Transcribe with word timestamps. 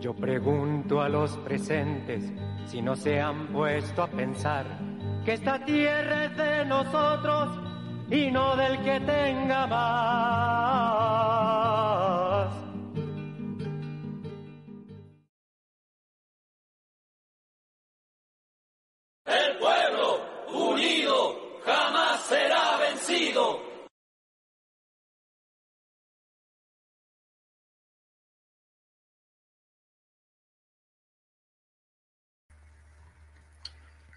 Yo 0.00 0.14
pregunto 0.14 1.00
a 1.00 1.08
los 1.08 1.36
presentes 1.38 2.32
si 2.66 2.82
no 2.82 2.96
se 2.96 3.20
han 3.20 3.46
puesto 3.48 4.02
a 4.02 4.08
pensar 4.08 4.66
que 5.24 5.34
esta 5.34 5.64
tierra 5.64 6.24
es 6.24 6.36
de 6.36 6.64
nosotros 6.64 7.50
y 8.10 8.30
no 8.30 8.56
del 8.56 8.82
que 8.82 9.00
tenga 9.00 9.66
más. 9.66 10.91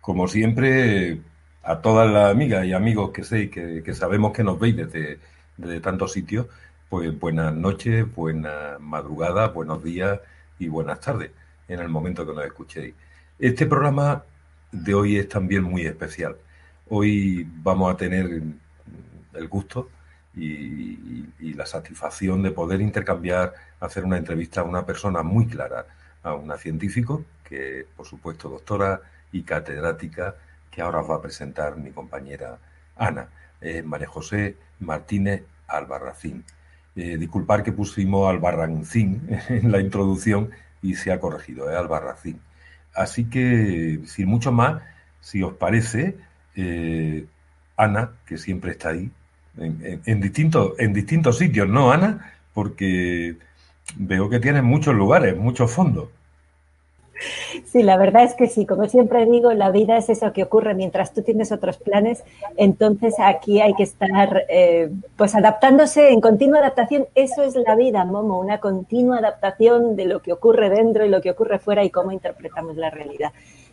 Como 0.05 0.27
siempre, 0.27 1.19
a 1.63 1.81
todas 1.81 2.07
las 2.07 2.29
amigas 2.29 2.63
y 2.63 2.73
amigos 2.73 3.09
que 3.09 3.23
sé 3.23 3.49
que, 3.49 3.91
sabemos 3.95 4.33
que 4.33 4.43
nos 4.43 4.59
veis 4.59 4.75
desde, 4.77 5.79
tantos 5.79 6.11
sitios, 6.11 6.45
pues 6.89 7.19
buenas 7.19 7.55
noches, 7.55 8.05
buenas 8.13 8.79
madrugadas, 8.79 9.51
buenos 9.51 9.83
días 9.83 10.19
y 10.59 10.67
buenas 10.67 10.99
tardes 10.99 11.31
en 11.67 11.79
el 11.79 11.89
momento 11.89 12.23
que 12.23 12.35
nos 12.35 12.45
escuchéis. 12.45 12.93
Este 13.39 13.65
programa 13.65 14.23
de 14.71 14.93
hoy 14.93 15.17
es 15.17 15.27
también 15.27 15.63
muy 15.63 15.87
especial. 15.87 16.35
Hoy 16.87 17.43
vamos 17.63 17.91
a 17.91 17.97
tener 17.97 18.43
el 19.33 19.47
gusto 19.47 19.89
y 20.35 21.53
la 21.55 21.65
satisfacción 21.65 22.43
de 22.43 22.51
poder 22.51 22.79
intercambiar, 22.79 23.55
hacer 23.79 24.03
una 24.03 24.17
entrevista 24.17 24.61
a 24.61 24.65
una 24.65 24.85
persona 24.85 25.23
muy 25.23 25.47
clara, 25.47 25.87
a 26.21 26.35
una 26.35 26.57
científico 26.57 27.25
que, 27.43 27.87
por 27.97 28.05
supuesto, 28.05 28.49
doctora 28.49 29.01
y 29.37 29.43
catedrática, 29.43 30.35
que 30.71 30.81
ahora 30.81 31.01
os 31.01 31.09
va 31.09 31.15
a 31.15 31.21
presentar 31.21 31.77
mi 31.77 31.91
compañera 31.91 32.57
Ana, 32.95 33.27
eh, 33.61 33.81
María 33.83 34.07
José 34.07 34.55
Martínez 34.79 35.43
Albarracín. 35.67 36.43
Eh, 36.95 37.17
disculpar 37.17 37.63
que 37.63 37.71
pusimos 37.73 38.29
Albarrancín 38.29 39.27
en 39.49 39.71
la 39.71 39.79
introducción 39.81 40.51
y 40.81 40.95
se 40.95 41.11
ha 41.11 41.19
corregido, 41.19 41.69
es 41.69 41.75
Albarracín. 41.77 42.39
Así 42.93 43.25
que, 43.25 43.99
sin 44.05 44.27
mucho 44.27 44.51
más, 44.51 44.81
si 45.21 45.43
os 45.43 45.53
parece, 45.53 46.15
eh, 46.55 47.25
Ana, 47.77 48.11
que 48.25 48.37
siempre 48.37 48.71
está 48.71 48.89
ahí, 48.89 49.11
en, 49.57 49.79
en- 49.85 50.01
en 50.77 50.93
distintos 50.93 51.37
sitios, 51.37 51.67
¿no, 51.67 51.91
Ana? 51.91 52.33
Porque 52.53 53.37
veo 53.97 54.29
que 54.29 54.39
tienes 54.39 54.63
muchos 54.63 54.95
lugares, 54.95 55.35
muchos 55.37 55.71
fondos. 55.71 56.09
Sí, 57.65 57.81
la 57.81 57.95
verdad 57.97 58.23
es 58.23 58.33
que 58.33 58.47
sí, 58.47 58.65
como 58.65 58.87
siempre 58.87 59.25
digo, 59.25 59.53
la 59.53 59.71
vida 59.71 59.97
es 59.97 60.09
eso 60.09 60.33
que 60.33 60.43
ocurre 60.43 60.73
mientras 60.73 61.13
tú 61.13 61.21
tienes 61.21 61.51
otros 61.53 61.77
planes, 61.77 62.23
entonces 62.57 63.15
aquí 63.19 63.61
hay 63.61 63.73
que 63.73 63.83
estar 63.83 64.43
eh, 64.49 64.91
pues 65.15 65.33
adaptándose 65.33 66.09
en 66.11 66.19
continua 66.19 66.59
adaptación, 66.59 67.05
eso 67.15 67.43
es 67.43 67.55
la 67.55 67.75
vida, 67.75 68.03
Momo, 68.03 68.37
una 68.39 68.59
continua 68.59 69.19
adaptación 69.19 69.95
de 69.95 70.05
lo 70.05 70.21
que 70.21 70.33
ocurre 70.33 70.69
dentro 70.69 71.05
y 71.05 71.09
lo 71.09 71.21
que 71.21 71.31
ocurre 71.31 71.57
fuera 71.59 71.83
y 71.85 71.89
cómo 71.89 72.11
interpretamos 72.11 72.75
la 72.75 72.89
realidad. 72.89 73.31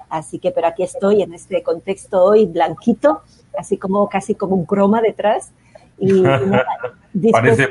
Así 0.08 0.38
que, 0.38 0.50
pero 0.52 0.66
aquí 0.68 0.82
estoy 0.84 1.22
en 1.22 1.34
este 1.34 1.62
contexto 1.62 2.22
hoy 2.22 2.46
blanquito, 2.46 3.22
así 3.58 3.76
como 3.78 4.08
casi 4.08 4.34
como 4.34 4.54
un 4.54 4.66
croma 4.66 5.00
detrás. 5.00 5.50
Y, 5.98 6.18
y 6.18 6.22
nada, 6.22 6.64
dispuesta- 7.12 7.70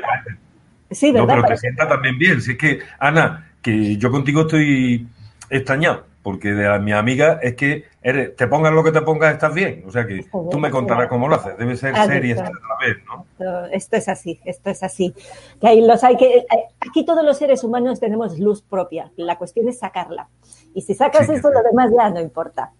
Sí, 0.90 1.12
No, 1.12 1.24
¿verdad? 1.24 1.42
pero 1.42 1.54
te 1.54 1.60
sienta 1.60 1.88
también 1.88 2.18
bien. 2.18 2.40
Si 2.42 2.52
es 2.52 2.58
que, 2.58 2.80
Ana, 2.98 3.50
que 3.62 3.96
yo 3.96 4.10
contigo 4.10 4.42
estoy 4.42 5.06
extrañado, 5.52 6.04
porque 6.22 6.52
de 6.52 6.66
a 6.66 6.78
mi 6.78 6.92
amiga 6.92 7.38
es 7.42 7.54
que 7.54 7.84
eres, 8.02 8.34
te 8.36 8.46
pongas 8.46 8.72
lo 8.72 8.82
que 8.82 8.90
te 8.90 9.02
pongas, 9.02 9.34
estás 9.34 9.54
bien. 9.54 9.84
O 9.86 9.90
sea 9.90 10.06
que 10.06 10.24
tú 10.50 10.58
me 10.58 10.70
contarás 10.70 11.08
cómo 11.08 11.28
lo 11.28 11.36
haces. 11.36 11.56
Debe 11.58 11.76
ser 11.76 11.94
visto. 12.20 12.42
esta 12.42 12.50
otra 12.50 12.76
vez, 12.80 12.96
¿no? 13.06 13.26
Esto, 13.32 13.66
esto 13.66 13.96
es 13.96 14.08
así, 14.08 14.40
esto 14.44 14.70
es 14.70 14.82
así. 14.82 15.14
Que 15.60 15.68
ahí 15.68 15.86
los 15.86 16.02
hay 16.02 16.16
que, 16.16 16.44
aquí 16.80 17.04
todos 17.04 17.24
los 17.24 17.36
seres 17.36 17.62
humanos 17.64 18.00
tenemos 18.00 18.38
luz 18.38 18.62
propia. 18.62 19.12
La 19.16 19.36
cuestión 19.36 19.68
es 19.68 19.78
sacarla. 19.78 20.28
Y 20.74 20.82
si 20.82 20.94
sacas 20.94 21.26
Sí 21.26 21.34
eso, 21.34 21.48
es 21.48 21.54
lo 21.54 21.62
demás 21.62 21.92
ya 21.96 22.10
no 22.10 22.20
importa. 22.20 22.72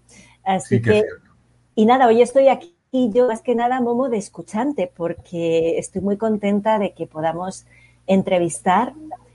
Así 0.45 0.77
Sí 0.77 0.83
que 0.83 1.05
y 1.75 1.87
nada, 1.87 2.07
hoy 2.07 2.21
estoy 2.21 2.49
aquí 2.49 2.77
yo 2.93 3.27
más 3.27 3.41
que 3.41 3.55
nada, 3.55 3.81
Momo, 3.81 4.11
de 4.11 4.19
escuchante, 4.19 4.93
porque 4.95 5.79
estoy 5.79 6.03
muy 6.03 6.19
contenta 6.19 6.79
de 6.79 6.93
que 6.93 7.07
podamos 7.07 7.67
entrevistar 8.07 8.93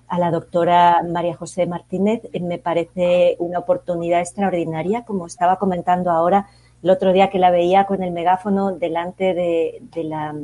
a 0.07 0.19
la 0.19 0.31
doctora 0.31 1.03
María 1.07 1.35
José 1.35 1.65
Martínez. 1.65 2.21
Eh, 2.33 2.39
Me 2.39 2.57
parece 2.57 3.35
una 3.39 3.59
oportunidad 3.59 4.21
extraordinaria, 4.21 5.03
como 5.03 5.25
estaba 5.25 5.57
comentando 5.57 6.11
ahora 6.11 6.47
el 6.83 6.89
otro 6.91 7.11
día 7.11 7.29
que 7.29 7.39
la 7.39 7.51
veía 7.51 7.85
con 7.85 8.03
el 8.03 8.11
megáfono 8.11 8.71
delante 8.71 9.33
de, 9.33 9.81
de 9.93 10.03
la, 10.03 10.35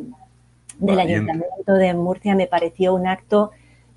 del. 0.80 1.00
Ayuntamiento 1.00 1.74
de 1.74 1.94
Murcia, 1.94 2.36
me 2.36 2.48
pareció 2.48 2.94
un 2.96 3.08
acto 3.08 3.52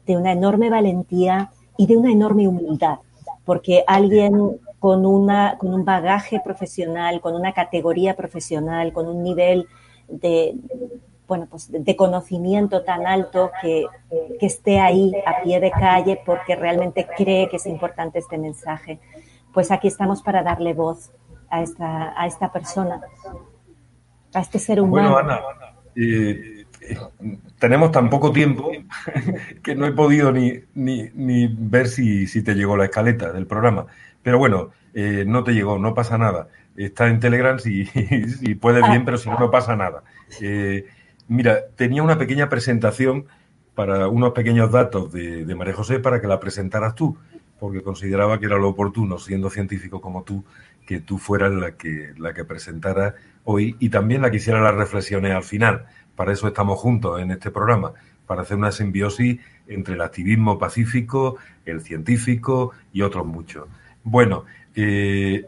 de 0.07 0.17
una 0.17 0.33
enorme 0.33 0.71
valentía 0.71 1.51
y 1.77 1.87
de 1.87 1.97
una 1.97 2.13
enorme 2.13 2.47
humildad, 2.47 2.99
porque 3.45 3.85
alguien 3.87 4.59
con, 4.79 5.05
una, 5.07 5.57
con 5.59 5.75
un 5.75 5.85
bagaje 5.85 6.41
profesional, 6.41 7.21
con 7.21 7.35
una 7.35 7.53
categoría 7.53 8.15
profesional, 8.15 8.93
con 8.93 9.09
un 9.09 9.23
nivel 9.23 9.67
de, 10.09 10.55
bueno, 11.27 11.47
pues 11.51 11.71
de, 11.71 11.97
conocimiento 11.97 12.83
tan 12.83 13.07
alto 13.07 13.51
que, 13.61 13.87
que 14.39 14.47
esté 14.47 14.81
ahí 14.81 15.13
a 15.27 15.43
pie 15.43 15.61
de 15.61 15.71
calle 15.71 16.21
porque 16.25 16.57
realmente 16.57 17.07
cree 17.17 17.49
que 17.49 17.57
es 17.57 17.67
importante 17.67 18.19
este 18.19 18.39
mensaje. 18.39 19.01
Pues 19.53 19.71
aquí 19.71 19.89
estamos 19.89 20.23
para 20.23 20.43
darle 20.43 20.75
voz 20.75 21.11
a 21.51 21.63
esta, 21.63 22.21
a 22.21 22.27
esta 22.27 22.53
persona, 22.53 23.01
a 24.35 24.41
este 24.41 24.59
ser 24.59 24.81
humano. 24.81 25.13
Bueno, 25.13 25.33
Ana, 25.33 25.41
eh, 25.97 26.67
eh, 26.81 26.99
tenemos 27.59 27.91
tan 27.91 28.11
poco 28.11 28.33
tiempo 28.33 28.71
que 29.63 29.75
no 29.75 29.87
he 29.87 29.93
podido 29.93 30.31
ni, 30.33 30.61
ni, 30.75 31.11
ni 31.15 31.49
ver 31.49 31.89
si, 31.89 32.27
si 32.27 32.43
te 32.43 32.55
llegó 32.55 32.77
la 32.77 32.85
escaleta 32.85 33.33
del 33.33 33.47
programa. 33.47 33.87
Pero 34.23 34.39
bueno, 34.39 34.71
eh, 34.93 35.25
no 35.27 35.45
te 35.45 35.53
llegó, 35.53 35.79
no 35.79 35.95
pasa 35.95 36.19
nada. 36.19 36.49
Está 36.77 37.09
en 37.09 37.21
Telegram 37.21 37.59
si, 37.59 37.87
si 37.87 38.55
puedes 38.55 38.87
bien, 38.89 39.05
pero 39.05 39.19
si 39.19 39.29
no, 39.29 39.39
no 39.39 39.51
pasa 39.51 39.77
nada. 39.77 40.03
Eh, 40.41 40.87
mira, 41.29 41.67
tenía 41.77 42.03
una 42.03 42.19
pequeña 42.19 42.49
presentación 42.49 43.27
para 43.75 44.09
unos 44.09 44.33
pequeños 44.33 44.73
datos 44.73 45.13
de, 45.13 45.55
María 45.55 45.75
José 45.75 45.99
para 45.99 46.21
que 46.21 46.27
la 46.27 46.41
presentaras 46.41 46.95
tú, 46.95 47.17
porque 47.61 47.83
consideraba 47.83 48.39
que 48.41 48.47
era 48.47 48.57
lo 48.57 48.69
oportuno, 48.69 49.19
siendo 49.19 49.51
científico 49.51 50.01
como 50.01 50.23
tú, 50.23 50.45
que 50.87 51.01
tú 51.01 51.19
fueras 51.19 51.53
la 51.53 51.73
que, 51.73 52.15
la 52.17 52.33
que 52.33 52.45
presentara 52.45 53.15
hoy 53.45 53.77
y 53.79 53.91
también 53.91 54.23
la 54.23 54.31
que 54.31 54.39
hiciera 54.39 54.61
las 54.61 54.75
reflexiones 54.75 55.33
al 55.33 55.43
final. 55.43 55.87
Para 56.15 56.33
eso 56.33 56.47
estamos 56.47 56.79
juntos 56.79 57.21
en 57.21 57.31
este 57.31 57.51
programa, 57.51 57.93
para 58.27 58.43
hacer 58.43 58.57
una 58.57 58.73
simbiosis 58.73 59.41
entre 59.69 59.95
el 59.95 60.01
activismo 60.01 60.59
pacífico, 60.59 61.37
el 61.67 61.83
científico 61.83 62.73
y 62.93 63.03
otros 63.03 63.27
muchos. 63.27 63.67
Bueno, 64.05 64.45
eh, 64.75 65.47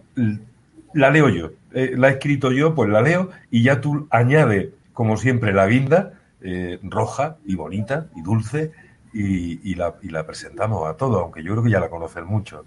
la 0.93 1.11
leo 1.11 1.29
yo, 1.29 1.51
eh, 1.73 1.95
la 1.97 2.09
he 2.09 2.13
escrito 2.13 2.53
yo, 2.53 2.75
pues 2.75 2.91
la 2.91 3.01
leo 3.01 3.31
y 3.51 3.63
ya 3.63 3.81
tú 3.81 4.07
añades, 4.11 4.69
como 4.99 5.17
siempre, 5.17 5.53
la 5.53 5.69
guinda 5.69 6.15
eh, 6.41 6.81
roja 6.83 7.37
y 7.45 7.55
bonita 7.55 8.09
y 8.17 8.23
dulce 8.23 8.73
y, 9.13 9.77
la 9.77 10.27
presentamos 10.27 10.89
a 10.89 10.95
todos, 10.95 11.23
aunque 11.23 11.45
yo 11.45 11.53
creo 11.53 11.63
que 11.63 11.71
ya 11.71 11.79
la 11.79 11.89
conocen 11.89 12.25
mucho. 12.27 12.65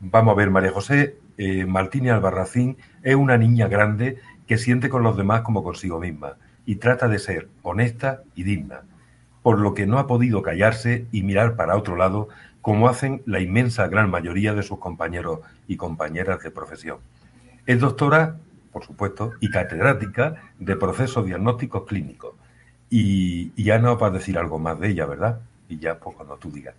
Vamos 0.00 0.32
a 0.32 0.36
ver, 0.36 0.50
María 0.50 0.72
José 0.72 1.18
eh, 1.36 1.66
Martínez 1.66 2.14
Albarracín 2.14 2.78
es 3.04 3.14
una 3.14 3.38
niña 3.38 3.68
grande 3.68 4.16
que 4.48 4.58
siente 4.58 4.88
con 4.88 5.04
los 5.04 5.16
demás 5.16 5.42
como 5.42 5.62
consigo 5.62 6.00
misma 6.00 6.32
y 6.66 6.74
trata 6.74 7.06
de 7.06 7.20
ser 7.20 7.48
honesta 7.62 8.22
y 8.34 8.42
digna, 8.42 8.80
por 9.44 9.60
lo 9.60 9.72
que 9.72 9.86
no 9.86 10.00
ha 10.00 10.08
podido 10.08 10.42
callarse 10.42 11.06
y 11.12 11.22
mirar 11.22 11.54
para 11.54 11.76
otro 11.76 11.94
lado 11.94 12.28
como 12.60 12.88
hacen 12.88 13.22
la 13.24 13.38
inmensa 13.38 13.86
gran 13.86 14.10
mayoría 14.10 14.52
de 14.52 14.64
sus 14.64 14.80
compañeros 14.80 15.42
y 15.68 15.76
compañeras 15.76 16.42
de 16.42 16.50
profesión. 16.50 16.98
Es 17.66 17.78
doctora, 17.78 18.34
por 18.78 18.86
supuesto, 18.86 19.32
y 19.40 19.50
catedrática 19.50 20.36
de 20.56 20.76
procesos 20.76 21.26
diagnósticos 21.26 21.84
clínicos. 21.84 22.34
Y, 22.88 23.50
y 23.56 23.64
ya 23.64 23.78
nos 23.80 24.00
va 24.00 24.06
a 24.06 24.10
decir 24.10 24.38
algo 24.38 24.60
más 24.60 24.78
de 24.78 24.90
ella, 24.90 25.04
¿verdad? 25.04 25.40
Y 25.68 25.80
ya, 25.80 25.98
pues 25.98 26.14
cuando 26.14 26.36
tú 26.36 26.48
digas. 26.52 26.76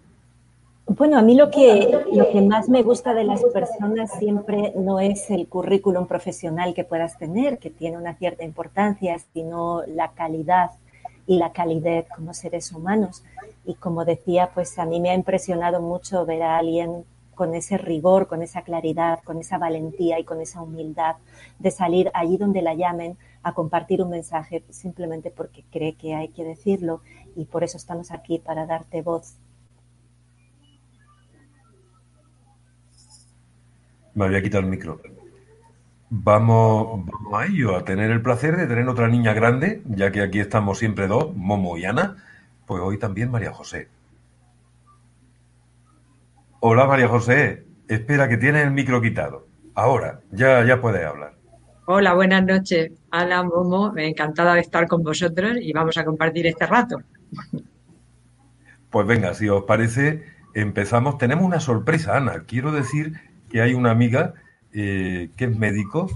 Bueno, 0.88 1.19
a 1.19 1.22
mí 1.22 1.36
lo 1.36 1.51
que, 1.51 2.01
lo 2.13 2.31
que 2.31 2.42
más 2.42 2.69
me 2.69 2.84
gusta 2.84 3.13
de 3.13 3.25
las 3.25 3.44
personas 3.44 4.12
siempre 4.18 4.72
no 4.78 5.01
es 5.01 5.30
el 5.30 5.48
currículum 5.48 6.07
profesional 6.07 6.74
que 6.74 6.86
puedas 6.86 7.18
tener, 7.18 7.60
que 7.60 7.69
tiene 7.69 7.98
una 7.98 8.16
cierta 8.16 8.45
importancia, 8.45 9.18
sino 9.34 9.84
la 9.86 10.12
calidad 10.13 10.72
y 11.28 11.38
la 11.38 11.52
calidez 11.52 12.07
como 12.16 12.34
seres 12.34 12.72
humanos. 12.72 13.24
Y 13.66 13.74
como 13.74 14.06
decía, 14.06 14.52
pues 14.54 14.80
a 14.80 14.86
mí 14.86 15.02
me 15.02 15.10
ha 15.10 15.16
impresionado 15.16 15.81
mucho 15.81 16.25
ver 16.25 16.44
a 16.44 16.57
alguien 16.60 17.04
con 17.40 17.56
ese 17.56 17.78
rigor, 17.78 18.28
con 18.28 18.42
esa 18.42 18.64
claridad, 18.64 19.20
con 19.24 19.38
esa 19.38 19.58
valentía 19.58 20.20
y 20.20 20.26
con 20.26 20.42
esa 20.42 20.62
humildad 20.62 21.16
de 21.58 21.72
salir 21.72 22.12
allí 22.14 22.36
donde 22.36 22.62
la 22.62 22.74
llamen 22.74 23.16
a 23.44 23.54
compartir 23.54 24.02
un 24.02 24.10
mensaje 24.10 24.66
simplemente 24.72 25.32
porque 25.32 25.64
cree 25.72 25.96
que 25.96 26.16
hay 26.16 26.28
que 26.28 26.44
decirlo 26.44 27.00
y 27.38 27.46
por 27.46 27.64
eso 27.64 27.78
estamos 27.78 28.12
aquí 28.12 28.40
para 28.40 28.66
darte 28.66 29.02
voz. 29.02 29.38
Me 34.16 34.26
había 34.26 34.44
quitado 34.44 34.66
el 34.66 34.70
micro. 34.70 35.00
Vamos, 36.10 37.06
a 37.34 37.46
ello, 37.46 37.78
a 37.78 37.86
tener 37.86 38.12
el 38.12 38.22
placer 38.22 38.58
de 38.58 38.68
tener 38.68 38.86
otra 38.90 39.08
niña 39.08 39.32
grande, 39.32 39.82
ya 39.86 40.12
que 40.12 40.22
aquí 40.22 40.42
estamos 40.42 40.78
siempre 40.78 41.08
dos, 41.08 41.34
Momo 41.38 41.78
y 41.78 41.86
Ana, 41.86 42.18
pues 42.66 42.82
hoy 42.82 43.00
también 43.00 43.32
María 43.32 43.54
José. 43.54 43.88
Hola 46.62 46.86
María 46.86 47.08
José, 47.08 47.64
espera 47.88 48.28
que 48.28 48.36
tienes 48.36 48.66
el 48.66 48.72
micro 48.72 49.02
quitado. 49.02 49.48
Ahora, 49.76 50.20
ya, 50.32 50.66
ya 50.66 50.82
puedes 50.82 51.06
hablar. 51.06 51.36
Hola, 51.86 52.14
buenas 52.14 52.44
noches. 52.46 52.92
Ana, 53.12 53.44
Momo, 53.44 53.94
encantada 53.96 54.56
de 54.56 54.60
estar 54.60 54.86
con 54.86 55.02
vosotros 55.02 55.58
y 55.62 55.72
vamos 55.72 55.98
a 55.98 56.04
compartir 56.04 56.48
este 56.48 56.66
rato. 56.66 56.98
Pues 58.90 59.08
venga, 59.08 59.34
si 59.36 59.48
os 59.48 59.64
parece, 59.64 60.26
empezamos. 60.54 61.18
Tenemos 61.18 61.46
una 61.46 61.62
sorpresa, 61.62 62.18
Ana. 62.18 62.44
Quiero 62.46 62.74
decir 62.74 63.14
que 63.50 63.62
hay 63.62 63.74
una 63.74 63.92
amiga 63.92 64.34
eh, 64.74 65.30
que 65.38 65.46
es 65.46 65.58
médico 65.58 66.10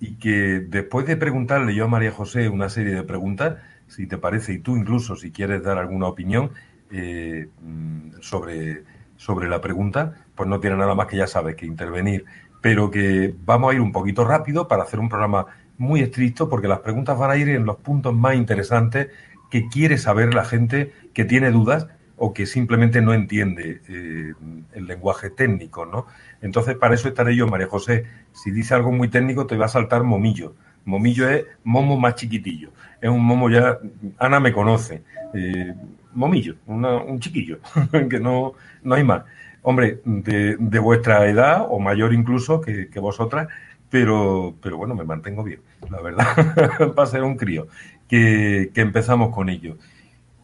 y 0.00 0.14
que 0.16 0.60
después 0.66 1.06
de 1.06 1.16
preguntarle 1.16 1.74
yo 1.74 1.84
a 1.84 1.88
María 1.88 2.12
José 2.12 2.48
una 2.48 2.70
serie 2.70 2.94
de 2.94 3.02
preguntas, 3.02 3.56
si 3.86 4.06
te 4.06 4.16
parece, 4.16 4.54
y 4.54 4.58
tú 4.60 4.76
incluso 4.76 5.14
si 5.16 5.30
quieres 5.30 5.62
dar 5.62 5.76
alguna 5.76 6.06
opinión 6.06 6.52
eh, 6.90 7.48
mm, 7.60 8.20
sobre, 8.20 8.84
sobre 9.20 9.50
la 9.50 9.60
pregunta, 9.60 10.14
pues 10.34 10.48
no 10.48 10.60
tiene 10.60 10.78
nada 10.78 10.94
más 10.94 11.06
que 11.06 11.18
ya 11.18 11.26
sabes 11.26 11.54
que 11.54 11.66
intervenir, 11.66 12.24
pero 12.62 12.90
que 12.90 13.34
vamos 13.44 13.70
a 13.70 13.74
ir 13.74 13.82
un 13.82 13.92
poquito 13.92 14.24
rápido 14.24 14.66
para 14.66 14.84
hacer 14.84 14.98
un 14.98 15.10
programa 15.10 15.44
muy 15.76 16.00
estricto 16.00 16.48
porque 16.48 16.68
las 16.68 16.78
preguntas 16.78 17.18
van 17.18 17.30
a 17.30 17.36
ir 17.36 17.50
en 17.50 17.66
los 17.66 17.76
puntos 17.76 18.14
más 18.14 18.34
interesantes 18.34 19.08
que 19.50 19.68
quiere 19.68 19.98
saber 19.98 20.32
la 20.32 20.46
gente 20.46 20.94
que 21.12 21.26
tiene 21.26 21.50
dudas 21.50 21.86
o 22.16 22.32
que 22.32 22.46
simplemente 22.46 23.02
no 23.02 23.12
entiende 23.12 23.82
eh, 23.90 24.32
el 24.72 24.86
lenguaje 24.86 25.28
técnico, 25.28 25.84
¿no? 25.84 26.06
Entonces, 26.40 26.76
para 26.76 26.94
eso 26.94 27.06
estaré 27.06 27.36
yo, 27.36 27.46
María 27.46 27.66
José. 27.66 28.06
Si 28.32 28.50
dice 28.50 28.72
algo 28.72 28.90
muy 28.90 29.08
técnico, 29.08 29.46
te 29.46 29.58
va 29.58 29.66
a 29.66 29.68
saltar 29.68 30.02
momillo. 30.02 30.54
Momillo 30.86 31.28
es 31.28 31.44
momo 31.62 31.98
más 31.98 32.14
chiquitillo. 32.14 32.72
Es 33.02 33.10
un 33.10 33.22
momo 33.22 33.50
ya, 33.50 33.78
Ana 34.18 34.40
me 34.40 34.50
conoce. 34.50 35.02
Eh, 35.34 35.74
momillo, 36.14 36.56
un 36.66 37.20
chiquillo, 37.20 37.58
que 38.10 38.20
no, 38.20 38.54
no 38.82 38.94
hay 38.94 39.04
más. 39.04 39.24
Hombre, 39.62 40.00
de, 40.04 40.78
vuestra 40.78 41.28
edad 41.28 41.66
o 41.68 41.78
mayor 41.78 42.14
incluso 42.14 42.60
que, 42.60 42.88
vosotras, 43.00 43.48
pero, 43.90 44.54
pero 44.62 44.76
bueno, 44.76 44.94
me 44.94 45.04
mantengo 45.04 45.42
bien, 45.42 45.60
la 45.90 46.00
verdad, 46.00 46.26
va 46.98 47.02
a 47.02 47.06
ser 47.06 47.22
un 47.22 47.36
crío. 47.36 47.68
Que, 48.08 48.70
que 48.74 48.80
empezamos 48.80 49.32
con 49.32 49.48
ello. 49.48 49.76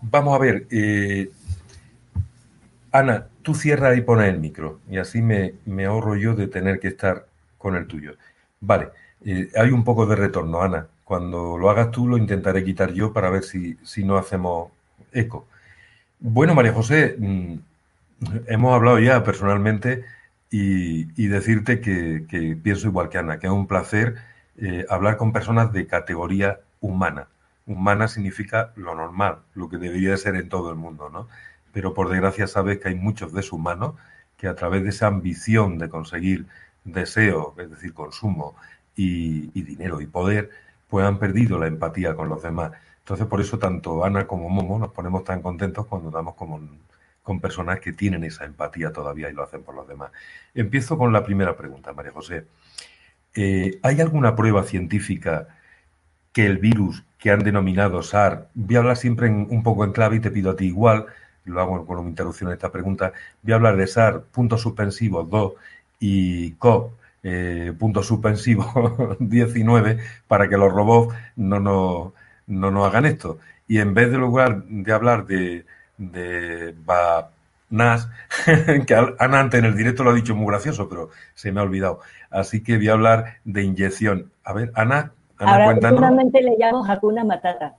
Vamos 0.01 0.37
a 0.37 0.39
ver, 0.39 0.67
eh, 0.71 1.31
Ana, 2.93 3.27
tú 3.43 3.55
cierra 3.55 3.95
y 3.95 4.01
pones 4.01 4.29
el 4.33 4.41
micro 4.41 4.81
y 4.89 4.99
así 4.99 5.21
me, 5.21 5.53
ahorro 5.85 6.17
yo 6.17 6.35
de 6.35 6.49
tener 6.49 6.81
que 6.81 6.89
estar 6.89 7.27
con 7.59 7.77
el 7.77 7.87
tuyo. 7.87 8.15
Vale, 8.61 8.89
eh, 9.25 9.51
hay 9.55 9.71
un 9.71 9.85
poco 9.85 10.07
de 10.07 10.17
retorno, 10.17 10.63
Ana. 10.63 10.87
Cuando 11.05 11.59
lo 11.59 11.69
hagas 11.69 11.91
tú 11.91 12.09
lo 12.09 12.17
intentaré 12.17 12.65
quitar 12.65 12.93
yo 12.93 13.13
para 13.13 13.29
ver 13.31 13.45
si, 13.45 13.77
si 13.83 14.03
no 14.03 14.17
hacemos 14.17 14.71
eco. 15.13 15.47
Bueno, 16.21 16.55
María 16.55 16.73
José, 16.73 17.17
mm, 17.19 17.55
hemos 18.49 18.75
hablado 18.75 18.99
ya 18.99 19.23
personalmente 19.25 20.05
y, 20.51 21.27
decirte 21.29 21.81
que, 21.81 22.59
pienso 22.63 22.89
igual 22.89 23.09
que 23.09 23.19
Ana, 23.19 23.39
que 23.39 23.47
es 23.47 23.53
un 23.53 23.67
placer 23.67 24.17
eh, 24.59 24.87
hablar 24.89 25.17
con 25.17 25.33
personas 25.33 25.73
de 25.73 25.87
categoría 25.87 26.61
humana. 26.81 27.29
Humana 27.67 28.09
significa 28.09 28.73
lo 28.77 28.95
normal, 28.95 29.39
lo 29.55 29.69
que 29.69 29.77
debería 29.79 30.17
ser 30.17 30.37
en 30.37 30.49
todo 30.49 30.71
el 30.71 30.77
mundo, 30.77 31.11
¿no? 31.11 31.29
pero 31.77 31.93
por 31.93 32.09
desgracia 32.09 32.47
sabes 32.47 32.79
que 32.79 32.89
hay 32.89 32.95
muchos 32.95 33.35
deshumanos 33.35 33.97
que 34.39 34.49
a 34.49 34.55
través 34.55 34.83
de 34.83 34.89
esa 34.89 35.09
ambición 35.09 35.77
de 35.77 35.91
conseguir 35.91 36.47
deseo, 36.85 37.55
es 37.59 37.69
decir, 37.69 37.93
consumo 37.93 38.57
y, 38.95 39.49
dinero 39.61 40.01
y 40.01 40.07
poder, 40.07 40.49
pues 40.89 41.05
han 41.05 41.19
perdido 41.19 41.59
la 41.59 41.67
empatía 41.67 42.15
con 42.15 42.31
los 42.31 42.43
demás. 42.43 42.73
Entonces, 43.07 43.29
por 43.29 43.41
eso 43.41 43.57
tanto 43.57 44.05
Ana 44.05 44.27
como 44.27 44.49
Momo 44.49 44.81
nos 44.81 44.91
ponemos 44.91 45.23
tan 45.23 45.41
contentos 45.41 45.87
cuando 45.87 46.11
damos 46.11 46.35
con 46.35 47.41
personas 47.41 47.79
que 47.79 47.93
tienen 47.93 48.25
esa 48.25 48.45
empatía 48.45 48.93
todavía 48.93 49.31
y 49.31 49.33
lo 49.33 49.45
hacen 49.45 49.63
por 49.63 49.77
los 49.77 49.87
demás. 49.87 50.11
Empiezo 50.55 50.99
con 50.99 51.13
la 51.13 51.23
primera 51.25 51.57
pregunta, 51.57 51.93
María 51.93 52.11
José. 52.11 52.47
Eh, 53.33 53.79
¿Hay 53.83 54.01
alguna 54.01 54.35
prueba 54.35 54.65
científica 54.65 55.47
que 56.33 56.47
el 56.47 56.59
virus 56.59 57.05
que 57.17 57.31
han 57.31 57.45
denominado 57.45 58.03
SAR, 58.03 58.49
voy 58.55 58.75
a 58.75 58.81
hablar 58.81 58.97
siempre 58.97 59.31
un 59.31 59.63
poco 59.63 59.85
en 59.85 59.93
clave 59.93 60.17
y 60.17 60.21
te 60.21 60.33
pido 60.33 60.51
a 60.51 60.57
ti 60.57 60.65
igual, 60.67 61.07
lo 61.45 61.61
hago 61.61 61.87
con 61.87 61.99
una 61.99 62.09
interrupción 62.09 62.51
a 62.51 62.55
esta 62.55 62.73
pregunta, 62.73 63.13
voy 63.43 63.53
a 63.53 63.57
hablar 63.57 63.77
de 63.77 63.87
SAR, 63.87 64.23
punto 64.33 64.59
suspensivo 64.59 65.23
2 65.23 65.53
y 66.01 66.51
COP, 66.55 66.93
eh, 67.23 67.73
punto 67.79 68.03
suspensivo 68.03 69.17
19, 69.21 69.99
para 70.27 70.49
que 70.49 70.57
los 70.57 70.73
robots 70.73 71.15
no 71.37 71.61
nos, 71.61 72.13
no 72.47 72.71
nos 72.71 72.87
hagan 72.87 73.07
esto. 73.07 73.39
Y 73.69 73.79
en 73.79 73.95
vez 73.95 74.11
de 74.11 74.19
lugar 74.19 74.65
de 74.65 74.93
hablar 74.93 75.27
de, 75.27 75.67
de 75.99 76.75
que 78.87 78.95
Ana 78.95 79.41
antes 79.41 79.59
en 79.59 79.65
el 79.65 79.77
directo 79.77 80.05
lo 80.05 80.11
ha 80.11 80.15
dicho 80.15 80.35
muy 80.35 80.47
gracioso, 80.47 80.89
pero 80.89 81.11
se 81.35 81.51
me 81.53 81.61
ha 81.61 81.65
olvidado. 81.65 82.01
Así 82.31 82.63
que 82.63 82.77
voy 82.77 82.89
a 82.89 82.93
hablar 82.93 83.39
de 83.45 83.63
inyección. 83.63 84.31
A 84.45 84.53
ver, 84.53 84.73
Ana, 84.75 85.13
Ana 85.39 85.53
Ahora, 85.53 85.65
cuéntanos. 85.67 86.33
le 86.33 86.57
llamo 86.59 86.85
Hakuna 86.85 87.25
Matata. 87.25 87.75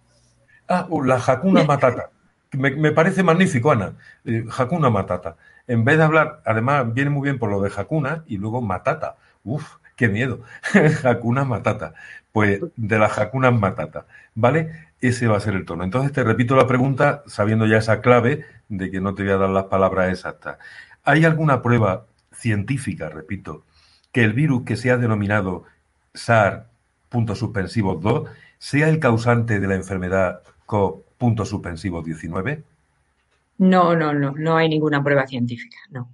Ah, 0.68 0.86
uh, 0.90 1.04
la 1.04 1.16
Hakuna 1.16 1.64
Matata. 1.64 2.10
Me, 2.52 2.92
parece 2.92 3.24
magnífico, 3.24 3.72
Ana. 3.72 3.94
Eh, 4.26 4.46
Hakuna 4.58 4.90
Matata. 4.90 5.38
En 5.68 5.84
vez 5.84 5.98
de 5.98 6.04
hablar, 6.04 6.42
además 6.46 6.94
viene 6.94 7.10
muy 7.10 7.24
bien 7.24 7.40
por 7.40 7.50
lo 7.50 7.62
de 7.62 7.72
Hakuna 7.76 8.24
y 8.28 8.38
luego 8.38 8.62
Matata. 8.62 9.16
Uf, 9.44 9.78
qué 9.98 10.08
miedo. 10.08 10.42
Hakuna 11.04 11.44
Matata. 11.44 11.94
Pues 12.32 12.62
de 12.77 13.00
la 13.00 13.08
Hakuna 13.08 13.51
Matata. 13.51 14.06
¿Vale? 14.36 14.88
Ese 15.01 15.27
va 15.27 15.38
a 15.38 15.42
ser 15.42 15.56
el 15.56 15.66
tono. 15.66 15.84
Entonces 15.84 16.13
te 16.13 16.24
repito 16.24 16.56
la 16.56 16.68
pregunta 16.68 17.24
sabiendo 17.27 17.66
ya 17.66 17.77
esa 17.77 18.00
clave 18.00 18.46
de 18.70 18.89
que 18.89 19.01
no 19.01 19.13
te 19.13 19.24
voy 19.24 19.34
a 19.34 19.38
dar 19.38 19.50
las 19.50 19.66
palabras 19.66 20.10
exactas. 20.10 20.58
¿Hay 21.04 21.25
alguna 21.25 21.62
prueba 21.62 22.06
científica, 22.32 23.10
repito, 23.10 23.66
que 24.12 24.24
el 24.24 24.34
virus 24.34 24.63
que 24.63 24.77
se 24.77 24.92
ha 24.92 24.98
denominado 24.98 25.66
SAR, 26.13 26.68
punto 27.10 27.36
suspensivo 27.36 27.96
2, 27.96 28.30
sea 28.58 28.89
el 28.89 29.00
causante 29.00 29.60
de 29.60 29.68
la 29.68 29.75
enfermedad 29.75 30.42
CO 30.66 31.04
punto 31.18 31.46
suspensivo 31.46 32.01
19? 32.01 32.63
No, 33.60 33.96
no, 33.96 34.13
no, 34.13 34.34
no 34.34 34.58
hay 34.58 34.70
ninguna 34.70 35.04
prueba 35.04 35.25
científica, 35.25 35.77
no. 35.89 36.10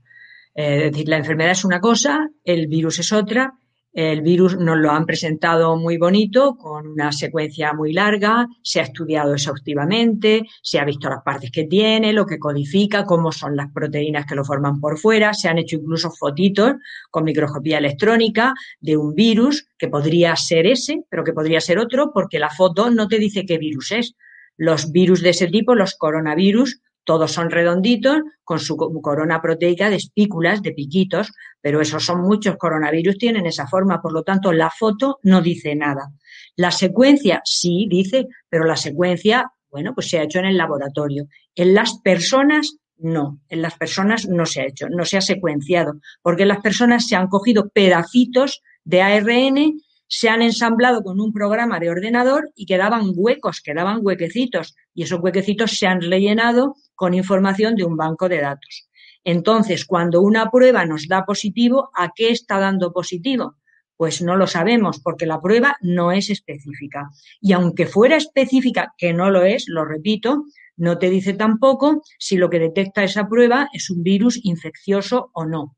Eh, 0.56 0.86
es 0.86 0.92
decir, 0.92 1.10
la 1.10 1.18
enfermedad 1.18 1.52
es 1.52 1.66
una 1.66 1.82
cosa, 1.82 2.30
el 2.46 2.68
virus 2.68 3.00
es 3.00 3.12
otra. 3.12 3.54
El 3.94 4.24
virus 4.24 4.58
nos 4.58 4.78
lo 4.78 4.90
han 4.90 5.06
presentado 5.06 5.78
muy 5.78 5.98
bonito, 5.98 6.58
con 6.58 6.88
una 6.88 7.12
secuencia 7.12 7.74
muy 7.74 7.94
larga, 7.94 8.48
se 8.64 8.80
ha 8.80 8.84
estudiado 8.84 9.34
exhaustivamente, 9.34 10.48
se 10.64 10.80
ha 10.80 10.86
visto 10.86 11.10
las 11.10 11.22
partes 11.22 11.52
que 11.52 11.66
tiene, 11.66 12.12
lo 12.12 12.26
que 12.26 12.40
codifica, 12.40 13.06
cómo 13.06 13.32
son 13.32 13.56
las 13.56 13.72
proteínas 13.72 14.26
que 14.26 14.34
lo 14.34 14.44
forman 14.44 14.80
por 14.80 14.98
fuera, 14.98 15.36
se 15.36 15.48
han 15.48 15.60
hecho 15.60 15.76
incluso 15.76 16.10
fotitos 16.10 16.74
con 17.12 17.24
microscopía 17.24 17.78
electrónica 17.78 18.56
de 18.80 18.98
un 18.98 19.14
virus 19.14 19.68
que 19.78 19.90
podría 19.90 20.36
ser 20.36 20.66
ese, 20.66 21.04
pero 21.08 21.24
que 21.24 21.34
podría 21.34 21.62
ser 21.62 21.78
otro, 21.78 22.12
porque 22.12 22.40
la 22.40 22.50
foto 22.50 22.90
no 22.90 23.08
te 23.08 23.20
dice 23.20 23.46
qué 23.46 23.60
virus 23.60 23.92
es. 23.92 24.16
Los 24.58 24.92
virus 24.92 25.22
de 25.22 25.30
ese 25.30 25.48
tipo, 25.48 25.76
los 25.76 25.94
coronavirus, 25.94 26.82
todos 27.04 27.32
son 27.32 27.50
redonditos 27.50 28.22
con 28.44 28.60
su 28.60 28.78
corona 28.78 29.42
proteica 29.42 29.90
de 29.90 29.98
espículas, 29.98 30.62
de 30.62 30.72
piquitos, 30.72 31.32
pero 31.62 31.82
esos 31.82 32.06
son 32.06 32.22
muchos 32.22 32.58
coronavirus, 32.58 33.18
tienen 33.18 33.46
esa 33.46 33.68
forma, 33.68 34.02
por 34.02 34.14
lo 34.14 34.24
tanto 34.24 34.52
la 34.52 34.70
foto 34.70 35.20
no 35.24 35.42
dice 35.42 35.76
nada. 35.76 36.12
La 36.56 36.72
secuencia 36.72 37.42
sí 37.44 37.88
dice, 37.90 38.28
pero 38.50 38.66
la 38.66 38.78
secuencia, 38.78 39.52
bueno, 39.70 39.94
pues 39.94 40.10
se 40.10 40.20
ha 40.20 40.24
hecho 40.24 40.40
en 40.40 40.46
el 40.46 40.58
laboratorio. 40.58 41.28
En 41.56 41.74
las 41.74 42.00
personas 42.00 42.78
no, 42.98 43.40
en 43.50 43.62
las 43.62 43.78
personas 43.78 44.28
no 44.30 44.46
se 44.46 44.62
ha 44.62 44.66
hecho, 44.66 44.88
no 44.90 45.04
se 45.04 45.18
ha 45.18 45.22
secuenciado, 45.22 46.00
porque 46.22 46.44
en 46.44 46.50
las 46.50 46.62
personas 46.62 47.08
se 47.08 47.16
han 47.16 47.28
cogido 47.28 47.70
pedacitos 47.70 48.62
de 48.86 49.02
ARN 49.02 49.80
se 50.15 50.29
han 50.29 50.43
ensamblado 50.43 51.01
con 51.01 51.20
un 51.20 51.34
programa 51.34 51.79
de 51.79 51.89
ordenador 51.89 52.51
y 52.55 52.67
quedaban 52.67 53.13
huecos, 53.15 53.62
quedaban 53.62 54.01
huequecitos, 54.03 54.75
y 54.93 55.01
esos 55.01 55.20
huequecitos 55.20 55.72
se 55.72 55.88
han 55.88 56.01
rellenado 56.01 56.75
con 56.93 57.15
información 57.15 57.75
de 57.75 57.84
un 57.84 57.98
banco 57.98 58.29
de 58.29 58.39
datos. 58.39 58.88
Entonces, 59.24 59.86
cuando 59.86 60.22
una 60.22 60.51
prueba 60.51 60.86
nos 60.86 61.08
da 61.08 61.25
positivo, 61.25 61.89
¿a 61.96 62.12
qué 62.15 62.29
está 62.29 62.60
dando 62.60 62.93
positivo? 62.93 63.55
Pues 63.98 64.22
no 64.22 64.36
lo 64.36 64.46
sabemos 64.46 65.00
porque 65.00 65.25
la 65.25 65.41
prueba 65.41 65.77
no 65.82 66.12
es 66.12 66.29
específica. 66.29 67.10
Y 67.41 67.53
aunque 67.53 67.88
fuera 67.88 68.15
específica, 68.15 68.93
que 69.00 69.13
no 69.13 69.32
lo 69.32 69.41
es, 69.41 69.65
lo 69.67 69.84
repito, 69.84 70.43
no 70.77 71.00
te 71.00 71.10
dice 71.10 71.34
tampoco 71.34 72.03
si 72.20 72.38
lo 72.38 72.51
que 72.51 72.60
detecta 72.60 73.03
esa 73.03 73.27
prueba 73.27 73.67
es 73.74 73.89
un 73.89 74.03
virus 74.03 74.39
infeccioso 74.43 75.32
o 75.34 75.46
no. 75.46 75.75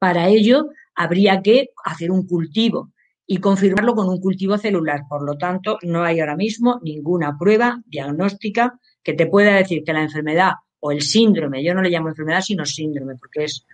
Para 0.00 0.26
ello, 0.26 0.70
habría 0.96 1.42
que 1.42 1.68
hacer 1.84 2.10
un 2.10 2.26
cultivo 2.26 2.90
y 3.32 3.38
confirmarlo 3.38 3.94
con 3.94 4.10
un 4.10 4.20
cultivo 4.20 4.58
celular. 4.58 5.04
Por 5.08 5.24
lo 5.24 5.38
tanto, 5.38 5.78
no 5.84 6.04
hay 6.04 6.20
ahora 6.20 6.36
mismo 6.36 6.78
ninguna 6.82 7.38
prueba 7.38 7.80
diagnóstica 7.86 8.78
que 9.02 9.14
te 9.14 9.26
pueda 9.26 9.54
decir 9.56 9.84
que 9.84 9.94
la 9.94 10.02
enfermedad 10.02 10.50
o 10.80 10.92
el 10.92 11.00
síndrome, 11.00 11.64
yo 11.64 11.72
no 11.72 11.80
le 11.80 11.88
llamo 11.88 12.10
enfermedad 12.10 12.42
sino 12.42 12.66
síndrome, 12.66 13.14
porque 13.16 13.44
es 13.44 13.64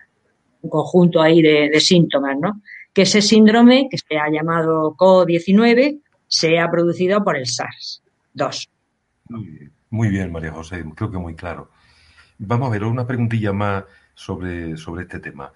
un 0.61 0.69
conjunto 0.69 1.21
ahí 1.21 1.41
de, 1.41 1.77
síntomas, 1.81 2.37
¿no? 2.39 2.61
Que 2.93 3.01
ese 3.01 3.21
síndrome, 3.21 3.89
que 3.91 3.97
se 3.97 4.17
ha 4.17 4.31
llamado 4.31 4.95
CO-19, 4.97 5.99
sea 6.25 6.71
producido 6.71 7.21
por 7.21 7.35
el 7.35 7.43
SARS-2. 7.43 8.69
Muy 9.89 10.07
bien, 10.07 10.31
María 10.31 10.53
José, 10.53 10.85
creo 10.95 11.11
que 11.11 11.17
muy 11.17 11.35
claro. 11.35 11.69
Vamos 12.37 12.69
a 12.69 12.71
ver, 12.71 12.85
una 12.85 13.05
preguntilla 13.05 13.51
más 13.51 13.83
sobre, 14.13 14.77
sobre 14.77 15.01
este 15.01 15.19
tema. 15.19 15.51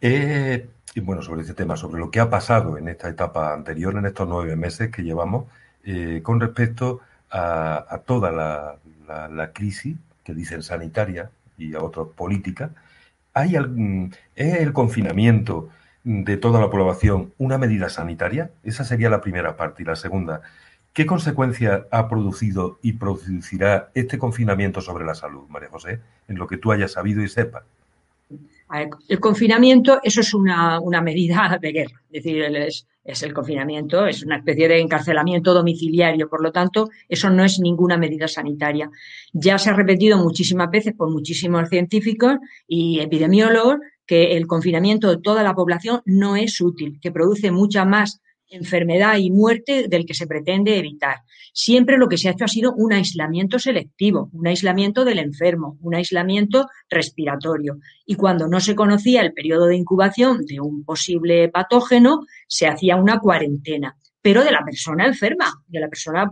Eh, 0.00 0.68
y 0.94 1.00
bueno, 1.00 1.22
sobre 1.22 1.42
este 1.42 1.54
tema, 1.54 1.76
sobre 1.76 1.98
lo 1.98 2.10
que 2.10 2.20
ha 2.20 2.30
pasado 2.30 2.78
en 2.78 2.88
esta 2.88 3.08
etapa 3.08 3.52
anterior, 3.52 3.96
en 3.96 4.06
estos 4.06 4.28
nueve 4.28 4.54
meses 4.54 4.90
que 4.90 5.02
llevamos, 5.02 5.46
eh, 5.82 6.20
con 6.22 6.40
respecto 6.40 7.00
a, 7.30 8.00
toda 8.06 8.30
la, 8.30 9.50
crisis 9.52 9.96
que 10.22 10.34
dicen 10.34 10.62
sanitaria 10.62 11.30
y 11.58 11.74
a 11.74 11.82
otras 11.82 12.06
políticas, 12.16 12.70
¿hay 13.32 13.56
algún, 13.56 14.14
¿es 14.36 14.60
el 14.60 14.72
confinamiento 14.72 15.68
de 16.04 16.36
toda 16.36 16.60
la 16.60 16.70
población 16.70 17.32
una 17.38 17.58
medida 17.58 17.88
sanitaria? 17.88 18.50
Esa 18.62 18.84
sería 18.84 19.10
la 19.10 19.20
primera 19.20 19.56
parte. 19.56 19.82
Y 19.82 19.86
la 19.86 19.96
segunda, 19.96 20.42
¿qué 20.92 21.06
consecuencias 21.06 21.82
ha 21.90 22.08
producido 22.08 22.78
y 22.82 22.92
producirá 22.92 23.90
este 23.94 24.18
confinamiento 24.18 24.80
sobre 24.80 25.04
la 25.04 25.16
salud, 25.16 25.48
María 25.48 25.70
José, 25.70 26.00
en 26.28 26.38
lo 26.38 26.46
que 26.46 26.56
tú 26.56 26.70
hayas 26.70 26.92
sabido 26.92 27.22
y 27.22 27.28
sepas? 27.28 27.64
El 29.08 29.20
confinamiento, 29.20 30.00
eso 30.02 30.20
es 30.20 30.34
una, 30.34 30.80
medida 31.02 31.58
de 31.60 31.72
guerra, 31.72 32.02
es 32.10 32.24
decir, 32.24 32.42
es, 33.04 33.22
el 33.22 33.34
confinamiento, 33.34 34.06
es 34.06 34.24
una 34.24 34.38
especie 34.38 34.66
de 34.66 34.80
encarcelamiento 34.80 35.52
domiciliario, 35.52 36.28
por 36.28 36.42
lo 36.42 36.50
tanto, 36.50 36.88
eso 37.08 37.30
no 37.30 37.44
es 37.44 37.60
ninguna 37.60 37.98
medida 37.98 38.26
sanitaria. 38.26 38.90
Ya 39.32 39.58
se 39.58 39.70
ha 39.70 39.74
repetido 39.74 40.18
muchísimas 40.18 40.70
veces 40.70 40.94
por 40.94 41.10
muchísimos 41.10 41.68
científicos 41.68 42.36
y 42.66 43.00
epidemiólogos 43.00 43.76
que 44.06 44.36
el 44.36 44.46
confinamiento 44.46 45.10
de 45.10 45.20
toda 45.20 45.42
la 45.42 45.54
población 45.54 46.02
no 46.06 46.36
es 46.36 46.60
útil, 46.60 46.98
que 47.00 47.12
produce 47.12 47.50
mucha 47.50 47.84
más 47.84 48.20
enfermedad 48.54 49.16
y 49.18 49.30
muerte 49.30 49.86
del 49.88 50.06
que 50.06 50.14
se 50.14 50.26
pretende 50.26 50.78
evitar. 50.78 51.18
Siempre 51.52 51.98
lo 51.98 52.08
que 52.08 52.18
se 52.18 52.28
ha 52.28 52.32
hecho 52.32 52.44
ha 52.44 52.48
sido 52.48 52.72
un 52.74 52.92
aislamiento 52.92 53.58
selectivo, 53.58 54.30
un 54.32 54.46
aislamiento 54.46 55.04
del 55.04 55.18
enfermo, 55.18 55.76
un 55.80 55.94
aislamiento 55.94 56.66
respiratorio. 56.88 57.78
Y 58.06 58.14
cuando 58.14 58.48
no 58.48 58.60
se 58.60 58.74
conocía 58.74 59.22
el 59.22 59.32
periodo 59.32 59.66
de 59.66 59.76
incubación 59.76 60.44
de 60.46 60.60
un 60.60 60.84
posible 60.84 61.48
patógeno, 61.48 62.20
se 62.46 62.66
hacía 62.66 62.96
una 62.96 63.18
cuarentena, 63.18 63.96
pero 64.22 64.44
de 64.44 64.52
la 64.52 64.64
persona 64.64 65.06
enferma, 65.06 65.46
de 65.66 65.80
la 65.80 65.88
persona 65.88 66.30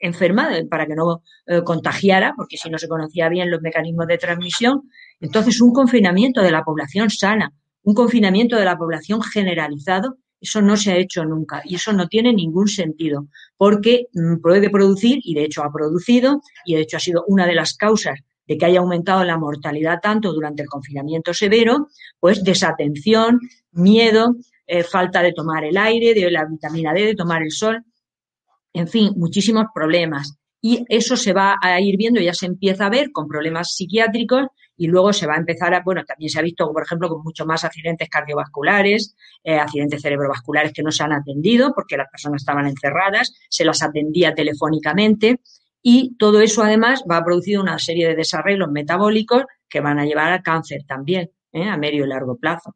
enferma 0.00 0.48
para 0.70 0.86
que 0.86 0.94
no 0.94 1.22
eh, 1.46 1.62
contagiara, 1.62 2.34
porque 2.36 2.56
si 2.56 2.68
no 2.68 2.78
se 2.78 2.88
conocía 2.88 3.28
bien 3.28 3.50
los 3.50 3.62
mecanismos 3.62 4.06
de 4.06 4.18
transmisión. 4.18 4.82
Entonces, 5.20 5.60
un 5.60 5.72
confinamiento 5.72 6.42
de 6.42 6.50
la 6.50 6.62
población 6.62 7.10
sana, 7.10 7.52
un 7.82 7.94
confinamiento 7.94 8.56
de 8.56 8.64
la 8.64 8.76
población 8.76 9.22
generalizado 9.22 10.18
eso 10.44 10.60
no 10.60 10.76
se 10.76 10.92
ha 10.92 10.96
hecho 10.96 11.24
nunca 11.24 11.62
y 11.64 11.76
eso 11.76 11.92
no 11.92 12.06
tiene 12.06 12.32
ningún 12.32 12.68
sentido 12.68 13.28
porque 13.56 14.08
mm, 14.12 14.40
puede 14.42 14.68
producir, 14.68 15.20
y 15.22 15.34
de 15.34 15.44
hecho 15.44 15.64
ha 15.64 15.72
producido, 15.72 16.42
y 16.66 16.74
de 16.74 16.82
hecho 16.82 16.98
ha 16.98 17.00
sido 17.00 17.24
una 17.26 17.46
de 17.46 17.54
las 17.54 17.74
causas 17.74 18.20
de 18.46 18.58
que 18.58 18.66
haya 18.66 18.80
aumentado 18.80 19.24
la 19.24 19.38
mortalidad 19.38 20.00
tanto 20.02 20.32
durante 20.34 20.62
el 20.62 20.68
confinamiento 20.68 21.32
severo, 21.32 21.88
pues 22.20 22.44
desatención, 22.44 23.40
miedo, 23.72 24.36
eh, 24.66 24.82
falta 24.82 25.22
de 25.22 25.32
tomar 25.32 25.64
el 25.64 25.78
aire, 25.78 26.12
de 26.12 26.30
la 26.30 26.44
vitamina 26.44 26.92
D, 26.92 27.06
de 27.06 27.14
tomar 27.14 27.42
el 27.42 27.50
sol, 27.50 27.82
en 28.74 28.86
fin, 28.86 29.14
muchísimos 29.16 29.64
problemas. 29.74 30.36
Y 30.60 30.84
eso 30.88 31.16
se 31.16 31.32
va 31.32 31.56
a 31.60 31.80
ir 31.80 31.96
viendo, 31.96 32.20
ya 32.20 32.34
se 32.34 32.46
empieza 32.46 32.86
a 32.86 32.90
ver 32.90 33.12
con 33.12 33.28
problemas 33.28 33.74
psiquiátricos 33.74 34.48
y 34.76 34.86
luego 34.86 35.12
se 35.12 35.26
va 35.26 35.34
a 35.34 35.38
empezar 35.38 35.74
a, 35.74 35.82
bueno, 35.84 36.04
también 36.04 36.30
se 36.30 36.38
ha 36.38 36.42
visto, 36.42 36.72
por 36.72 36.82
ejemplo, 36.82 37.08
con 37.08 37.22
mucho 37.22 37.46
más 37.46 37.64
accidentes 37.64 38.08
cardiovasculares, 38.08 39.16
eh, 39.44 39.56
accidentes 39.56 40.02
cerebrovasculares 40.02 40.72
que 40.72 40.82
no 40.82 40.90
se 40.90 41.04
han 41.04 41.12
atendido 41.12 41.72
porque 41.74 41.96
las 41.96 42.10
personas 42.10 42.42
estaban 42.42 42.66
encerradas, 42.66 43.32
se 43.48 43.64
las 43.64 43.82
atendía 43.82 44.34
telefónicamente 44.34 45.40
y 45.82 46.16
todo 46.16 46.40
eso 46.40 46.62
además 46.62 47.04
va 47.10 47.18
a 47.18 47.24
producir 47.24 47.58
una 47.58 47.78
serie 47.78 48.08
de 48.08 48.16
desarrollos 48.16 48.70
metabólicos 48.70 49.44
que 49.68 49.80
van 49.80 49.98
a 49.98 50.04
llevar 50.04 50.32
al 50.32 50.42
cáncer 50.42 50.82
también, 50.86 51.30
¿eh? 51.52 51.68
a 51.68 51.76
medio 51.76 52.04
y 52.04 52.08
largo 52.08 52.36
plazo. 52.36 52.74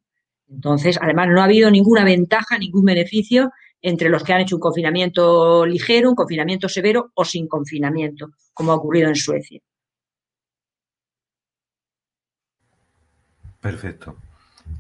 Entonces, 0.49 0.99
además, 1.01 1.29
no 1.29 1.41
ha 1.41 1.45
habido 1.45 1.71
ninguna 1.71 2.05
ventaja, 2.05 2.59
ningún 2.59 2.85
beneficio 2.85 3.51
entre 3.81 4.09
los 4.09 4.25
que 4.25 4.33
han 4.33 4.41
hecho 4.41 4.57
un 4.57 4.61
confinamiento 4.61 5.65
ligero, 5.65 6.11
un 6.11 6.17
confinamiento 6.17 6.69
severo 6.69 7.13
o 7.15 7.25
sin 7.25 7.47
confinamiento, 7.47 8.31
como 8.53 8.73
ha 8.73 8.77
ocurrido 8.77 9.09
en 9.09 9.17
Suecia. 9.17 9.61
Perfecto. 13.71 14.17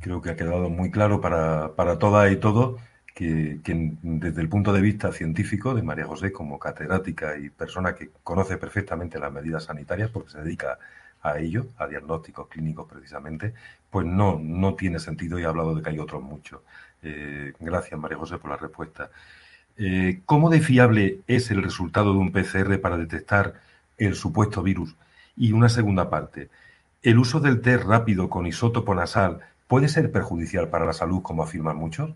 Creo 0.00 0.23
que 0.23 0.30
ha 0.30 0.37
quedado 0.37 0.71
muy 0.71 0.90
claro 0.90 1.21
para, 1.21 1.75
para 1.76 1.99
todas 1.99 2.33
y 2.33 2.37
todos 2.37 2.80
que, 3.14 3.61
desde 4.02 4.40
el 4.40 4.49
punto 4.49 4.73
de 4.73 4.80
vista 4.80 5.12
científico 5.12 5.75
de 5.75 5.83
María 5.83 6.07
José 6.07 6.33
como 6.33 6.59
catedrática 6.59 7.37
y 7.37 7.50
persona 7.50 7.95
que 7.95 8.11
conoce 8.23 8.57
perfectamente 8.57 9.18
las 9.18 9.30
medidas 9.30 9.64
sanitarias 9.64 10.09
porque 10.11 10.30
se 10.30 10.40
dedica 10.40 10.78
a 11.21 11.38
ello, 11.38 11.66
a 11.76 11.87
diagnósticos 11.87 12.49
clínicos 12.49 12.88
precisamente, 12.90 13.52
pues 13.90 14.07
no, 14.07 14.38
no 14.40 14.75
tiene 14.75 15.00
sentido 15.00 15.38
y 15.38 15.45
ha 15.45 15.49
hablado 15.49 15.75
de 15.75 15.83
que 15.83 15.90
hay 15.90 15.99
otros 15.99 16.23
muchos. 16.23 16.61
Eh, 17.02 17.52
gracias 17.61 18.00
María 18.00 18.16
José 18.16 18.38
por 18.38 18.50
la 18.52 18.57
respuesta. 18.57 19.11
Eh, 19.76 20.23
¿Cómo 20.25 20.49
de 20.49 20.61
fiable 20.61 21.21
es 21.26 21.50
el 21.50 21.62
resultado 21.62 22.12
de 22.14 22.21
un 22.21 22.33
PCR 22.33 22.80
para 22.80 22.97
detectar 22.97 23.54
el 23.99 24.14
supuesto 24.14 24.62
virus? 24.62 24.97
Y 25.37 25.52
una 25.52 25.68
segunda 25.68 26.09
parte, 26.09 26.49
¿El 27.02 27.19
uso 27.19 27.40
del 27.40 27.61
test 27.61 27.85
rápido 27.85 28.28
con 28.28 28.47
isótopo 28.47 28.95
nasal 28.95 29.40
puede 29.67 29.88
ser 29.88 30.11
perjudicial 30.11 30.69
para 30.69 30.85
la 30.85 30.93
salud, 30.93 31.23
como 31.23 31.43
afirman 31.43 31.76
muchos? 31.76 32.11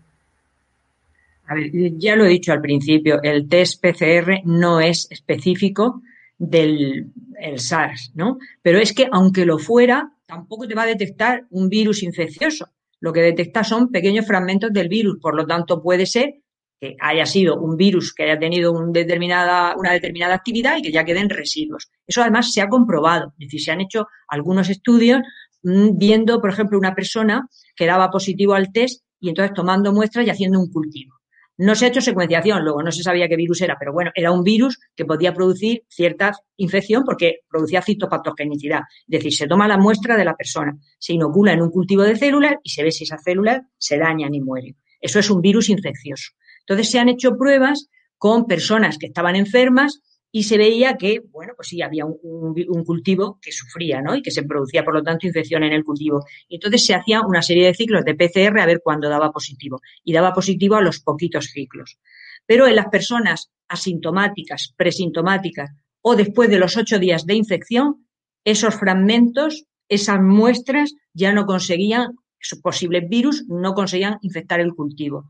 A 1.45 1.55
ver, 1.55 1.71
ya 1.97 2.15
lo 2.15 2.25
he 2.25 2.29
dicho 2.29 2.51
al 2.51 2.61
principio, 2.61 3.21
el 3.21 3.47
test 3.47 3.81
PCR 3.81 4.41
no 4.45 4.79
es 4.79 5.07
específico 5.11 6.01
del 6.37 7.11
SARS, 7.57 8.11
¿no? 8.15 8.39
Pero 8.61 8.79
es 8.79 8.93
que 8.93 9.07
aunque 9.11 9.45
lo 9.45 9.57
fuera, 9.59 10.11
tampoco 10.25 10.67
te 10.67 10.75
va 10.75 10.83
a 10.83 10.87
detectar 10.87 11.45
un 11.49 11.69
virus 11.69 12.03
infeccioso. 12.03 12.69
Lo 12.99 13.11
que 13.11 13.21
detecta 13.21 13.63
son 13.63 13.91
pequeños 13.91 14.25
fragmentos 14.25 14.71
del 14.71 14.87
virus, 14.87 15.19
por 15.19 15.35
lo 15.35 15.45
tanto 15.45 15.81
puede 15.81 16.05
ser 16.05 16.35
que 16.83 16.97
haya 16.99 17.25
sido 17.25 17.61
un 17.61 17.77
virus 17.77 18.13
que 18.13 18.23
haya 18.23 18.37
tenido 18.37 18.73
determinada, 18.91 19.73
una 19.77 19.93
determinada 19.93 20.35
actividad 20.35 20.75
y 20.77 20.81
que 20.81 20.91
ya 20.91 21.05
queden 21.05 21.29
residuos. 21.29 21.89
Eso 22.05 22.21
además 22.21 22.51
se 22.51 22.59
ha 22.59 22.67
comprobado, 22.67 23.33
es 23.39 23.47
decir, 23.47 23.61
se 23.61 23.71
han 23.71 23.79
hecho 23.79 24.07
algunos 24.27 24.69
estudios 24.69 25.21
mm, 25.63 25.97
viendo, 25.97 26.41
por 26.41 26.49
ejemplo, 26.49 26.77
una 26.77 26.93
persona 26.93 27.47
que 27.77 27.85
daba 27.85 28.11
positivo 28.11 28.53
al 28.53 28.73
test 28.73 29.01
y 29.21 29.29
entonces 29.29 29.53
tomando 29.55 29.93
muestras 29.93 30.27
y 30.27 30.29
haciendo 30.29 30.59
un 30.59 30.69
cultivo. 30.69 31.13
No 31.55 31.73
se 31.73 31.85
ha 31.85 31.87
hecho 31.87 32.01
secuenciación, 32.01 32.65
luego 32.65 32.83
no 32.83 32.91
se 32.91 33.01
sabía 33.01 33.29
qué 33.29 33.37
virus 33.37 33.61
era, 33.61 33.77
pero 33.79 33.93
bueno, 33.93 34.11
era 34.13 34.33
un 34.33 34.43
virus 34.43 34.77
que 34.93 35.05
podía 35.05 35.33
producir 35.33 35.83
cierta 35.87 36.33
infección 36.57 37.03
porque 37.05 37.41
producía 37.49 37.81
citopatogenicidad. 37.81 38.81
Es 39.07 39.19
decir, 39.19 39.33
se 39.33 39.47
toma 39.47 39.69
la 39.69 39.77
muestra 39.77 40.17
de 40.17 40.25
la 40.25 40.35
persona, 40.35 40.75
se 40.99 41.13
inocula 41.13 41.53
en 41.53 41.61
un 41.61 41.69
cultivo 41.69 42.01
de 42.03 42.17
células 42.17 42.55
y 42.61 42.71
se 42.71 42.83
ve 42.83 42.91
si 42.91 43.05
esas 43.05 43.23
células 43.23 43.61
se 43.77 43.97
dañan 43.97 44.33
y 44.33 44.41
mueren. 44.41 44.75
Eso 44.99 45.19
es 45.19 45.29
un 45.29 45.39
virus 45.39 45.69
infeccioso. 45.69 46.31
Entonces 46.67 46.91
se 46.91 46.99
han 46.99 47.09
hecho 47.09 47.37
pruebas 47.37 47.89
con 48.17 48.45
personas 48.45 48.97
que 48.97 49.07
estaban 49.07 49.35
enfermas 49.35 50.01
y 50.35 50.43
se 50.43 50.57
veía 50.57 50.97
que, 50.97 51.21
bueno, 51.31 51.53
pues 51.55 51.67
sí, 51.67 51.83
había 51.83 52.05
un, 52.05 52.83
cultivo 52.85 53.37
que 53.39 53.51
sufría, 53.51 54.01
¿no? 54.01 54.15
Y 54.15 54.23
que 54.23 54.31
se 54.31 54.41
producía, 54.41 54.83
por 54.83 54.95
lo 54.95 55.03
tanto, 55.03 55.27
infección 55.27 55.63
en 55.63 55.73
el 55.73 55.83
cultivo. 55.83 56.25
Y 56.47 56.55
entonces 56.55 56.83
se 56.83 56.95
hacía 56.95 57.21
una 57.21 57.43
serie 57.43 57.67
de 57.67 57.75
ciclos 57.75 58.03
de 58.03 58.15
PCR 58.15 58.59
a 58.59 58.65
ver 58.65 58.81
cuándo 58.83 59.09
daba 59.09 59.31
positivo. 59.31 59.79
Y 60.03 60.11
daba 60.11 60.33
positivo 60.33 60.75
a 60.75 60.81
los 60.81 61.01
poquitos 61.01 61.51
ciclos. 61.51 61.99
Pero 62.47 62.65
en 62.65 62.75
las 62.75 62.87
personas 62.87 63.51
asintomáticas, 63.67 64.73
presintomáticas 64.75 65.69
o 66.01 66.15
después 66.15 66.49
de 66.49 66.57
los 66.57 66.77
ocho 66.77 66.97
días 66.97 67.27
de 67.27 67.35
infección, 67.35 68.07
esos 68.43 68.73
fragmentos, 68.73 69.65
esas 69.87 70.19
muestras 70.19 70.95
ya 71.13 71.31
no 71.31 71.45
conseguían, 71.45 72.15
esos 72.39 72.59
posibles 72.59 73.07
virus, 73.07 73.45
no 73.47 73.75
conseguían 73.75 74.17
infectar 74.21 74.59
el 74.59 74.73
cultivo. 74.73 75.29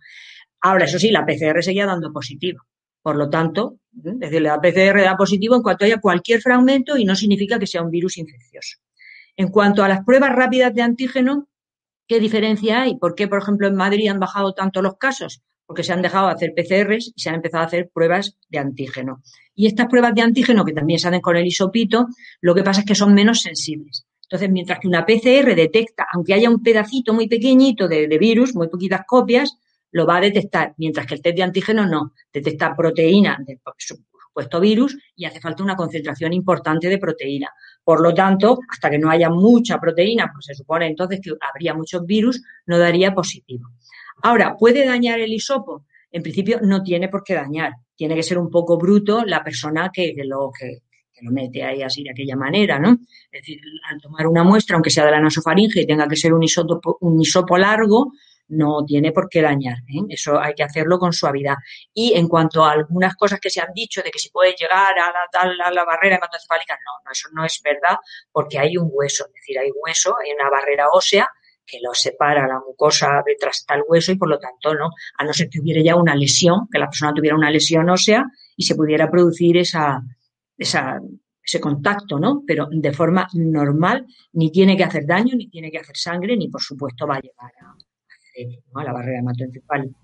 Ahora, 0.64 0.86
eso 0.86 0.98
sí, 0.98 1.12
la 1.12 1.26
PCR 1.26 1.62
seguía 1.62 1.86
dando 1.86 2.14
positivo. 2.14 2.64
Por 3.02 3.18
lo 3.18 3.30
tanto, 3.30 3.80
es 3.94 4.18
decir, 4.18 4.42
la 4.42 4.62
PCR 4.62 5.02
da 5.02 5.18
positivo 5.18 5.58
en 5.58 5.62
cuanto 5.62 5.84
haya 5.84 6.00
cualquier 6.00 6.42
fragmento 6.42 6.96
y 6.98 7.04
no 7.04 7.18
significa 7.18 7.60
que 7.60 7.68
sea 7.68 7.82
un 7.82 7.92
virus 7.92 8.18
infeccioso. 8.18 8.78
En 9.36 9.50
cuanto 9.50 9.84
a 9.84 9.90
las 9.90 10.06
pruebas 10.06 10.34
rápidas 10.34 10.74
de 10.74 10.82
antígeno, 10.82 11.50
¿qué 12.08 12.22
diferencia 12.22 12.84
hay? 12.84 12.96
¿Por 12.96 13.14
qué, 13.14 13.28
por 13.28 13.42
ejemplo, 13.42 13.68
en 13.68 13.76
Madrid 13.76 14.08
han 14.08 14.22
bajado 14.22 14.54
tanto 14.54 14.82
los 14.82 14.96
casos? 14.96 15.42
Porque 15.66 15.84
se 15.84 15.92
han 15.92 16.02
dejado 16.02 16.28
de 16.28 16.34
hacer 16.34 16.54
PCRs 16.56 17.12
y 17.14 17.22
se 17.22 17.28
han 17.28 17.36
empezado 17.36 17.64
a 17.64 17.68
hacer 17.68 17.90
pruebas 17.94 18.38
de 18.48 18.60
antígeno. 18.60 19.22
Y 19.54 19.68
estas 19.68 19.88
pruebas 19.88 20.16
de 20.16 20.22
antígeno, 20.22 20.64
que 20.64 20.72
también 20.72 20.98
se 20.98 21.10
hacen 21.10 21.20
con 21.20 21.36
el 21.36 21.46
isopito, 21.46 22.08
lo 22.40 22.56
que 22.56 22.64
pasa 22.64 22.82
es 22.82 22.86
que 22.86 22.96
son 22.96 23.14
menos 23.14 23.42
sensibles. 23.42 24.06
Entonces, 24.22 24.50
mientras 24.50 24.80
que 24.80 24.88
una 24.88 25.06
PCR 25.06 25.56
detecta, 25.56 26.08
aunque 26.14 26.34
haya 26.34 26.50
un 26.50 26.64
pedacito 26.64 27.14
muy 27.14 27.28
pequeñito 27.28 27.90
de, 27.90 28.08
virus, 28.18 28.56
muy 28.56 28.70
poquitas 28.70 29.02
copias, 29.06 29.58
lo 29.94 30.06
va 30.06 30.18
a 30.18 30.22
detectar, 30.22 30.74
mientras 30.78 31.06
que 31.06 31.16
el 31.16 31.22
test 31.22 31.38
de 31.38 31.44
antígenos 31.44 31.90
no, 31.90 32.14
detecta 32.32 32.76
proteína 32.76 33.38
del 33.46 33.60
supuesto 33.78 34.60
virus 34.60 34.98
y 35.16 35.26
hace 35.26 35.40
falta 35.40 35.64
una 35.64 35.76
concentración 35.76 36.34
importante 36.34 36.90
de 36.90 36.98
proteína. 36.98 37.50
Por 37.84 38.02
lo 38.02 38.14
tanto, 38.14 38.60
hasta 38.70 38.90
que 38.90 38.98
no 38.98 39.10
haya 39.10 39.30
mucha 39.30 39.80
proteína, 39.80 40.32
pues 40.34 40.46
se 40.46 40.56
supone 40.56 40.88
entonces 40.88 41.20
que 41.22 41.32
habría 41.40 41.74
muchos 41.74 42.06
virus, 42.06 42.42
no 42.66 42.80
daría 42.80 43.14
positivo. 43.14 43.70
Ahora, 44.24 44.56
¿puede 44.58 44.86
dañar 44.86 45.20
el 45.20 45.32
hisopo? 45.32 45.86
En 46.12 46.24
principio 46.24 46.60
no 46.62 46.82
tiene 46.82 47.08
por 47.08 47.24
qué 47.24 47.36
dañar. 47.36 47.74
Tiene 47.96 48.16
que 48.16 48.24
ser 48.24 48.40
un 48.40 48.50
poco 48.50 48.78
bruto 48.78 49.24
la 49.26 49.44
persona 49.44 49.92
que, 49.94 50.16
lo, 50.26 50.52
que, 50.58 50.80
lo 51.22 51.32
mete 51.32 51.64
ahí 51.64 51.84
así 51.84 52.04
de 52.04 52.12
aquella 52.12 52.36
manera, 52.36 52.80
¿no? 52.80 52.98
Es 53.32 53.42
decir, 53.42 53.60
al 53.90 54.02
tomar 54.02 54.26
una 54.26 54.44
muestra, 54.44 54.76
aunque 54.76 54.90
sea 54.90 55.06
de 55.06 55.12
la 55.12 55.20
nasofaringe 55.20 55.82
y 55.82 55.86
tenga 55.86 56.08
que 56.08 56.16
ser 56.16 56.34
un 56.34 56.42
hisopo, 56.42 56.98
un 57.02 57.22
hisopo 57.22 57.58
largo, 57.58 58.14
no 58.48 58.84
tiene 58.86 59.12
por 59.12 59.30
qué 59.30 59.42
dañar. 59.42 59.78
¿eh? 59.88 60.02
Eso 60.10 60.40
hay 60.40 60.54
que 60.54 60.64
hacerlo 60.64 61.00
con 61.00 61.14
suavidad. 61.14 61.56
Y 61.94 62.14
en 62.14 62.28
cuanto 62.28 62.64
a 62.64 62.72
algunas 62.72 63.16
cosas 63.16 63.40
que 63.40 63.50
se 63.50 63.62
han 63.62 63.74
dicho 63.74 64.02
de 64.02 64.12
que 64.12 64.20
si 64.20 64.30
puede 64.30 64.54
llegar 64.54 64.94
a 64.98 65.12
la, 65.12 65.66
a 65.66 65.72
la 65.72 65.86
barrera 65.86 66.18
hematocefálica, 66.18 66.76
no, 66.76 67.04
no, 67.06 67.12
eso 67.12 67.30
no 67.34 67.46
es 67.46 67.62
verdad 67.64 67.98
porque 68.32 68.60
hay 68.60 68.78
un 68.78 68.90
hueso, 68.92 69.26
es 69.28 69.34
decir, 69.34 69.58
hay 69.60 69.72
hueso, 69.72 70.16
hay 70.24 70.32
una 70.34 70.50
barrera 70.50 70.88
ósea 70.92 71.30
que 71.66 71.80
lo 71.82 71.94
separa 71.94 72.48
la 72.48 72.60
mucosa 72.60 73.24
está 73.26 73.76
el 73.76 73.84
hueso 73.88 74.12
y 74.12 74.16
por 74.16 74.30
lo 74.30 74.38
tanto 74.38 74.74
no, 74.76 74.90
a 75.18 75.24
no 75.24 75.34
ser 75.34 75.50
que 75.50 75.60
hubiera 75.60 75.82
ya 75.82 75.96
una 75.96 76.16
lesión, 76.16 76.68
que 76.72 76.80
la 76.80 76.88
persona 76.88 77.14
tuviera 77.14 77.36
una 77.36 77.50
lesión 77.50 77.90
ósea 77.90 78.26
y 78.56 78.64
se 78.64 78.76
pudiera 78.76 79.10
producir 79.10 79.58
esa, 79.58 80.02
ese 80.58 81.60
contacto, 81.62 82.20
¿no? 82.20 82.44
Pero 82.46 82.68
de 82.70 82.92
forma 82.92 83.28
normal, 83.34 84.06
ni 84.34 84.52
tiene 84.52 84.76
que 84.76 84.84
hacer 84.84 85.06
daño, 85.06 85.36
ni 85.36 85.50
tiene 85.50 85.72
que 85.72 85.80
hacer 85.80 85.96
sangre, 85.98 86.36
ni 86.36 86.50
por 86.50 86.62
supuesto 86.62 87.08
va 87.08 87.16
a 87.16 87.22
llegar 87.22 87.52
a, 87.62 87.76
la 88.74 88.94
barrera 88.94 89.20
hematoencefálica. 89.20 89.96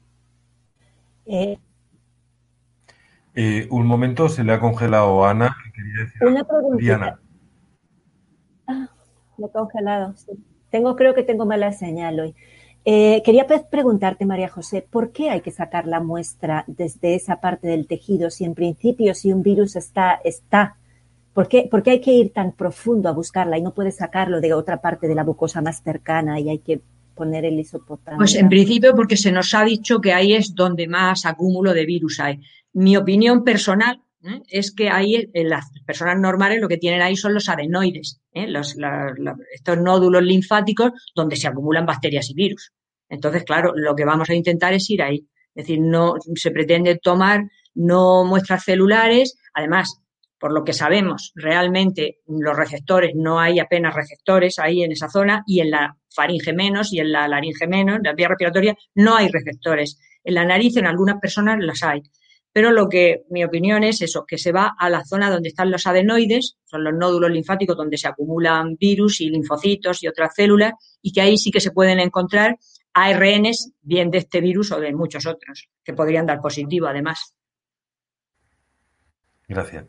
Eh, 1.25 1.57
eh, 3.35 3.67
un 3.71 3.85
momento, 3.85 4.29
se 4.29 4.43
le 4.43 4.53
ha 4.53 4.59
congelado 4.59 5.23
a 5.23 5.31
Ana. 5.31 5.55
una 6.21 6.43
pregunta. 6.43 6.77
Diana. 6.77 7.19
Ah, 8.67 8.89
me 9.37 9.45
ha 9.45 9.49
congelado, 9.49 10.13
Tengo, 10.69 10.95
creo 10.95 11.13
que 11.13 11.23
tengo 11.23 11.45
mala 11.45 11.71
señal 11.71 12.19
hoy. 12.19 12.35
Eh, 12.85 13.21
quería 13.23 13.45
preguntarte, 13.69 14.25
María 14.25 14.47
José, 14.47 14.85
¿por 14.89 15.11
qué 15.11 15.29
hay 15.29 15.41
que 15.41 15.51
sacar 15.51 15.85
la 15.85 15.99
muestra 15.99 16.63
desde 16.67 17.15
esa 17.15 17.39
parte 17.41 17.67
del 17.67 17.87
tejido 17.87 18.29
si 18.29 18.45
en 18.45 18.55
principio 18.55 19.13
si 19.13 19.31
un 19.31 19.43
virus 19.43 19.75
está, 19.75 20.19
está? 20.23 20.77
¿Por 21.33 21.47
qué, 21.47 21.69
hay 21.85 22.01
que 22.01 22.13
ir 22.13 22.33
tan 22.33 22.51
profundo 22.51 23.09
a 23.09 23.13
buscarla 23.13 23.57
y 23.57 23.61
no 23.61 23.73
puedes 23.73 23.97
sacarlo 23.97 24.41
de 24.41 24.53
otra 24.53 24.81
parte 24.81 25.07
de 25.07 25.15
la 25.15 25.23
mucosa 25.23 25.61
más 25.61 25.81
cercana 25.83 26.39
y 26.39 26.49
hay 26.49 26.59
que 26.59 26.81
poner 27.19 27.43
el 27.43 27.59
isopotamo? 27.59 28.17
Pues 28.17 28.35
en 28.35 28.47
principio 28.47 28.95
porque 28.95 29.17
se 29.17 29.31
nos 29.31 29.53
ha 29.53 29.65
dicho 29.65 29.99
que 29.99 30.13
ahí 30.13 30.33
es 30.33 30.55
donde 30.55 30.87
más 30.87 31.25
acúmulo 31.25 31.73
de 31.73 31.85
virus 31.85 32.19
hay. 32.21 32.39
Mi 32.73 32.95
opinión 32.95 33.43
personal 33.43 34.01
¿eh? 34.23 34.41
es 34.47 34.71
que 34.71 34.89
ahí 34.89 35.29
en 35.33 35.49
las 35.49 35.65
personas 35.85 36.17
normales 36.17 36.61
lo 36.61 36.69
que 36.69 36.77
tienen 36.77 37.01
ahí 37.01 37.17
son 37.17 37.33
los 37.33 37.49
adenoides, 37.49 38.21
¿eh? 38.33 38.47
estos 39.53 39.77
nódulos 39.77 40.23
linfáticos 40.23 40.93
donde 41.13 41.35
se 41.35 41.47
acumulan 41.47 41.85
bacterias 41.85 42.29
y 42.29 42.33
virus. 42.33 42.71
Entonces, 43.09 43.43
claro, 43.43 43.73
lo 43.75 43.95
que 43.95 44.05
vamos 44.05 44.29
a 44.29 44.35
intentar 44.35 44.73
es 44.73 44.89
ir 44.89 45.01
ahí. 45.01 45.27
Es 45.55 45.65
decir, 45.65 45.81
no 45.81 46.13
se 46.35 46.51
pretende 46.51 46.97
tomar 46.97 47.41
no 47.75 48.23
muestras 48.23 48.63
celulares, 48.63 49.37
además, 49.53 50.01
por 50.39 50.53
lo 50.53 50.63
que 50.63 50.73
sabemos, 50.73 51.33
realmente 51.35 52.19
los 52.27 52.55
receptores, 52.55 53.11
no 53.13 53.39
hay 53.39 53.59
apenas 53.59 53.93
receptores 53.93 54.57
ahí 54.57 54.83
en 54.83 54.91
esa 54.91 55.09
zona 55.09 55.43
y 55.45 55.59
en 55.59 55.71
la 55.71 55.97
faringe 56.09 56.53
menos 56.53 56.93
y 56.93 56.99
en 56.99 57.11
la 57.11 57.27
laringe 57.27 57.67
menos, 57.67 57.97
en 57.97 58.03
la 58.03 58.13
vía 58.13 58.29
respiratoria, 58.29 58.75
no 58.95 59.15
hay 59.15 59.27
receptores. 59.27 59.99
En 60.23 60.35
la 60.35 60.45
nariz 60.45 60.77
en 60.77 60.87
algunas 60.87 61.19
personas 61.19 61.57
las 61.59 61.83
hay. 61.83 62.01
Pero 62.51 62.71
lo 62.71 62.89
que 62.89 63.25
mi 63.29 63.43
opinión 63.43 63.83
es 63.83 64.01
eso, 64.01 64.25
que 64.25 64.37
se 64.37 64.51
va 64.51 64.73
a 64.77 64.89
la 64.89 65.05
zona 65.05 65.29
donde 65.29 65.49
están 65.49 65.69
los 65.69 65.85
adenoides, 65.85 66.57
son 66.65 66.83
los 66.83 66.93
nódulos 66.93 67.29
linfáticos 67.29 67.77
donde 67.77 67.97
se 67.97 68.07
acumulan 68.07 68.75
virus 68.75 69.21
y 69.21 69.29
linfocitos 69.29 70.01
y 70.01 70.07
otras 70.07 70.33
células, 70.33 70.73
y 71.01 71.11
que 71.11 71.21
ahí 71.21 71.37
sí 71.37 71.51
que 71.51 71.59
se 71.59 71.71
pueden 71.71 71.99
encontrar 71.99 72.57
ARNs, 72.93 73.71
bien 73.81 74.09
de 74.09 74.17
este 74.19 74.41
virus 74.41 74.71
o 74.71 74.79
de 74.79 74.93
muchos 74.93 75.27
otros, 75.27 75.69
que 75.83 75.93
podrían 75.93 76.25
dar 76.25 76.41
positivo 76.41 76.87
además. 76.87 77.35
Gracias. 79.47 79.85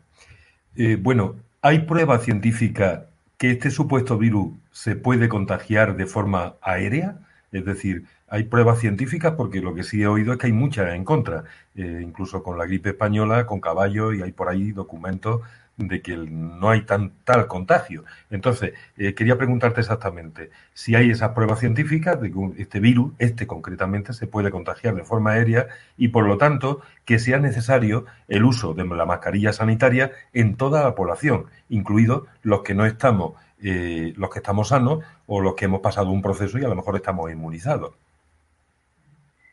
Eh, 0.75 0.97
bueno, 0.99 1.35
¿hay 1.61 1.79
prueba 1.79 2.19
científica 2.19 3.07
que 3.37 3.51
este 3.51 3.71
supuesto 3.71 4.17
virus 4.17 4.53
se 4.71 4.95
puede 4.95 5.29
contagiar 5.29 5.97
de 5.97 6.05
forma 6.05 6.55
aérea? 6.61 7.17
Es 7.51 7.65
decir, 7.65 8.05
hay 8.29 8.45
pruebas 8.45 8.79
científicas 8.79 9.33
porque 9.35 9.61
lo 9.61 9.73
que 9.75 9.83
sí 9.83 10.01
he 10.01 10.07
oído 10.07 10.31
es 10.33 10.39
que 10.39 10.47
hay 10.47 10.53
muchas 10.53 10.93
en 10.93 11.03
contra, 11.03 11.43
eh, 11.75 12.01
incluso 12.03 12.43
con 12.43 12.57
la 12.57 12.65
gripe 12.65 12.89
española, 12.91 13.45
con 13.45 13.59
caballo 13.59 14.13
y 14.13 14.21
hay 14.21 14.31
por 14.31 14.47
ahí 14.49 14.71
documentos 14.71 15.41
de 15.87 16.01
que 16.01 16.17
no 16.17 16.69
hay 16.69 16.81
tan 16.85 17.11
tal 17.23 17.47
contagio. 17.47 18.03
Entonces, 18.29 18.73
eh, 18.97 19.13
quería 19.13 19.37
preguntarte 19.37 19.81
exactamente 19.81 20.51
si 20.73 20.95
hay 20.95 21.11
esas 21.11 21.29
pruebas 21.29 21.59
científicas 21.59 22.19
de 22.21 22.31
que 22.31 22.39
este 22.57 22.79
virus, 22.79 23.13
este 23.19 23.47
concretamente, 23.47 24.13
se 24.13 24.27
puede 24.27 24.51
contagiar 24.51 24.95
de 24.95 25.03
forma 25.03 25.31
aérea 25.31 25.67
y, 25.97 26.09
por 26.09 26.25
lo 26.25 26.37
tanto, 26.37 26.81
que 27.05 27.19
sea 27.19 27.39
necesario 27.39 28.05
el 28.27 28.43
uso 28.45 28.73
de 28.73 28.85
la 28.85 29.05
mascarilla 29.05 29.53
sanitaria 29.53 30.11
en 30.33 30.55
toda 30.55 30.83
la 30.83 30.95
población, 30.95 31.45
incluidos 31.69 32.23
los 32.41 32.61
que 32.61 32.73
no 32.73 32.85
estamos, 32.85 33.33
eh, 33.61 34.13
los 34.17 34.29
que 34.29 34.39
estamos 34.39 34.69
sanos 34.69 35.03
o 35.27 35.41
los 35.41 35.55
que 35.55 35.65
hemos 35.65 35.81
pasado 35.81 36.09
un 36.09 36.21
proceso 36.21 36.57
y 36.57 36.63
a 36.63 36.67
lo 36.67 36.75
mejor 36.75 36.95
estamos 36.95 37.31
inmunizados. 37.31 37.93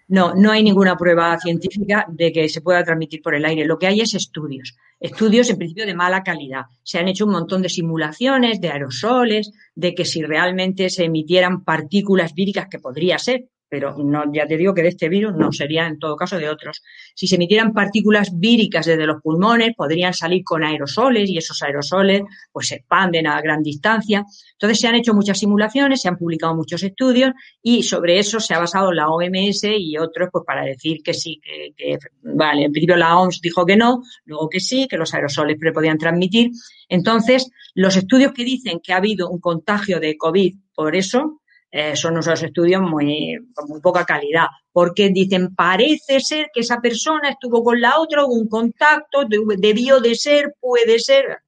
No, 0.08 0.34
no 0.34 0.50
hay 0.50 0.62
ninguna 0.62 0.96
prueba 0.96 1.38
científica 1.38 2.06
de 2.08 2.32
que 2.32 2.48
se 2.48 2.62
pueda 2.62 2.82
transmitir 2.82 3.20
por 3.20 3.34
el 3.34 3.44
aire. 3.44 3.66
Lo 3.66 3.78
que 3.78 3.86
hay 3.86 4.00
es 4.00 4.14
estudios. 4.14 4.74
Estudios 4.98 5.50
en 5.50 5.58
principio 5.58 5.86
de 5.86 5.94
mala 5.94 6.22
calidad. 6.22 6.62
Se 6.82 6.98
han 6.98 7.08
hecho 7.08 7.26
un 7.26 7.32
montón 7.32 7.60
de 7.60 7.68
simulaciones 7.68 8.60
de 8.60 8.70
aerosoles, 8.70 9.52
de 9.74 9.94
que 9.94 10.06
si 10.06 10.22
realmente 10.22 10.88
se 10.88 11.04
emitieran 11.04 11.62
partículas 11.62 12.32
víricas, 12.32 12.68
que 12.70 12.78
podría 12.78 13.18
ser, 13.18 13.48
pero 13.68 13.96
no, 13.98 14.24
ya 14.32 14.46
te 14.46 14.56
digo 14.56 14.74
que 14.74 14.82
de 14.82 14.88
este 14.88 15.08
virus 15.08 15.34
no 15.36 15.52
sería 15.52 15.86
en 15.86 15.98
todo 15.98 16.16
caso 16.16 16.38
de 16.38 16.48
otros. 16.48 16.82
Si 17.14 17.26
se 17.26 17.36
emitieran 17.36 17.72
partículas 17.72 18.30
víricas 18.38 18.86
desde 18.86 19.06
los 19.06 19.22
pulmones, 19.22 19.74
podrían 19.76 20.14
salir 20.14 20.42
con 20.44 20.64
aerosoles 20.64 21.28
y 21.28 21.38
esos 21.38 21.62
aerosoles 21.62 22.22
pues 22.52 22.68
se 22.68 22.76
expanden 22.76 23.26
a 23.26 23.40
gran 23.40 23.62
distancia. 23.62 24.24
Entonces 24.52 24.80
se 24.80 24.88
han 24.88 24.94
hecho 24.94 25.14
muchas 25.14 25.38
simulaciones, 25.38 26.00
se 26.00 26.08
han 26.08 26.16
publicado 26.16 26.54
muchos 26.54 26.82
estudios 26.82 27.32
y 27.62 27.82
sobre 27.82 28.18
eso 28.18 28.40
se 28.40 28.54
ha 28.54 28.58
basado 28.58 28.92
la 28.92 29.08
OMS 29.08 29.64
y 29.64 29.96
otros 29.98 30.28
pues 30.32 30.44
para 30.46 30.64
decir 30.64 30.98
que 31.02 31.14
sí, 31.14 31.40
que, 31.76 31.98
vale, 32.22 32.64
en 32.64 32.72
principio 32.72 32.96
la 32.96 33.18
OMS 33.18 33.40
dijo 33.40 33.64
que 33.66 33.76
no, 33.76 34.02
luego 34.24 34.48
que 34.48 34.60
sí, 34.60 34.86
que 34.88 34.96
los 34.96 35.14
aerosoles 35.14 35.56
podían 35.72 35.98
transmitir. 35.98 36.50
Entonces, 36.88 37.50
los 37.74 37.96
estudios 37.96 38.32
que 38.32 38.44
dicen 38.44 38.80
que 38.82 38.92
ha 38.92 38.96
habido 38.96 39.28
un 39.28 39.40
contagio 39.40 40.00
de 40.00 40.16
COVID 40.16 40.56
por 40.74 40.96
eso, 40.96 41.40
eh, 41.70 41.96
son 41.96 42.14
unos 42.14 42.42
estudios 42.42 42.80
muy, 42.80 43.36
con 43.54 43.68
muy 43.68 43.80
poca 43.80 44.04
calidad, 44.04 44.46
porque 44.72 45.10
dicen, 45.10 45.54
parece 45.54 46.20
ser 46.20 46.48
que 46.52 46.60
esa 46.60 46.80
persona 46.80 47.30
estuvo 47.30 47.62
con 47.62 47.80
la 47.80 47.98
otra, 48.00 48.24
hubo 48.24 48.34
un 48.34 48.48
contacto, 48.48 49.24
debió 49.58 50.00
de 50.00 50.14
ser, 50.14 50.54
puede 50.60 50.98
ser. 50.98 51.38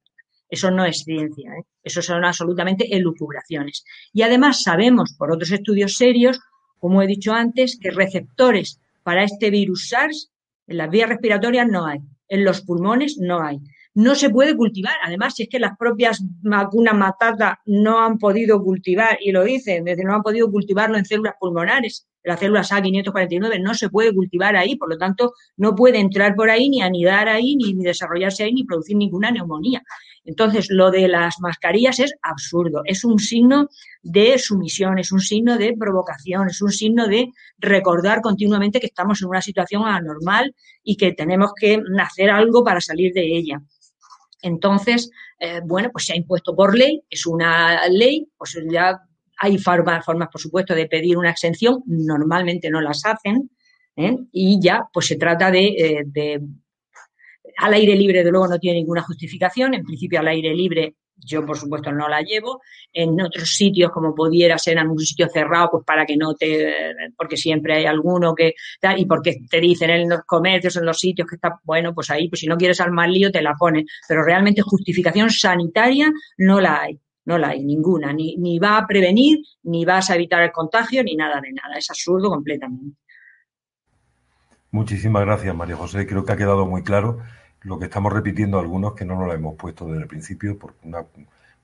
Eso 0.47 0.69
no 0.69 0.85
es 0.85 1.03
ciencia, 1.03 1.51
¿eh? 1.53 1.63
eso 1.81 2.01
son 2.01 2.23
absolutamente 2.25 2.95
elucubraciones. 2.95 3.83
Y 4.13 4.21
además 4.21 4.61
sabemos 4.61 5.15
por 5.17 5.31
otros 5.31 5.51
estudios 5.51 5.95
serios, 5.95 6.39
como 6.77 7.01
he 7.01 7.07
dicho 7.07 7.33
antes, 7.33 7.79
que 7.81 7.89
receptores 7.89 8.79
para 9.03 9.23
este 9.23 9.49
virus 9.49 9.89
SARS 9.89 10.31
en 10.67 10.77
las 10.77 10.89
vías 10.89 11.09
respiratorias 11.09 11.67
no 11.67 11.85
hay, 11.85 11.99
en 12.27 12.43
los 12.45 12.61
pulmones 12.61 13.17
no 13.17 13.41
hay 13.41 13.59
no 13.93 14.15
se 14.15 14.29
puede 14.29 14.55
cultivar. 14.55 14.95
Además, 15.03 15.35
si 15.35 15.43
es 15.43 15.49
que 15.49 15.59
las 15.59 15.77
propias 15.77 16.23
vacunas 16.41 16.95
matata 16.95 17.59
no 17.65 17.99
han 17.99 18.17
podido 18.17 18.61
cultivar, 18.63 19.17
y 19.21 19.31
lo 19.31 19.43
dicen, 19.43 19.83
desde 19.83 20.03
no 20.03 20.15
han 20.15 20.23
podido 20.23 20.49
cultivarlo 20.49 20.97
en 20.97 21.05
células 21.05 21.35
pulmonares, 21.39 22.07
las 22.23 22.39
células 22.39 22.71
A549 22.71 23.61
no 23.61 23.73
se 23.73 23.89
puede 23.89 24.13
cultivar 24.13 24.55
ahí, 24.55 24.75
por 24.75 24.89
lo 24.89 24.97
tanto, 24.97 25.33
no 25.57 25.73
puede 25.75 25.99
entrar 25.99 26.35
por 26.35 26.49
ahí, 26.49 26.69
ni 26.69 26.81
anidar 26.81 27.27
ahí, 27.27 27.55
ni, 27.55 27.73
desarrollarse 27.73 28.43
ahí, 28.43 28.53
ni 28.53 28.63
producir 28.63 28.95
ninguna 28.95 29.31
neumonía. 29.31 29.81
Entonces, 30.23 30.67
lo 30.69 30.91
de 30.91 31.07
las 31.07 31.39
mascarillas 31.39 31.99
es 31.99 32.13
absurdo, 32.21 32.83
es 32.85 33.03
un 33.03 33.17
signo 33.17 33.69
de 34.03 34.37
sumisión, 34.37 34.99
es 34.99 35.11
un 35.11 35.19
signo 35.19 35.57
de 35.57 35.75
provocación, 35.75 36.47
es 36.47 36.61
un 36.61 36.71
signo 36.71 37.07
de 37.07 37.29
recordar 37.57 38.21
continuamente 38.21 38.79
que 38.79 38.87
estamos 38.87 39.21
en 39.21 39.29
una 39.29 39.41
situación 39.41 39.83
anormal 39.85 40.53
y 40.83 40.97
que 40.97 41.13
tenemos 41.13 41.53
que 41.59 41.81
hacer 41.99 42.29
algo 42.29 42.63
para 42.63 42.81
salir 42.81 43.13
de 43.13 43.35
ella. 43.35 43.61
Entonces, 44.41 45.11
eh, 45.39 45.61
bueno, 45.63 45.89
pues 45.91 46.05
se 46.05 46.13
ha 46.13 46.17
impuesto 46.17 46.55
por 46.55 46.77
ley, 46.77 47.03
es 47.09 47.25
una 47.25 47.87
ley, 47.87 48.27
pues 48.37 48.57
ya 48.69 48.99
hay 49.37 49.57
formas, 49.57 50.05
por 50.05 50.39
supuesto, 50.39 50.75
de 50.75 50.87
pedir 50.87 51.17
una 51.17 51.31
exención, 51.31 51.83
normalmente 51.85 52.69
no 52.69 52.79
las 52.79 53.03
hacen, 53.05 53.49
¿eh? 53.95 54.15
y 54.31 54.59
ya, 54.61 54.87
pues 54.93 55.07
se 55.07 55.15
trata 55.15 55.49
eh, 55.53 56.03
de, 56.05 56.41
al 57.57 57.73
aire 57.73 57.95
libre, 57.95 58.23
de 58.23 58.31
luego, 58.31 58.47
no 58.47 58.59
tiene 58.59 58.79
ninguna 58.79 59.01
justificación, 59.01 59.73
en 59.73 59.83
principio 59.83 60.19
al 60.19 60.27
aire 60.27 60.53
libre 60.53 60.95
yo 61.25 61.45
por 61.45 61.57
supuesto 61.57 61.91
no 61.91 62.07
la 62.07 62.21
llevo. 62.21 62.61
En 62.91 63.19
otros 63.21 63.55
sitios, 63.55 63.91
como 63.91 64.13
pudiera 64.13 64.57
ser 64.57 64.77
en 64.77 64.89
un 64.89 64.99
sitio 64.99 65.27
cerrado, 65.29 65.69
pues 65.71 65.83
para 65.85 66.05
que 66.05 66.17
no 66.17 66.33
te, 66.35 66.73
porque 67.17 67.37
siempre 67.37 67.75
hay 67.75 67.85
alguno 67.85 68.33
que 68.35 68.53
y 68.97 69.05
porque 69.05 69.37
te 69.49 69.59
dicen 69.59 69.89
en 69.89 70.09
los 70.09 70.21
comercios, 70.25 70.75
en 70.77 70.85
los 70.85 70.99
sitios 70.99 71.27
que 71.27 71.35
está, 71.35 71.59
bueno, 71.63 71.93
pues 71.93 72.09
ahí, 72.09 72.27
pues 72.29 72.41
si 72.41 72.47
no 72.47 72.57
quieres 72.57 72.81
armar 72.81 73.09
lío, 73.09 73.31
te 73.31 73.41
la 73.41 73.55
pones. 73.55 73.85
Pero 74.07 74.23
realmente 74.23 74.61
justificación 74.61 75.29
sanitaria 75.29 76.11
no 76.37 76.59
la 76.59 76.81
hay. 76.81 76.99
No 77.23 77.37
la 77.37 77.49
hay 77.49 77.63
ninguna, 77.63 78.11
ni, 78.11 78.35
ni 78.37 78.57
va 78.57 78.77
a 78.77 78.87
prevenir, 78.87 79.37
ni 79.63 79.85
vas 79.85 80.09
a 80.09 80.15
evitar 80.15 80.41
el 80.41 80.51
contagio, 80.51 81.03
ni 81.03 81.15
nada 81.15 81.39
de 81.39 81.51
nada. 81.51 81.77
Es 81.77 81.87
absurdo 81.91 82.31
completamente. 82.31 82.97
Muchísimas 84.71 85.23
gracias, 85.23 85.55
María 85.55 85.75
José. 85.75 86.07
Creo 86.07 86.25
que 86.25 86.31
ha 86.31 86.37
quedado 86.37 86.65
muy 86.65 86.81
claro 86.81 87.19
lo 87.61 87.79
que 87.79 87.85
estamos 87.85 88.11
repitiendo 88.11 88.59
algunos 88.59 88.93
que 88.93 89.05
no 89.05 89.15
nos 89.15 89.27
lo 89.27 89.33
hemos 89.33 89.55
puesto 89.55 89.85
desde 89.85 90.01
el 90.01 90.07
principio, 90.07 90.57
por 90.57 90.75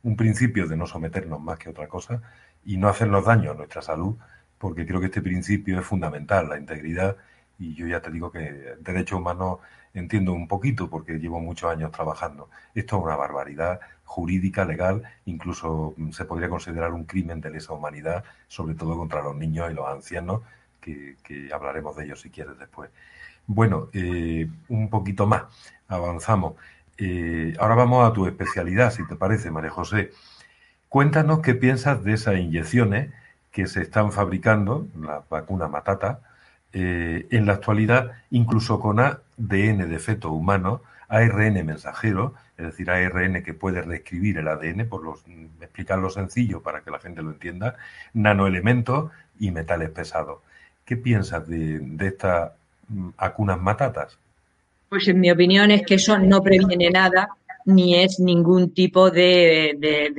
un 0.03 0.15
principio 0.15 0.67
de 0.67 0.77
no 0.77 0.85
someternos 0.85 1.41
más 1.41 1.57
que 1.57 1.69
otra 1.69 1.87
cosa 1.87 2.21
y 2.65 2.77
no 2.77 2.87
hacernos 2.87 3.25
daño 3.25 3.51
a 3.51 3.55
nuestra 3.55 3.81
salud, 3.81 4.15
porque 4.57 4.85
creo 4.85 4.99
que 4.99 5.07
este 5.07 5.21
principio 5.21 5.79
es 5.79 5.85
fundamental, 5.85 6.49
la 6.49 6.57
integridad, 6.57 7.17
y 7.59 7.73
yo 7.73 7.87
ya 7.87 8.01
te 8.01 8.11
digo 8.11 8.31
que 8.31 8.75
derechos 8.79 9.19
humanos 9.19 9.59
entiendo 9.93 10.33
un 10.33 10.47
poquito 10.47 10.89
porque 10.89 11.13
llevo 11.13 11.39
muchos 11.39 11.71
años 11.71 11.91
trabajando. 11.91 12.49
Esto 12.75 12.97
es 12.97 13.03
una 13.03 13.15
barbaridad 13.15 13.79
jurídica, 14.03 14.65
legal, 14.65 15.03
incluso 15.25 15.95
se 16.11 16.25
podría 16.25 16.49
considerar 16.49 16.93
un 16.93 17.05
crimen 17.05 17.41
de 17.41 17.49
lesa 17.49 17.73
humanidad, 17.73 18.23
sobre 18.47 18.75
todo 18.75 18.95
contra 18.97 19.21
los 19.21 19.35
niños 19.35 19.71
y 19.71 19.73
los 19.73 19.87
ancianos, 19.87 20.41
que, 20.79 21.49
hablaremos 21.53 21.95
de 21.97 22.05
ellos 22.05 22.21
si 22.21 22.29
quieres 22.29 22.57
después. 22.57 22.89
Bueno, 23.47 23.89
eh, 23.93 24.49
un 24.67 24.89
poquito 24.89 25.25
más 25.25 25.43
avanzamos. 25.87 26.55
Eh, 26.97 27.55
ahora 27.59 27.75
vamos 27.75 28.09
a 28.09 28.13
tu 28.13 28.27
especialidad, 28.27 28.91
si 28.91 29.07
te 29.07 29.15
parece, 29.15 29.51
María 29.51 29.69
José. 29.69 30.11
Cuéntanos 30.89 31.41
qué 31.41 31.55
piensas 31.55 32.03
de 32.03 32.13
esas 32.13 32.37
inyecciones 32.37 33.11
que 33.51 33.67
se 33.67 33.81
están 33.81 34.11
fabricando, 34.11 34.87
la 34.99 35.23
vacuna 35.29 35.67
Matata, 35.69 36.21
eh, 36.73 37.27
en 37.31 37.45
la 37.45 37.53
actualidad, 37.53 38.11
incluso 38.31 38.79
con 38.81 38.99
ADN 38.99 39.89
de 39.89 39.99
feto 39.99 40.31
humano, 40.31 40.81
ARN 41.07 41.65
mensajero, 41.65 42.33
es 42.57 42.65
decir, 42.65 42.91
ARN 42.91 43.43
que 43.43 43.53
puede 43.53 43.81
reescribir 43.81 44.39
el 44.39 44.49
ADN, 44.49 44.89
por 44.89 45.03
los, 45.03 45.23
explicarlo 45.61 46.09
sencillo 46.09 46.61
para 46.61 46.81
que 46.81 46.91
la 46.91 46.99
gente 46.99 47.21
lo 47.21 47.31
entienda, 47.31 47.77
nanoelementos 48.13 49.11
y 49.39 49.51
metales 49.51 49.89
pesados. 49.91 50.39
¿Qué 50.85 50.97
piensas 50.97 51.47
de, 51.47 51.79
de 51.79 52.07
estas 52.07 52.51
vacunas 52.87 53.59
matatas? 53.59 54.17
Pues 54.89 55.07
en 55.07 55.19
mi 55.19 55.29
opinión 55.29 55.71
es 55.71 55.83
que 55.83 55.95
eso 55.95 56.17
no 56.17 56.41
previene 56.41 56.89
nada 56.89 57.29
ni 57.65 57.95
es 57.95 58.19
ningún 58.19 58.73
tipo 58.73 59.11
de, 59.11 60.15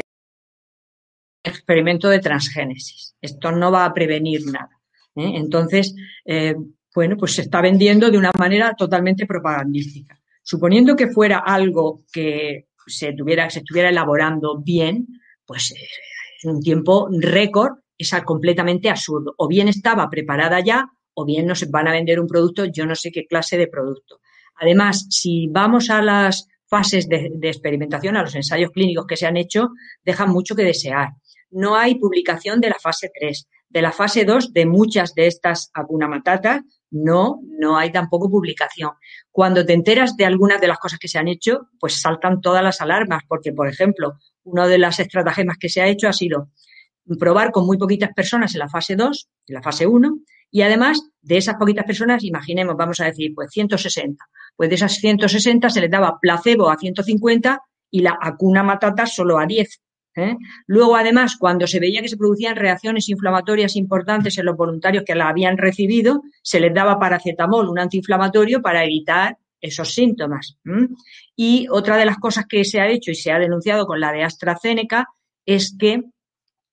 experimento 1.43 2.09
de 2.09 2.19
transgénesis. 2.19 3.15
Esto 3.21 3.53
no 3.53 3.73
va 3.73 3.87
a 3.87 3.95
prevenir 3.95 4.45
nada. 4.47 4.79
¿eh? 5.17 5.33
Entonces, 5.37 5.95
eh, 6.27 6.55
bueno, 6.95 7.17
pues 7.17 7.35
se 7.35 7.43
está 7.43 7.63
vendiendo 7.63 8.11
de 8.11 8.19
una 8.19 8.33
manera 8.39 8.75
totalmente 8.77 9.27
propagandística. 9.27 10.21
Suponiendo 10.43 10.95
que 10.95 11.09
fuera 11.09 11.39
algo 11.39 12.05
que 12.13 12.69
se, 12.87 13.13
tuviera, 13.13 13.49
se 13.49 13.61
estuviera 13.61 13.89
elaborando 13.89 14.59
bien, 14.59 15.07
pues 15.47 15.73
eh, 15.73 15.89
en 16.43 16.51
un 16.51 16.61
tiempo 16.61 17.09
récord 17.11 17.79
es 17.97 18.13
completamente 18.25 18.91
absurdo. 18.91 19.35
O 19.39 19.49
bien 19.49 19.69
estaba 19.69 20.09
preparada 20.11 20.61
ya, 20.61 20.91
o 21.21 21.25
bien 21.25 21.47
nos 21.47 21.69
van 21.69 21.89
a 21.89 21.93
vender 21.93 22.21
un 22.21 22.29
producto, 22.29 22.65
yo 22.67 22.87
no 22.87 22.95
sé 22.95 23.11
qué 23.11 23.27
clase 23.27 23.59
de 23.59 23.67
producto. 23.67 24.21
Además, 24.55 25.07
si 25.11 25.49
vamos 25.49 25.91
a 25.91 26.01
las 26.01 26.47
fases 26.69 27.09
de, 27.09 27.33
experimentación, 27.43 28.17
a 28.17 28.23
los 28.23 28.37
ensayos 28.37 28.71
clínicos 28.71 29.05
que 29.05 29.17
se 29.17 29.27
han 29.27 29.37
hecho, 29.37 29.71
dejan 30.05 30.31
mucho 30.31 30.55
que 30.55 30.63
desear. 30.63 31.09
No 31.51 31.75
hay 31.75 31.97
publicación 31.97 32.61
de 32.61 32.69
la 32.69 32.79
fase 32.79 33.11
3. 33.13 33.49
De 33.69 33.83
la 33.83 33.91
fase 33.91 34.25
2, 34.25 34.53
de 34.53 34.67
muchas 34.67 35.13
de 35.15 35.27
estas 35.27 35.73
Acuna 35.75 36.07
Matata, 36.07 36.63
no, 36.93 37.41
no 37.43 37.77
hay 37.77 37.91
tampoco 37.91 38.31
publicación. 38.31 38.93
Cuando 39.33 39.67
te 39.67 39.73
enteras 39.73 40.17
de 40.17 40.25
algunas 40.25 40.61
de 40.61 40.69
las 40.69 40.79
cosas 40.79 41.01
que 41.01 41.09
se 41.09 41.19
han 41.19 41.27
hecho, 41.27 41.67
pues 41.81 42.01
saltan 42.01 42.41
todas 42.41 42.63
las 42.63 42.81
alarmas, 42.81 43.25
porque, 43.27 43.53
por 43.53 43.69
ejemplo, 43.69 44.19
una 44.45 44.69
de 44.69 44.79
las 44.79 45.01
estratagemas 45.01 45.59
que 45.59 45.69
se 45.69 45.81
ha 45.81 45.89
hecho 45.89 46.07
ha 46.09 46.13
sido 46.13 46.51
probar 47.19 47.51
con 47.51 47.67
muy 47.67 47.77
poquitas 47.77 48.11
personas 48.15 48.55
en 48.55 48.61
la 48.61 48.69
fase 48.69 48.95
2, 48.95 49.29
en 49.49 49.55
la 49.55 49.63
fase 49.63 49.85
1, 49.85 50.19
y 50.51 50.63
además 50.63 51.03
de 51.21 51.37
esas 51.37 51.57
poquitas 51.57 51.85
personas, 51.85 52.25
imaginemos, 52.25 52.77
vamos 52.77 53.01
a 53.01 53.05
decir, 53.05 53.33
pues 53.35 53.51
160. 53.51 54.25
Pues 54.57 54.69
de 54.69 54.75
esas 54.77 54.95
160 54.95 55.69
se 55.71 55.81
les 55.81 55.91
daba 55.91 56.19
placebo 56.21 56.71
a 56.71 56.77
150 56.77 57.61
y 57.91 58.01
la 58.01 58.19
acuna 58.21 58.63
matata 58.63 59.07
solo 59.07 59.39
a 59.39 59.47
10. 59.47 59.81
¿eh? 60.17 60.37
Luego, 60.67 60.97
además, 60.97 61.37
cuando 61.39 61.67
se 61.67 61.81
veía 61.81 62.03
que 62.03 62.09
se 62.09 62.17
producían 62.17 62.57
reacciones 62.57 63.09
inflamatorias 63.09 63.77
importantes 63.77 64.39
en 64.39 64.47
los 64.47 64.57
voluntarios 64.57 65.05
que 65.05 65.15
la 65.15 65.29
habían 65.29 65.59
recibido, 65.59 66.23
se 66.43 66.61
les 66.61 66.73
daba 66.73 66.99
paracetamol, 66.99 67.69
un 67.69 67.79
antiinflamatorio, 67.79 68.63
para 68.63 68.85
evitar 68.85 69.37
esos 69.61 69.93
síntomas. 69.93 70.57
Y 71.37 71.67
otra 71.71 71.97
de 71.97 72.07
las 72.07 72.19
cosas 72.19 72.47
que 72.49 72.65
se 72.65 72.81
ha 72.81 72.89
hecho 72.89 73.11
y 73.11 73.17
se 73.17 73.33
ha 73.33 73.39
denunciado 73.39 73.87
con 73.87 74.01
la 74.01 74.13
de 74.13 74.23
AstraZeneca 74.23 75.09
es 75.45 75.77
que 75.79 76.03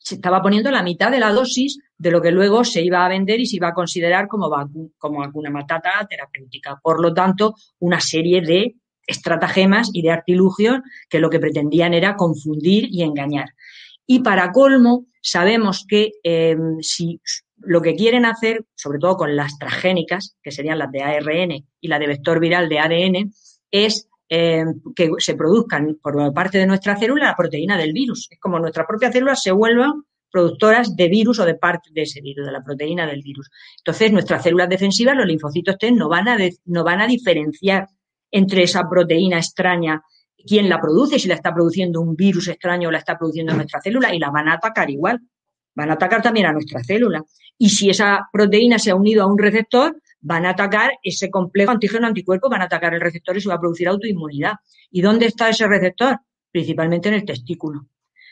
se 0.06 0.16
estaba 0.16 0.40
poniendo 0.40 0.70
la 0.70 0.84
mitad 0.84 1.10
de 1.10 1.20
la 1.20 1.32
dosis 1.32 1.80
de 1.98 2.12
lo 2.12 2.22
que 2.22 2.30
luego 2.30 2.64
se 2.64 2.84
iba 2.84 3.04
a 3.04 3.10
vender 3.10 3.40
y 3.40 3.48
se 3.48 3.56
iba 3.56 3.70
a 3.70 3.74
considerar 3.74 4.28
como, 4.28 4.52
como 5.00 5.20
vacuna 5.20 5.50
matata 5.50 6.06
terapéutica. 6.08 6.80
Por 6.84 7.02
lo 7.02 7.12
tanto, 7.12 7.56
una 7.80 8.00
serie 8.00 8.42
de 8.42 8.76
estratagemas 9.08 9.90
y 9.94 10.04
de 10.04 10.12
artilugios 10.12 10.82
que 11.10 11.20
lo 11.20 11.32
que 11.32 11.40
pretendían 11.40 11.96
era 11.96 12.16
confundir 12.16 12.88
y 12.92 13.02
engañar. 13.02 13.50
Y 14.06 14.20
para 14.20 14.52
colmo, 14.52 15.08
sabemos 15.24 15.88
que 15.90 16.12
em, 16.22 16.78
si 16.82 17.20
lo 17.58 17.82
que 17.82 17.96
quieren 17.96 18.26
hacer, 18.26 18.64
sobre 18.76 19.00
todo 19.00 19.18
con 19.18 19.36
las 19.36 19.58
transgénicas, 19.58 20.38
que 20.44 20.52
serían 20.52 20.78
las 20.78 20.92
de 20.92 21.02
ARN 21.02 21.66
y 21.82 21.88
la 21.88 21.98
de 21.98 22.08
vector 22.08 22.40
viral 22.40 22.70
de 22.70 22.78
ADN, 22.78 23.34
es 23.72 24.08
em, 24.28 24.82
que 24.96 25.10
se 25.20 25.36
produzcan 25.36 26.00
por 26.02 26.34
parte 26.34 26.58
de 26.58 26.66
nuestra 26.66 26.98
célula 26.98 27.26
la 27.26 27.36
proteína 27.36 27.78
del 27.78 27.94
virus. 27.94 28.28
Es 28.32 28.40
como 28.40 28.60
nuestras 28.60 28.88
propias 28.88 29.14
células 29.14 29.42
se 29.42 29.52
vuelvan 29.52 30.04
productoras 30.36 30.96
de 30.98 31.08
virus 31.08 31.40
o 31.40 31.46
de 31.46 31.56
parte 31.56 31.92
de 31.94 32.02
ese 32.02 32.20
virus, 32.20 32.46
de 32.46 32.52
la 32.52 32.62
proteína 32.62 33.08
del 33.08 33.22
virus. 33.22 33.50
Entonces, 33.78 34.12
nuestras 34.12 34.44
células 34.44 34.68
defensivas, 34.68 35.16
los 35.16 35.26
linfocitos 35.26 35.78
T, 35.78 35.92
no 35.94 36.10
van 36.10 36.28
a, 36.28 36.38
no 36.66 36.84
van 36.84 37.00
a 37.00 37.08
diferenciar 37.08 37.88
entre 38.32 38.64
esa 38.64 38.90
proteína 38.90 39.38
extraña, 39.38 40.02
quién 40.46 40.68
la 40.68 40.82
produce, 40.82 41.20
si 41.20 41.30
la 41.30 41.36
está 41.36 41.54
produciendo 41.54 42.02
un 42.02 42.18
virus 42.18 42.50
extraño 42.50 42.90
o 42.90 42.92
la 42.92 42.98
está 42.98 43.18
produciendo 43.18 43.54
nuestra 43.54 43.80
célula, 43.80 44.14
y 44.14 44.20
la 44.20 44.30
van 44.30 44.50
a 44.50 44.56
atacar 44.56 44.90
igual. 44.90 45.22
Van 45.74 45.90
a 45.90 45.94
atacar 45.94 46.22
también 46.22 46.48
a 46.48 46.52
nuestra 46.52 46.84
célula. 46.84 47.24
Y 47.58 47.70
si 47.70 47.90
esa 47.90 48.28
proteína 48.32 48.78
se 48.78 48.92
ha 48.92 48.96
unido 48.96 49.24
a 49.24 49.28
un 49.28 49.38
receptor, 49.38 49.96
van 50.26 50.46
a 50.48 50.50
atacar 50.50 50.98
ese 51.04 51.30
complejo 51.30 51.72
antígeno-anticuerpo, 51.72 52.50
van 52.50 52.62
a 52.62 52.66
atacar 52.66 52.96
el 52.96 53.02
receptor 53.02 53.38
y 53.38 53.42
se 53.42 53.50
va 53.50 53.56
a 53.56 53.60
producir 53.60 53.88
autoinmunidad. 53.88 54.54
¿Y 54.90 55.02
dónde 55.02 55.28
está 55.28 55.50
ese 55.50 55.68
receptor? 55.68 56.18
Principalmente 56.52 57.10
en 57.10 57.16
el 57.16 57.26
testículo. 57.26 57.88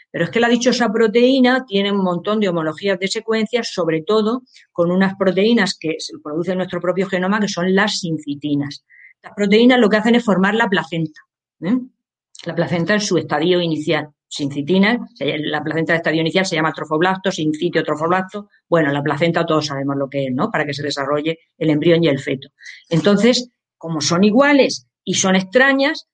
Pero 0.09 0.25
es 0.25 0.31
que 0.31 0.39
la 0.39 0.49
dichosa 0.49 0.91
proteína 0.91 1.65
tiene 1.65 1.91
un 1.91 2.03
montón 2.03 2.39
de 2.39 2.49
homologías 2.49 2.99
de 2.99 3.07
secuencias, 3.07 3.69
sobre 3.71 4.01
todo 4.01 4.41
con 4.71 4.89
unas 4.89 5.15
proteínas 5.17 5.77
que 5.79 5.95
se 5.99 6.17
producen 6.17 6.53
en 6.53 6.57
nuestro 6.59 6.81
propio 6.81 7.07
genoma, 7.07 7.39
que 7.39 7.47
son 7.47 7.75
las 7.75 7.99
sincitinas. 7.99 8.83
Las 9.21 9.33
proteínas 9.35 9.79
lo 9.79 9.87
que 9.87 9.97
hacen 9.97 10.15
es 10.15 10.25
formar 10.25 10.55
la 10.55 10.67
placenta. 10.67 11.21
¿eh? 11.61 11.77
La 12.45 12.55
placenta 12.55 12.95
en 12.95 13.01
su 13.01 13.19
estadio 13.19 13.61
inicial. 13.61 14.09
Sincitinas, 14.35 14.97
la 15.19 15.63
placenta 15.63 15.93
de 15.93 15.97
estadio 15.97 16.21
inicial 16.21 16.43
se 16.43 16.55
llama 16.55 16.73
trofoblasto, 16.73 17.31
sincitio, 17.31 17.83
trofoblasto. 17.83 18.49
Bueno, 18.67 18.91
la 18.91 19.03
placenta 19.03 19.45
todos 19.45 19.67
sabemos 19.67 19.95
lo 19.95 20.09
que 20.09 20.25
es, 20.25 20.33
¿no? 20.33 20.49
Para 20.49 20.65
que 20.65 20.73
se 20.73 20.81
desarrolle 20.81 21.37
el 21.55 21.69
embrión 21.69 22.03
y 22.03 22.07
el 22.07 22.17
feto. 22.17 22.47
Entonces, 22.89 23.51
como 23.77 24.01
son 24.01 24.23
iguales 24.23 24.87
y 25.03 25.13
son 25.13 25.35
extrañas, 25.35 26.07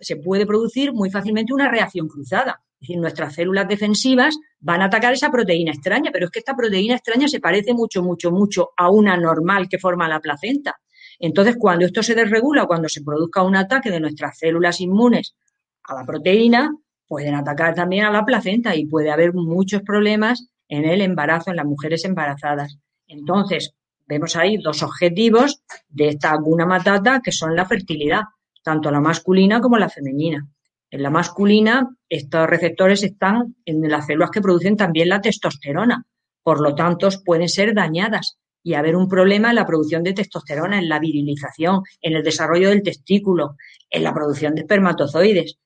se 0.00 0.16
puede 0.18 0.46
producir 0.46 0.92
muy 0.92 1.10
fácilmente 1.10 1.52
una 1.52 1.68
reacción 1.68 2.06
cruzada. 2.06 2.62
Es 2.74 2.86
decir, 2.86 3.00
nuestras 3.00 3.34
células 3.34 3.66
defensivas 3.66 4.38
van 4.60 4.82
a 4.82 4.84
atacar 4.84 5.12
esa 5.12 5.28
proteína 5.28 5.72
extraña, 5.72 6.12
pero 6.12 6.26
es 6.26 6.30
que 6.30 6.38
esta 6.38 6.54
proteína 6.54 6.94
extraña 6.94 7.26
se 7.26 7.40
parece 7.40 7.74
mucho, 7.74 8.04
mucho, 8.04 8.30
mucho 8.30 8.70
a 8.76 8.88
una 8.88 9.16
normal 9.16 9.68
que 9.68 9.80
forma 9.80 10.06
la 10.06 10.20
placenta. 10.20 10.76
Entonces, 11.18 11.56
cuando 11.58 11.86
esto 11.86 12.04
se 12.04 12.14
desregula, 12.14 12.66
cuando 12.66 12.88
se 12.88 13.02
produzca 13.02 13.42
un 13.42 13.56
ataque 13.56 13.90
de 13.90 13.98
nuestras 13.98 14.38
células 14.38 14.80
inmunes 14.80 15.34
a 15.82 15.94
la 15.94 16.06
proteína, 16.06 16.70
pueden 17.08 17.34
atacar 17.34 17.74
también 17.74 18.04
a 18.04 18.10
la 18.12 18.24
placenta 18.24 18.76
y 18.76 18.86
puede 18.86 19.10
haber 19.10 19.34
muchos 19.34 19.82
problemas 19.82 20.48
en 20.68 20.84
el 20.84 21.00
embarazo, 21.00 21.50
en 21.50 21.56
las 21.56 21.66
mujeres 21.66 22.04
embarazadas. 22.04 22.78
Entonces, 23.06 23.74
vemos 24.06 24.36
ahí 24.36 24.58
dos 24.58 24.82
objetivos 24.82 25.62
de 25.88 26.08
esta 26.08 26.30
alguna 26.30 26.66
matata 26.66 27.20
que 27.24 27.32
son 27.32 27.56
la 27.56 27.64
fertilidad, 27.64 28.22
tanto 28.62 28.90
la 28.90 29.00
masculina 29.00 29.60
como 29.60 29.78
la 29.78 29.88
femenina. 29.88 30.46
En 30.90 31.02
la 31.02 31.10
masculina, 31.10 31.88
estos 32.08 32.48
receptores 32.48 33.02
están 33.02 33.56
en 33.64 33.88
las 33.88 34.06
células 34.06 34.30
que 34.30 34.40
producen 34.40 34.76
también 34.76 35.08
la 35.08 35.20
testosterona. 35.20 36.04
Por 36.42 36.60
lo 36.60 36.74
tanto, 36.74 37.08
pueden 37.24 37.48
ser 37.48 37.74
dañadas 37.74 38.38
y 38.62 38.74
haber 38.74 38.96
un 38.96 39.08
problema 39.08 39.50
en 39.50 39.56
la 39.56 39.66
producción 39.66 40.02
de 40.02 40.14
testosterona, 40.14 40.78
en 40.78 40.88
la 40.88 40.98
virilización, 40.98 41.82
en 42.00 42.16
el 42.16 42.22
desarrollo 42.22 42.70
del 42.70 42.82
testículo, 42.82 43.56
en 43.90 44.02
la 44.02 44.14
producción 44.14 44.54
de 44.54 44.62
espermatozoides. 44.62 45.58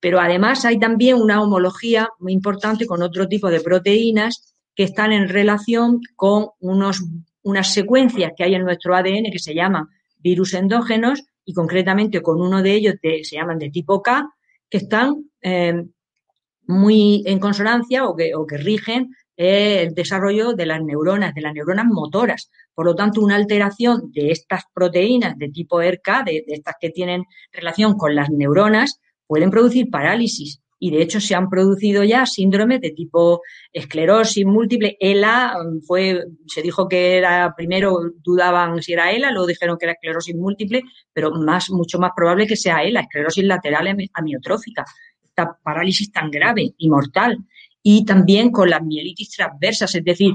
Pero 0.00 0.18
además 0.18 0.64
hay 0.64 0.78
también 0.78 1.16
una 1.16 1.42
homología 1.42 2.08
muy 2.18 2.32
importante 2.32 2.86
con 2.86 3.02
otro 3.02 3.28
tipo 3.28 3.50
de 3.50 3.60
proteínas 3.60 4.54
que 4.74 4.84
están 4.84 5.12
en 5.12 5.28
relación 5.28 6.00
con 6.16 6.48
unos, 6.58 7.04
unas 7.42 7.72
secuencias 7.72 8.32
que 8.36 8.44
hay 8.44 8.54
en 8.54 8.64
nuestro 8.64 8.96
ADN 8.96 9.30
que 9.30 9.38
se 9.38 9.54
llaman 9.54 9.88
virus 10.18 10.54
endógenos 10.54 11.22
y 11.44 11.52
concretamente 11.52 12.22
con 12.22 12.40
uno 12.40 12.62
de 12.62 12.74
ellos 12.74 12.94
se 13.02 13.36
llaman 13.36 13.58
de 13.58 13.70
tipo 13.70 14.02
K, 14.02 14.28
que 14.68 14.78
están 14.78 15.30
eh, 15.42 15.84
muy 16.66 17.22
en 17.26 17.38
consonancia 17.38 18.04
o 18.06 18.16
que, 18.16 18.34
o 18.34 18.46
que 18.46 18.56
rigen 18.56 19.10
el 19.36 19.94
desarrollo 19.94 20.52
de 20.52 20.66
las 20.66 20.82
neuronas, 20.82 21.34
de 21.34 21.40
las 21.40 21.54
neuronas 21.54 21.86
motoras. 21.86 22.50
Por 22.74 22.84
lo 22.84 22.94
tanto, 22.94 23.22
una 23.22 23.36
alteración 23.36 24.12
de 24.12 24.30
estas 24.30 24.64
proteínas 24.72 25.38
de 25.38 25.48
tipo 25.48 25.80
ERK, 25.80 26.24
de, 26.26 26.44
estas 26.46 26.74
que 26.78 26.90
tienen 26.90 27.24
relación 27.50 27.96
con 27.96 28.14
las 28.14 28.28
neuronas, 28.28 29.00
pueden 29.30 29.52
producir 29.52 29.90
parálisis. 29.90 30.60
Y 30.80 30.90
de 30.90 31.02
hecho 31.02 31.20
se 31.20 31.36
han 31.36 31.48
producido 31.48 32.02
ya 32.02 32.26
síndromes 32.26 32.80
de 32.80 32.90
tipo 32.90 33.42
esclerosis 33.72 34.44
múltiple. 34.44 34.96
ELA 34.98 35.54
fue, 35.86 36.24
se 36.48 36.62
dijo 36.62 36.88
que 36.88 37.18
era, 37.18 37.54
primero 37.56 37.96
dudaban 38.24 38.82
si 38.82 38.94
era 38.94 39.12
ELA, 39.12 39.30
luego 39.30 39.46
dijeron 39.46 39.76
que 39.78 39.86
era 39.86 39.92
esclerosis 39.92 40.34
múltiple, 40.34 40.82
pero 41.12 41.30
más, 41.30 41.70
mucho 41.70 42.00
más 42.00 42.10
probable 42.16 42.48
que 42.48 42.56
sea 42.56 42.82
ELA, 42.82 43.02
esclerosis 43.02 43.44
lateral 43.44 43.96
amiotrófica. 44.14 44.84
Esta 45.22 45.56
parálisis 45.62 46.10
tan 46.10 46.28
grave 46.28 46.74
y 46.76 46.88
mortal 46.88 47.38
y 47.84 48.04
también 48.04 48.50
con 48.50 48.68
las 48.68 48.82
mielitis 48.82 49.30
transversas, 49.30 49.94
es 49.94 50.04
decir, 50.04 50.34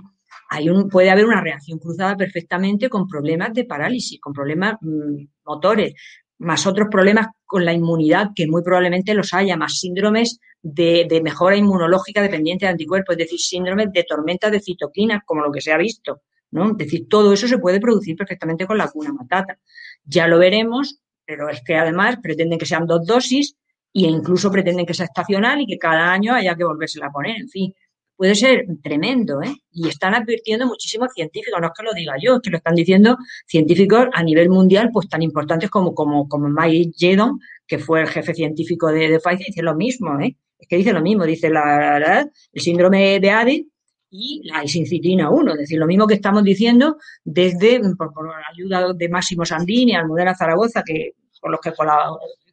hay 0.49 0.69
un, 0.69 0.87
puede 0.87 1.09
haber 1.09 1.25
una 1.25 1.41
reacción 1.41 1.79
cruzada 1.79 2.15
perfectamente 2.15 2.87
con 2.87 3.09
problemas 3.09 3.53
de 3.53 3.65
parálisis, 3.65 4.21
con 4.21 4.31
problemas 4.31 4.75
mm, 4.79 5.25
motores, 5.45 5.95
más 6.37 6.67
otros 6.67 6.87
problemas 6.91 7.27
con 7.45 7.65
la 7.65 7.73
inmunidad, 7.73 8.29
que 8.35 8.47
muy 8.47 8.61
probablemente 8.61 9.13
los 9.13 9.33
haya, 9.33 9.55
más 9.55 9.79
síndromes 9.79 10.39
de, 10.61 11.21
mejora 11.23 11.55
inmunológica 11.55 12.21
dependiente 12.21 12.65
de 12.65 12.71
anticuerpos, 12.71 13.13
es 13.13 13.19
decir, 13.19 13.39
síndromes 13.39 13.91
de 13.93 14.03
tormenta 14.03 14.49
de 14.49 14.59
citoquinas, 14.59 15.21
como 15.25 15.41
lo 15.41 15.51
que 15.51 15.61
se 15.61 15.71
ha 15.71 15.77
visto. 15.77 16.21
¿no? 16.51 16.71
Es 16.71 16.77
decir, 16.77 17.07
todo 17.09 17.33
eso 17.33 17.47
se 17.47 17.57
puede 17.57 17.79
producir 17.79 18.15
perfectamente 18.15 18.65
con 18.65 18.77
la 18.77 18.89
cuna 18.89 19.13
matata. 19.13 19.59
Ya 20.03 20.27
lo 20.27 20.39
veremos, 20.39 20.99
pero 21.25 21.49
es 21.49 21.61
que 21.63 21.75
además 21.75 22.17
pretenden 22.21 22.59
que 22.59 22.65
sean 22.65 22.85
dos 22.85 23.05
dosis 23.05 23.55
y 23.91 24.05
incluso 24.07 24.51
pretenden 24.51 24.85
que 24.85 24.93
sea 24.93 25.05
estacional 25.05 25.61
y 25.61 25.67
que 25.67 25.77
cada 25.77 26.11
año 26.11 26.33
haya 26.33 26.55
que 26.55 26.63
volvérsela 26.63 27.07
a 27.07 27.11
poner, 27.11 27.37
en 27.37 27.49
fin. 27.49 27.73
Puede 28.15 28.35
ser 28.35 28.65
tremendo, 28.81 29.41
¿eh? 29.41 29.53
Y 29.71 29.89
están 29.89 30.15
advirtiendo 30.15 30.65
muchísimos 30.65 31.09
científicos, 31.13 31.59
no 31.59 31.67
es 31.67 31.73
que 31.77 31.83
lo 31.83 31.93
diga 31.93 32.13
yo, 32.21 32.35
es 32.35 32.41
que 32.41 32.49
lo 32.49 32.57
están 32.57 32.75
diciendo 32.75 33.17
científicos 33.45 34.07
a 34.13 34.23
nivel 34.23 34.49
mundial, 34.49 34.89
pues 34.93 35.09
tan 35.09 35.21
importantes 35.21 35.69
como, 35.69 35.93
como, 35.93 36.29
como 36.29 36.47
Mike 36.47 36.93
Jedon, 36.97 37.39
que 37.67 37.77
fue 37.77 38.01
el 38.01 38.07
jefe 38.07 38.33
científico 38.33 38.87
de, 38.87 39.09
de 39.09 39.19
Pfizer, 39.19 39.47
dice 39.47 39.61
lo 39.61 39.75
mismo, 39.75 40.19
¿eh? 40.19 40.37
Es 40.57 40.67
que 40.67 40.77
dice 40.77 40.93
lo 40.93 41.01
mismo, 41.01 41.25
dice 41.25 41.49
la, 41.49 42.29
el 42.53 42.61
síndrome 42.61 43.19
de 43.19 43.29
ADE 43.31 43.65
y 44.09 44.41
la 44.45 44.63
isincitina 44.63 45.29
1, 45.29 45.51
es 45.51 45.57
decir, 45.59 45.77
lo 45.77 45.87
mismo 45.87 46.07
que 46.07 46.13
estamos 46.13 46.43
diciendo 46.43 46.97
desde, 47.23 47.81
por, 47.97 48.13
por 48.13 48.29
ayuda 48.49 48.93
de 48.93 49.09
Máximo 49.09 49.45
Sandini, 49.45 49.93
Almudena 49.93 50.33
Zaragoza, 50.35 50.83
que 50.85 51.15
con 51.41 51.51
los 51.51 51.59
que 51.59 51.73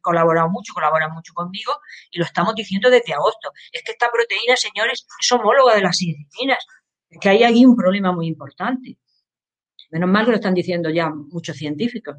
colaborado 0.03 0.49
mucho, 0.49 0.73
colaboran 0.73 1.11
mucho 1.11 1.33
conmigo, 1.33 1.73
y 2.11 2.19
lo 2.19 2.25
estamos 2.25 2.53
diciendo 2.53 2.91
desde 2.91 3.13
agosto. 3.13 3.51
Es 3.71 3.81
que 3.83 3.93
esta 3.93 4.11
proteína, 4.11 4.55
señores, 4.55 5.07
es 5.19 5.31
homóloga 5.31 5.73
de 5.75 5.81
las 5.81 5.97
sincinas. 5.97 6.63
Es 7.09 7.19
que 7.19 7.29
hay 7.29 7.43
aquí 7.43 7.65
un 7.65 7.75
problema 7.75 8.11
muy 8.11 8.27
importante. 8.27 8.99
Menos 9.89 10.09
mal 10.09 10.25
que 10.25 10.31
lo 10.31 10.37
están 10.37 10.53
diciendo 10.53 10.89
ya 10.89 11.09
muchos 11.09 11.57
científicos. 11.57 12.17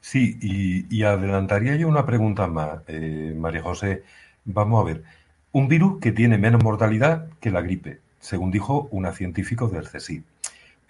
Sí, 0.00 0.38
y, 0.40 1.02
adelantaría 1.02 1.76
yo 1.76 1.88
una 1.88 2.06
pregunta 2.06 2.46
más, 2.46 2.80
eh, 2.86 3.34
María 3.36 3.62
José. 3.62 4.04
Vamos 4.44 4.80
a 4.80 4.84
ver, 4.84 5.04
un 5.52 5.68
virus 5.68 6.00
que 6.00 6.12
tiene 6.12 6.38
menos 6.38 6.62
mortalidad 6.64 7.28
que 7.40 7.50
la 7.50 7.60
gripe, 7.60 8.00
según 8.18 8.50
dijo 8.50 8.88
una 8.90 9.12
científico 9.12 9.68
del 9.68 9.88
CSIC. 9.88 10.24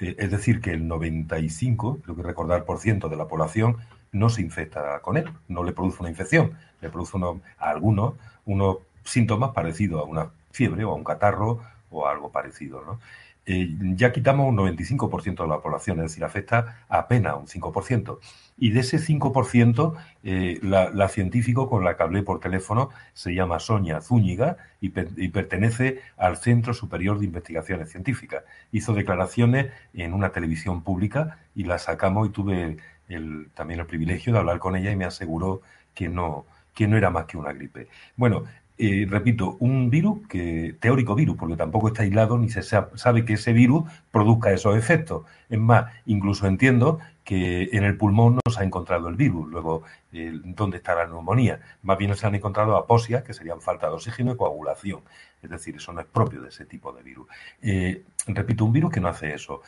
Eh, 0.01 0.17
es 0.19 0.31
decir, 0.31 0.61
que 0.61 0.73
el 0.73 0.87
95, 0.87 2.01
creo 2.03 2.17
que 2.17 2.23
recordar, 2.23 2.65
por 2.65 2.79
ciento 2.79 3.09
de 3.09 3.17
la 3.17 3.27
población 3.27 3.77
no 4.13 4.31
se 4.31 4.43
infecta 4.43 5.01
con 5.01 5.17
él, 5.17 5.31
no 5.49 5.65
le 5.65 5.73
produce 5.73 6.01
una 6.01 6.11
infección, 6.11 6.53
le 6.81 6.89
produce 6.89 7.19
a 7.59 7.71
algunos 7.71 8.15
unos 8.47 8.79
síntomas 9.05 9.51
parecidos 9.53 10.03
a 10.03 10.05
una 10.05 10.31
fiebre 10.51 10.85
o 10.85 10.93
a 10.93 10.95
un 10.95 11.05
catarro 11.05 11.61
o 11.91 12.07
algo 12.07 12.31
parecido. 12.31 12.83
¿no? 12.85 13.01
Eh, 13.51 13.75
ya 13.97 14.13
quitamos 14.13 14.47
un 14.47 14.59
95% 14.59 15.43
de 15.43 15.49
la 15.49 15.63
población, 15.63 15.97
es 16.01 16.11
decir, 16.11 16.23
afecta 16.23 16.85
apenas 16.87 17.35
un 17.35 17.47
5%. 17.47 18.19
Y 18.59 18.73
de 18.73 18.81
ese 18.81 18.99
5%, 18.99 19.95
eh, 20.23 20.59
la, 20.63 20.91
la, 20.91 21.09
científico 21.09 21.71
con 21.71 21.83
la 21.83 21.97
que 21.97 22.03
hablé 22.03 22.23
por 22.23 22.41
teléfono 22.41 22.91
se 23.15 23.35
llama 23.35 23.59
Sonia 23.59 24.03
Zúñiga 24.03 24.59
y, 24.83 24.91
pertenece 24.91 26.03
al 26.19 26.37
Centro 26.37 26.75
Superior 26.75 27.19
de 27.19 27.25
Investigaciones 27.25 27.91
Científicas. 27.91 28.45
Hizo 28.71 28.93
declaraciones 28.93 29.73
en 29.95 30.13
una 30.13 30.29
televisión 30.29 30.83
pública 30.83 31.39
y 31.55 31.65
la 31.65 31.79
sacamos 31.79 32.29
y 32.29 32.33
tuve 32.33 32.77
también 33.55 33.81
el 33.81 33.87
privilegio 33.87 34.35
de 34.35 34.41
hablar 34.41 34.59
con 34.59 34.77
ella 34.77 34.91
y 34.91 34.97
me 34.97 35.07
aseguró 35.07 35.63
que 35.95 36.11
no, 36.11 36.45
que 36.75 36.87
no 36.87 36.99
era 36.99 37.09
más 37.09 37.25
que 37.25 37.39
una 37.39 37.55
gripe. 37.55 37.89
Bueno, 38.15 38.45
eh, 38.81 39.07
repito, 39.09 39.57
un 39.59 39.91
virus, 39.91 40.27
que 40.29 40.77
teórico 40.79 41.17
virus, 41.17 41.37
porque 41.37 41.57
tampoco 41.57 41.88
está 41.88 42.03
aislado 42.03 42.38
ni 42.38 42.49
se 42.49 42.62
sabe 42.62 43.25
que 43.25 43.33
ese 43.35 43.53
virus 43.53 43.91
produzca 44.12 44.53
esos 44.53 44.77
efectos. 44.77 45.25
Es 45.49 45.59
más, 45.59 45.93
incluso 46.07 46.47
entiendo 46.47 47.01
que 47.25 47.71
en 47.73 47.83
el 47.83 47.97
pulmón 47.97 48.37
no 48.37 48.53
se 48.53 48.61
ha 48.61 48.64
encontrado 48.64 49.09
el 49.09 49.17
virus. 49.17 49.49
Luego, 49.49 49.83
eh, 50.12 50.33
¿dónde 50.45 50.77
está 50.77 50.95
la 50.95 51.07
neumonía? 51.07 51.61
Más 51.83 51.99
bien 51.99 52.14
se 52.14 52.27
han 52.27 52.37
encontrado 52.37 52.77
aposias, 52.77 53.25
que 53.25 53.35
serían 53.35 53.61
falta 53.61 53.88
de 53.88 53.95
oxígeno 53.95 54.33
y 54.33 54.37
coagulación. 54.37 55.01
Es 55.43 55.51
decir, 55.51 55.75
eso 55.77 55.93
no 55.93 56.01
es 56.01 56.07
propio 56.07 56.41
de 56.41 56.51
ese 56.51 56.64
tipo 56.64 56.93
de 56.93 57.03
virus. 57.03 57.27
Eh, 57.61 58.05
repito, 58.29 58.64
un 58.64 58.73
virus 58.73 58.93
que 58.93 59.01
no 59.01 59.09
hace 59.09 59.35
eso. 59.35 59.62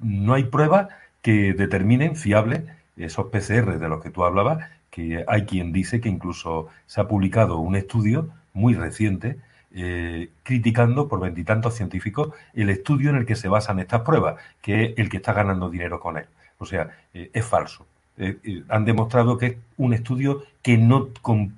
no 0.00 0.34
hay 0.34 0.44
pruebas 0.44 0.88
que 1.22 1.54
determinen 1.54 2.16
fiables 2.16 2.62
esos 2.96 3.26
PCR 3.26 3.78
de 3.78 3.88
los 3.88 4.02
que 4.02 4.10
tú 4.10 4.24
hablabas 4.24 4.68
que 4.94 5.24
hay 5.26 5.44
quien 5.44 5.72
dice 5.72 6.00
que 6.00 6.08
incluso 6.08 6.68
se 6.86 7.00
ha 7.00 7.08
publicado 7.08 7.58
un 7.58 7.74
estudio 7.74 8.28
muy 8.52 8.74
reciente 8.74 9.38
eh, 9.72 10.30
criticando 10.44 11.08
por 11.08 11.18
veintitantos 11.18 11.74
científicos 11.74 12.28
el 12.52 12.70
estudio 12.70 13.10
en 13.10 13.16
el 13.16 13.26
que 13.26 13.34
se 13.34 13.48
basan 13.48 13.80
estas 13.80 14.02
pruebas, 14.02 14.36
que 14.62 14.84
es 14.84 14.94
el 14.98 15.08
que 15.08 15.16
está 15.16 15.32
ganando 15.32 15.68
dinero 15.68 15.98
con 15.98 16.16
él. 16.16 16.26
O 16.58 16.64
sea, 16.64 16.90
eh, 17.12 17.28
es 17.32 17.44
falso. 17.44 17.84
Eh, 18.18 18.62
han 18.68 18.84
demostrado 18.84 19.36
que 19.36 19.46
es 19.46 19.56
un 19.78 19.94
estudio 19.94 20.44
que 20.62 20.78
no, 20.78 21.08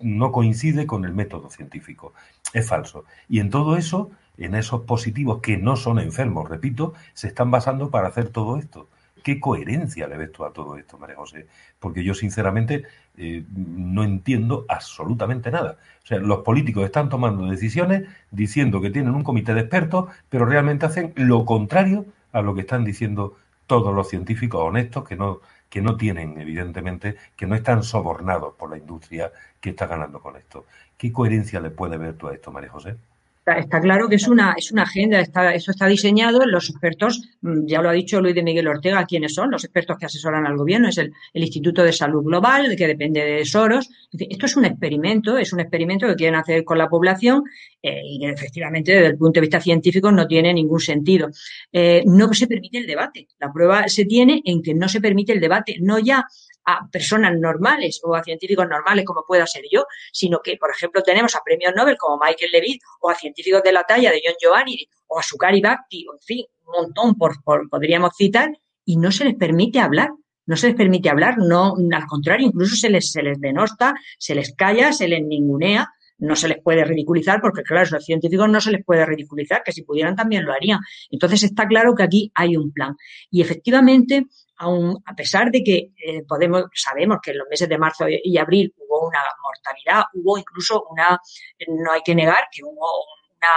no 0.00 0.32
coincide 0.32 0.86
con 0.86 1.04
el 1.04 1.12
método 1.12 1.50
científico. 1.50 2.14
Es 2.54 2.66
falso. 2.66 3.04
Y 3.28 3.40
en 3.40 3.50
todo 3.50 3.76
eso, 3.76 4.10
en 4.38 4.54
esos 4.54 4.80
positivos 4.84 5.42
que 5.42 5.58
no 5.58 5.76
son 5.76 5.98
enfermos, 5.98 6.48
repito, 6.48 6.94
se 7.12 7.28
están 7.28 7.50
basando 7.50 7.90
para 7.90 8.08
hacer 8.08 8.30
todo 8.30 8.56
esto. 8.56 8.88
¿Qué 9.26 9.40
coherencia 9.40 10.06
le 10.06 10.16
ves 10.16 10.30
tú 10.30 10.44
a 10.44 10.52
todo 10.52 10.76
esto, 10.76 10.98
María 10.98 11.16
José? 11.16 11.48
Porque 11.80 12.04
yo, 12.04 12.14
sinceramente, 12.14 12.84
eh, 13.16 13.44
no 13.50 14.04
entiendo 14.04 14.64
absolutamente 14.68 15.50
nada. 15.50 15.78
O 16.04 16.06
sea, 16.06 16.20
los 16.20 16.44
políticos 16.44 16.84
están 16.84 17.08
tomando 17.08 17.44
decisiones 17.50 18.04
diciendo 18.30 18.80
que 18.80 18.90
tienen 18.90 19.16
un 19.16 19.24
comité 19.24 19.52
de 19.52 19.62
expertos, 19.62 20.12
pero 20.28 20.46
realmente 20.46 20.86
hacen 20.86 21.12
lo 21.16 21.44
contrario 21.44 22.06
a 22.30 22.40
lo 22.40 22.54
que 22.54 22.60
están 22.60 22.84
diciendo 22.84 23.36
todos 23.66 23.92
los 23.92 24.08
científicos 24.08 24.62
honestos 24.62 25.02
que 25.02 25.16
no, 25.16 25.40
que 25.68 25.82
no 25.82 25.96
tienen, 25.96 26.40
evidentemente, 26.40 27.16
que 27.34 27.48
no 27.48 27.56
están 27.56 27.82
sobornados 27.82 28.54
por 28.54 28.70
la 28.70 28.78
industria 28.78 29.32
que 29.60 29.70
está 29.70 29.88
ganando 29.88 30.20
con 30.20 30.36
esto. 30.36 30.66
¿Qué 30.96 31.10
coherencia 31.10 31.58
le 31.58 31.70
puede 31.70 31.96
ver 31.96 32.14
tú 32.14 32.28
a 32.28 32.34
esto, 32.34 32.52
María 32.52 32.70
José? 32.70 32.96
Está, 33.46 33.80
claro 33.80 34.08
que 34.08 34.16
es 34.16 34.26
una, 34.26 34.54
es 34.56 34.72
una 34.72 34.82
agenda, 34.82 35.20
está, 35.20 35.54
eso 35.54 35.70
está 35.70 35.86
diseñado, 35.86 36.44
los 36.46 36.68
expertos, 36.68 37.22
mm, 37.42 37.66
ya 37.66 37.80
lo 37.80 37.88
ha 37.88 37.92
dicho 37.92 38.20
Luis 38.20 38.34
de 38.34 38.42
Miguel 38.42 38.66
Ortega, 38.66 39.06
¿quiénes 39.06 39.34
son? 39.34 39.52
Los 39.52 39.62
expertos 39.62 39.96
que 39.98 40.06
asesoran 40.06 40.44
al 40.48 40.56
gobierno, 40.56 40.88
es 40.88 40.98
el, 40.98 41.12
Instituto 41.32 41.84
de 41.84 41.92
Salud 41.92 42.24
Global, 42.24 42.74
que 42.76 42.88
depende 42.88 43.24
de 43.24 43.44
Soros. 43.44 43.88
Esto 44.10 44.46
es 44.46 44.56
un 44.56 44.64
experimento, 44.64 45.38
es 45.38 45.52
un 45.52 45.60
experimento 45.60 46.08
que 46.08 46.16
quieren 46.16 46.34
hacer 46.34 46.64
con 46.64 46.76
la 46.76 46.88
población 46.88 47.44
eh, 47.80 48.00
y 48.04 48.18
que 48.18 48.30
efectivamente 48.30 48.92
desde 48.92 49.06
el 49.06 49.16
punto 49.16 49.34
de 49.38 49.42
vista 49.42 49.60
científico 49.60 50.10
no 50.10 50.26
tiene 50.26 50.52
ningún 50.52 50.80
sentido. 50.80 51.28
Eh, 51.70 52.02
no 52.04 52.34
se 52.34 52.48
permite 52.48 52.78
el 52.78 52.86
debate. 52.86 53.28
La 53.38 53.52
prueba 53.52 53.86
se 53.86 54.06
tiene 54.06 54.42
en 54.44 54.60
que 54.60 54.74
no 54.74 54.88
se 54.88 55.00
permite 55.00 55.32
el 55.32 55.40
debate, 55.40 55.76
no 55.80 56.00
ya 56.00 56.26
a 56.66 56.88
personas 56.90 57.32
normales 57.38 58.00
o 58.04 58.14
a 58.14 58.22
científicos 58.22 58.66
normales 58.68 59.04
como 59.04 59.24
pueda 59.26 59.46
ser 59.46 59.64
yo, 59.70 59.84
sino 60.12 60.40
que, 60.42 60.56
por 60.56 60.70
ejemplo, 60.70 61.02
tenemos 61.02 61.34
a 61.36 61.42
premios 61.44 61.72
Nobel 61.74 61.96
como 61.96 62.18
Michael 62.18 62.50
Levy 62.52 62.78
o 63.00 63.08
a 63.08 63.14
científicos 63.14 63.62
de 63.62 63.72
la 63.72 63.84
talla 63.84 64.10
de 64.10 64.20
John 64.24 64.34
Giovanni 64.40 64.86
o 65.06 65.18
a 65.18 65.22
Sukari 65.22 65.60
Bhakti, 65.60 66.06
o 66.08 66.14
en 66.14 66.20
fin, 66.20 66.44
un 66.66 66.84
montón 66.84 67.14
por, 67.14 67.36
podríamos 67.70 68.12
citar, 68.16 68.50
y 68.84 68.96
no 68.96 69.12
se 69.12 69.24
les 69.24 69.34
permite 69.34 69.80
hablar. 69.80 70.10
No 70.48 70.56
se 70.56 70.68
les 70.68 70.76
permite 70.76 71.10
hablar, 71.10 71.38
no, 71.38 71.74
al 71.92 72.06
contrario, 72.06 72.46
incluso 72.46 72.76
se 72.76 72.88
les, 72.88 73.10
se 73.10 73.20
les 73.20 73.40
denosta, 73.40 73.94
se 74.16 74.32
les 74.32 74.54
calla, 74.54 74.92
se 74.92 75.08
les 75.08 75.20
ningunea, 75.20 75.90
no 76.18 76.36
se 76.36 76.46
les 76.46 76.62
puede 76.62 76.84
ridiculizar, 76.84 77.40
porque 77.40 77.62
claro, 77.62 77.88
los 77.90 78.04
científicos 78.04 78.48
no 78.48 78.60
se 78.60 78.70
les 78.70 78.84
puede 78.84 79.04
ridiculizar, 79.04 79.62
que 79.64 79.72
si 79.72 79.82
pudieran 79.82 80.14
también 80.14 80.44
lo 80.44 80.52
harían. 80.52 80.78
Entonces 81.10 81.42
está 81.42 81.66
claro 81.66 81.96
que 81.96 82.04
aquí 82.04 82.30
hay 82.34 82.56
un 82.56 82.72
plan. 82.72 82.96
Y 83.28 83.42
efectivamente, 83.42 84.26
aun 84.58 85.02
a 85.04 85.14
pesar 85.14 85.50
de 85.50 85.62
que 85.62 85.92
eh, 85.96 86.22
podemos, 86.26 86.64
sabemos 86.74 87.18
que 87.22 87.32
en 87.32 87.38
los 87.38 87.48
meses 87.48 87.68
de 87.68 87.78
marzo 87.78 88.06
y 88.08 88.38
abril 88.38 88.74
hubo 88.78 89.08
una 89.08 89.20
mortalidad, 89.42 90.04
hubo 90.14 90.38
incluso 90.38 90.84
una, 90.90 91.20
no 91.68 91.92
hay 91.92 92.02
que 92.02 92.14
negar 92.14 92.48
que 92.50 92.62
hubo 92.64 92.88
una 93.36 93.50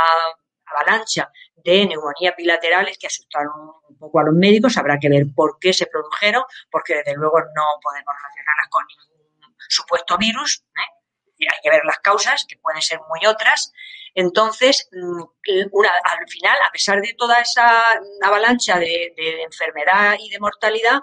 avalancha 0.66 1.32
de 1.56 1.86
neumonías 1.86 2.36
bilaterales 2.38 2.98
que 2.98 3.08
asustaron 3.08 3.54
un 3.88 3.98
poco 3.98 4.20
a 4.20 4.24
los 4.24 4.36
médicos. 4.36 4.78
Habrá 4.78 4.98
que 4.98 5.10
ver 5.10 5.26
por 5.36 5.58
qué 5.60 5.74
se 5.74 5.88
produjeron, 5.88 6.44
porque 6.72 6.96
desde 6.96 7.16
luego 7.16 7.40
no 7.40 7.64
podemos 7.82 8.14
relacionarlas 8.16 8.68
con 8.70 8.86
ningún 8.88 9.56
supuesto 9.68 10.18
virus. 10.18 10.64
¿eh? 10.76 10.99
Hay 11.48 11.60
que 11.62 11.70
ver 11.70 11.84
las 11.86 12.00
causas, 12.00 12.46
que 12.48 12.58
pueden 12.58 12.82
ser 12.82 13.00
muy 13.08 13.26
otras. 13.26 13.74
Entonces, 14.16 14.90
mm, 14.92 15.22
al 15.22 16.30
final, 16.30 16.58
a 16.68 16.72
pesar 16.72 17.02
de 17.02 17.14
toda 17.18 17.40
esa 17.40 18.00
avalancha 18.22 18.80
de, 18.80 19.14
enfermedad 19.44 20.16
y 20.20 20.30
de 20.30 20.40
mortalidad, 20.40 21.00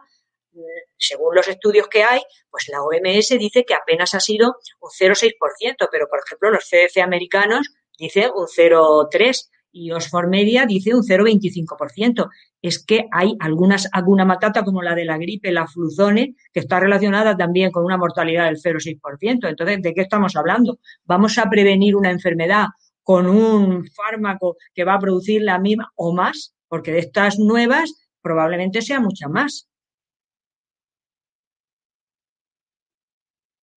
mm, 0.53 0.61
según 0.99 1.35
los 1.35 1.49
estudios 1.49 1.89
que 1.89 2.05
hay, 2.05 2.23
pues 2.51 2.69
la 2.69 2.83
OMS 2.83 3.39
dice 3.39 3.65
que 3.65 3.75
apenas 3.75 4.15
ha 4.15 4.21
sido 4.21 4.57
un 4.81 4.91
0,6%, 4.91 5.89
pero 5.91 6.09
por 6.09 6.21
ejemplo 6.25 6.51
los 6.51 6.69
CDC 6.69 7.01
americanos 7.03 7.69
dicen 7.99 8.31
un 8.35 8.47
0,3% 8.49 9.51
y 9.77 9.93
Oxford 9.93 10.29
Media 10.29 10.65
dice 10.65 10.95
un 10.95 11.03
0,25%. 11.03 12.31
Es 12.63 12.85
que 12.85 13.07
hay 13.13 13.37
algunas, 13.41 13.89
alguna 13.93 14.25
matata 14.25 14.65
como 14.65 14.83
la 14.83 14.95
de 14.95 15.05
la 15.05 15.19
gripe, 15.19 15.53
la 15.53 15.67
fluzone, 15.67 16.35
que 16.53 16.61
está 16.61 16.81
relacionada 16.81 17.37
también 17.37 17.71
con 17.71 17.85
una 17.85 17.99
mortalidad 17.99 18.47
del 18.47 18.57
0,6%. 18.57 19.49
Entonces, 19.49 19.83
¿de 19.83 19.93
qué 19.93 20.01
estamos 20.01 20.35
hablando? 20.35 20.79
¿Vamos 21.05 21.37
a 21.39 21.51
prevenir 21.51 21.95
una 21.95 22.11
enfermedad 22.11 22.69
con 23.03 23.27
un 23.27 23.87
fármaco 23.89 24.57
que 24.75 24.85
va 24.85 24.95
a 24.95 24.99
producir 24.99 25.43
la 25.43 25.59
misma 25.59 25.93
o 25.95 26.15
más? 26.15 26.55
Porque 26.69 26.93
de 26.93 27.01
estas 27.01 27.39
nuevas 27.39 27.93
probablemente 28.23 28.81
sea 28.81 28.99
mucha 28.99 29.29
más. 29.29 29.69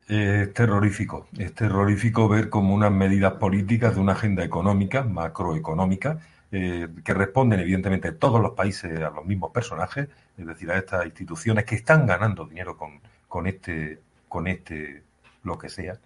Es 0.10 0.54
terrorífico, 0.56 1.28
es 1.38 1.54
terrorífico 1.54 2.28
ver 2.28 2.50
como 2.50 2.74
unas 2.74 2.92
medidas 2.92 3.34
políticas 3.34 3.94
de 3.94 4.02
una 4.02 4.14
agenda 4.14 4.44
económica, 4.44 5.04
macroeconómica, 5.04 6.20
eh, 6.52 6.88
que 7.06 7.14
responden 7.14 7.60
evidentemente 7.60 8.12
todos 8.14 8.42
los 8.42 8.54
países 8.54 9.00
a 9.02 9.12
los 9.12 9.24
mismos 9.26 9.52
personajes, 9.52 10.10
es 10.36 10.46
decir, 10.48 10.72
a 10.72 10.78
estas 10.80 11.06
instituciones 11.06 11.64
que 11.66 11.76
están 11.76 12.08
ganando 12.08 12.46
dinero 12.46 12.76
con, 12.76 13.00
con 13.28 13.46
este, 13.46 14.00
con 14.28 14.48
este, 14.48 15.04
lo 15.44 15.60
que 15.60 15.70
sea. 15.70 16.00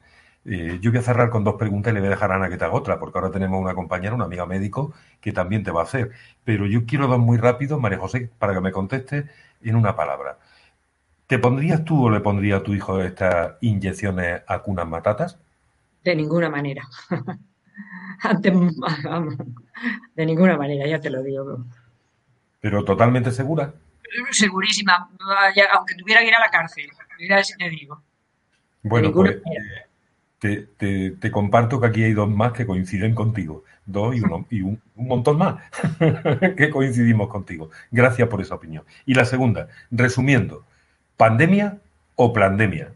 Eh, 0.46 0.80
yo 0.82 0.92
voy 0.92 1.00
a 1.00 1.04
cerrar 1.04 1.30
con 1.30 1.46
dos 1.46 1.56
preguntas 1.56 1.92
y 1.92 1.94
le 1.94 2.02
voy 2.02 2.08
a 2.08 2.12
dejar 2.12 2.34
a 2.34 2.36
Ana 2.36 2.50
que 2.50 2.58
te 2.58 2.66
haga 2.66 2.74
otra, 2.74 3.00
porque 3.00 3.18
ahora 3.18 3.32
tenemos 3.32 3.62
una 3.62 3.74
compañera, 3.74 4.16
una 4.16 4.26
amiga 4.26 4.46
médico, 4.46 4.94
que 5.22 5.32
también 5.32 5.64
te 5.64 5.72
va 5.72 5.82
a 5.82 5.84
hacer. 5.86 6.12
Pero 6.44 6.66
yo 6.68 6.86
quiero 6.86 7.08
dar 7.08 7.20
muy 7.20 7.38
rápido, 7.38 7.80
María 7.80 8.00
José, 8.00 8.30
para 8.38 8.54
que 8.54 8.60
me 8.60 8.74
conteste 8.74 9.30
en 9.64 9.76
una 9.78 9.96
palabra. 9.96 10.40
¿Te 11.28 11.40
pondrías 11.40 11.86
tú 11.86 12.06
o 12.06 12.10
le 12.10 12.20
pondría 12.20 12.58
a 12.58 12.64
tu 12.64 12.74
hijo 12.74 13.02
estas 13.02 13.54
inyecciones 13.62 14.42
a 14.48 14.60
cunas 14.60 14.88
matatas? 14.88 15.38
De 16.04 16.16
ninguna 16.16 16.50
manera. 16.50 16.88
de 20.16 20.26
ninguna 20.26 20.58
manera, 20.58 20.88
ya 20.88 21.00
te 21.00 21.10
lo 21.10 21.24
digo. 21.24 21.66
¿Pero 22.60 22.84
totalmente 22.84 23.32
segura? 23.32 23.74
Segurísima, 24.32 25.10
aunque 25.72 25.96
tuviera 25.96 26.22
que 26.22 26.28
ir 26.28 26.36
a 26.36 26.40
la 26.40 26.52
cárcel. 26.52 26.90
Mira 27.20 27.44
si 27.44 27.56
te 27.58 27.70
digo. 27.70 28.02
Bueno, 28.84 29.12
pues 29.12 29.42
te, 30.40 30.68
te, 31.12 31.32
comparto 31.32 31.80
que 31.80 31.88
aquí 31.88 32.04
hay 32.04 32.14
dos 32.14 32.30
más 32.30 32.52
que 32.52 32.66
coinciden 32.66 33.16
contigo. 33.16 33.64
Dos 33.86 34.16
y, 34.16 34.22
uno, 34.22 34.46
y 34.50 34.62
un, 34.62 34.82
un 34.96 35.08
montón 35.08 35.38
más 35.38 35.62
que 36.58 36.70
coincidimos 36.70 37.30
contigo. 37.30 37.70
Gracias 37.92 38.28
por 38.28 38.42
esa 38.42 38.56
opinión. 38.56 38.84
Y 39.06 39.14
la 39.14 39.24
segunda, 39.26 39.70
resumiendo, 39.90 40.66
¿Pandemia 41.18 41.78
o 42.16 42.34
plandemia? 42.34 42.94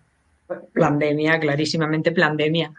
Plandemia, 0.73 1.39
clarísimamente 1.39 2.12
plandemia. 2.12 2.73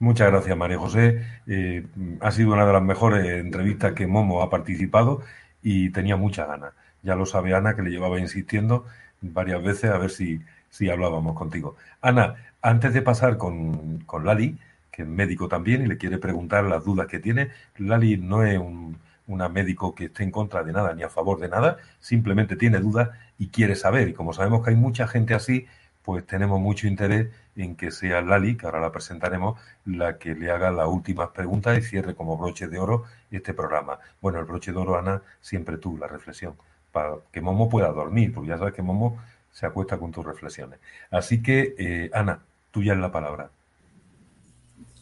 Muchas 0.00 0.30
gracias, 0.30 0.56
María 0.56 0.78
José. 0.78 1.24
Eh, 1.46 1.84
ha 2.20 2.30
sido 2.30 2.52
una 2.52 2.66
de 2.66 2.72
las 2.72 2.82
mejores 2.82 3.26
entrevistas 3.26 3.94
que 3.94 4.06
Momo 4.06 4.42
ha 4.42 4.50
participado 4.50 5.22
y 5.62 5.90
tenía 5.90 6.16
mucha 6.16 6.46
ganas. 6.46 6.72
Ya 7.02 7.16
lo 7.16 7.26
sabe 7.26 7.54
Ana, 7.54 7.74
que 7.74 7.82
le 7.82 7.90
llevaba 7.90 8.20
insistiendo 8.20 8.86
varias 9.20 9.62
veces 9.62 9.90
a 9.90 9.98
ver 9.98 10.10
si, 10.10 10.40
si 10.70 10.88
hablábamos 10.88 11.36
contigo. 11.36 11.76
Ana, 12.00 12.36
antes 12.62 12.94
de 12.94 13.02
pasar 13.02 13.36
con, 13.38 13.98
con 14.00 14.24
Lali, 14.24 14.56
que 14.92 15.02
es 15.02 15.08
médico 15.08 15.48
también 15.48 15.82
y 15.82 15.86
le 15.86 15.98
quiere 15.98 16.18
preguntar 16.18 16.64
las 16.64 16.84
dudas 16.84 17.08
que 17.08 17.18
tiene, 17.18 17.50
Lali 17.78 18.16
no 18.16 18.44
es 18.44 18.58
un, 18.58 18.98
una 19.28 19.48
médico 19.48 19.94
que 19.94 20.06
esté 20.06 20.24
en 20.24 20.30
contra 20.30 20.64
de 20.64 20.72
nada 20.72 20.94
ni 20.94 21.04
a 21.04 21.08
favor 21.08 21.38
de 21.38 21.48
nada, 21.48 21.78
simplemente 22.00 22.56
tiene 22.56 22.78
dudas 22.78 23.10
y 23.38 23.48
quiere 23.48 23.76
saber. 23.76 24.08
Y 24.08 24.14
como 24.14 24.32
sabemos 24.32 24.64
que 24.64 24.70
hay 24.70 24.76
mucha 24.76 25.06
gente 25.06 25.34
así, 25.34 25.66
pues 26.02 26.26
tenemos 26.26 26.58
mucho 26.58 26.88
interés 26.88 27.28
en 27.54 27.76
que 27.76 27.90
sea 27.90 28.22
Lali, 28.22 28.56
que 28.56 28.66
ahora 28.66 28.80
la 28.80 28.90
presentaremos, 28.90 29.60
la 29.84 30.18
que 30.18 30.34
le 30.34 30.50
haga 30.50 30.70
las 30.70 30.88
últimas 30.88 31.28
preguntas 31.28 31.76
y 31.78 31.82
cierre 31.82 32.14
como 32.14 32.36
broche 32.38 32.66
de 32.68 32.78
oro 32.78 33.04
este 33.30 33.52
programa. 33.52 33.98
Bueno, 34.20 34.38
el 34.38 34.46
broche 34.46 34.72
de 34.72 34.78
oro, 34.78 34.98
Ana, 34.98 35.22
siempre 35.40 35.76
tú, 35.76 35.98
la 35.98 36.06
reflexión, 36.06 36.54
para 36.92 37.16
que 37.30 37.40
Momo 37.40 37.68
pueda 37.68 37.88
dormir, 37.88 38.32
porque 38.32 38.48
ya 38.48 38.58
sabes 38.58 38.74
que 38.74 38.82
Momo 38.82 39.18
se 39.52 39.66
acuesta 39.66 39.98
con 39.98 40.10
tus 40.10 40.24
reflexiones. 40.24 40.78
Así 41.10 41.42
que, 41.42 41.74
eh, 41.76 42.10
Ana, 42.14 42.40
tuya 42.70 42.94
es 42.94 42.98
la 42.98 43.12
palabra. 43.12 43.50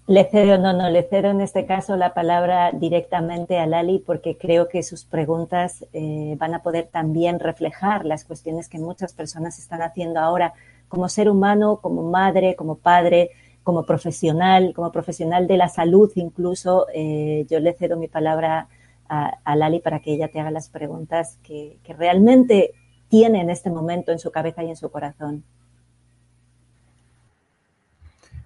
Le 0.09 0.23
cedo, 0.25 0.57
no, 0.57 0.73
no, 0.73 0.88
le 0.88 1.03
cedo 1.03 1.31
en 1.31 1.40
este 1.40 1.66
caso 1.66 1.97
la 1.97 2.14
palabra 2.14 2.71
directamente 2.71 3.59
a 3.59 3.66
Lali 3.66 3.99
porque 3.99 4.38
creo 4.38 4.69
que 4.69 4.85
sus 4.85 5.05
preguntas 5.05 5.85
eh, 5.92 6.37
van 6.38 6.55
a 6.55 6.62
poder 6.62 6.87
también 6.87 7.40
reflejar 7.40 8.05
las 8.05 8.25
cuestiones 8.25 8.69
que 8.69 8.79
muchas 8.79 9.14
personas 9.14 9.59
están 9.59 9.83
haciendo 9.83 10.21
ahora 10.21 10.55
como 10.87 11.09
ser 11.09 11.29
humano, 11.29 11.81
como 11.83 12.09
madre, 12.09 12.55
como 12.55 12.77
padre, 12.77 13.31
como 13.64 13.85
profesional, 13.85 14.75
como 14.77 14.92
profesional 14.92 15.49
de 15.49 15.57
la 15.57 15.69
salud 15.69 16.12
incluso. 16.14 16.87
Eh, 16.95 17.45
yo 17.51 17.59
le 17.59 17.73
cedo 17.73 17.97
mi 17.97 18.07
palabra 18.07 18.69
a, 19.09 19.57
Lali 19.57 19.81
para 19.81 19.99
que 19.99 20.12
ella 20.12 20.29
te 20.29 20.38
haga 20.38 20.53
las 20.53 20.69
preguntas 20.69 21.38
que, 21.42 21.79
que 21.83 21.95
realmente 21.95 22.75
tiene 23.09 23.40
en 23.40 23.51
este 23.51 23.71
momento 23.71 24.12
en 24.12 24.21
su 24.21 24.31
cabeza 24.31 24.62
y 24.62 24.71
en 24.71 24.77
su 24.77 24.88
corazón. 24.88 25.42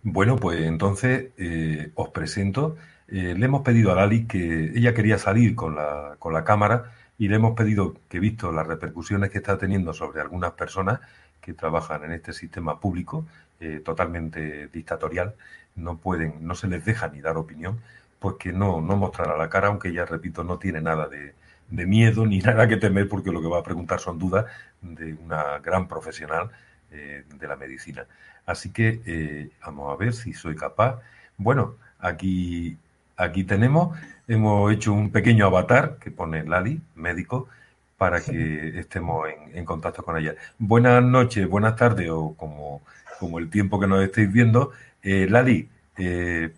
Bueno, 0.02 0.36
pues 0.36 0.62
entonces 0.62 1.30
eh, 1.36 1.92
os 1.94 2.08
presento. 2.10 2.76
Eh, 3.08 3.34
le 3.36 3.44
hemos 3.46 3.62
pedido 3.62 3.92
a 3.92 3.94
Lali 3.96 4.26
que 4.26 4.72
ella 4.74 4.94
quería 4.94 5.18
salir 5.18 5.54
con 5.54 5.74
la, 5.74 6.16
con 6.18 6.32
la 6.32 6.44
cámara 6.44 6.92
y 7.18 7.28
le 7.28 7.36
hemos 7.36 7.54
pedido 7.54 7.94
que, 8.08 8.18
visto 8.18 8.50
las 8.50 8.66
repercusiones 8.66 9.30
que 9.30 9.38
está 9.38 9.58
teniendo 9.58 9.92
sobre 9.92 10.20
algunas 10.22 10.52
personas 10.52 11.00
que 11.42 11.52
trabajan 11.52 12.04
en 12.04 12.12
este 12.12 12.32
sistema 12.32 12.80
público 12.80 13.26
eh, 13.60 13.82
totalmente 13.84 14.68
dictatorial, 14.68 15.34
no 15.76 15.98
pueden, 15.98 16.46
no 16.46 16.54
se 16.54 16.68
les 16.68 16.84
deja 16.84 17.08
ni 17.08 17.20
dar 17.20 17.36
opinión, 17.36 17.80
pues 18.20 18.36
que 18.38 18.52
no, 18.52 18.80
no 18.80 18.96
mostrará 18.96 19.36
la 19.36 19.50
cara, 19.50 19.68
aunque 19.68 19.88
ella, 19.88 20.06
repito, 20.06 20.44
no 20.44 20.58
tiene 20.58 20.80
nada 20.80 21.08
de, 21.08 21.34
de 21.68 21.86
miedo 21.86 22.24
ni 22.26 22.38
nada 22.40 22.68
que 22.68 22.76
temer, 22.78 23.08
porque 23.08 23.32
lo 23.32 23.42
que 23.42 23.48
va 23.48 23.58
a 23.58 23.62
preguntar 23.62 24.00
son 24.00 24.18
dudas 24.18 24.46
de 24.80 25.14
una 25.14 25.58
gran 25.58 25.88
profesional 25.88 26.50
de 26.90 27.46
la 27.46 27.54
medicina. 27.54 28.04
Así 28.50 28.70
que 28.70 29.00
eh, 29.06 29.50
vamos 29.64 29.92
a 29.92 29.96
ver 29.96 30.12
si 30.12 30.32
soy 30.32 30.56
capaz. 30.56 31.00
Bueno, 31.38 31.76
aquí, 32.00 32.76
aquí 33.16 33.44
tenemos, 33.44 33.96
hemos 34.26 34.72
hecho 34.72 34.92
un 34.92 35.10
pequeño 35.10 35.46
avatar 35.46 35.98
que 36.00 36.10
pone 36.10 36.44
Lali, 36.44 36.80
médico, 36.96 37.48
para 37.96 38.20
que 38.20 38.80
estemos 38.80 39.28
en, 39.54 39.64
contacto 39.64 40.02
con 40.02 40.16
ella. 40.16 40.34
Buenas 40.58 41.00
noches, 41.04 41.48
buenas 41.48 41.76
tardes 41.76 42.10
o 42.10 42.34
como, 42.36 42.82
como 43.20 43.38
el 43.38 43.50
tiempo 43.50 43.78
que 43.78 43.86
nos 43.86 44.02
estéis 44.02 44.32
viendo. 44.32 44.72
Eh, 45.02 45.28
Lali, 45.30 45.68
eh, 45.96 46.50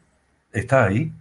¿está 0.50 0.86
ahí? 0.86 1.12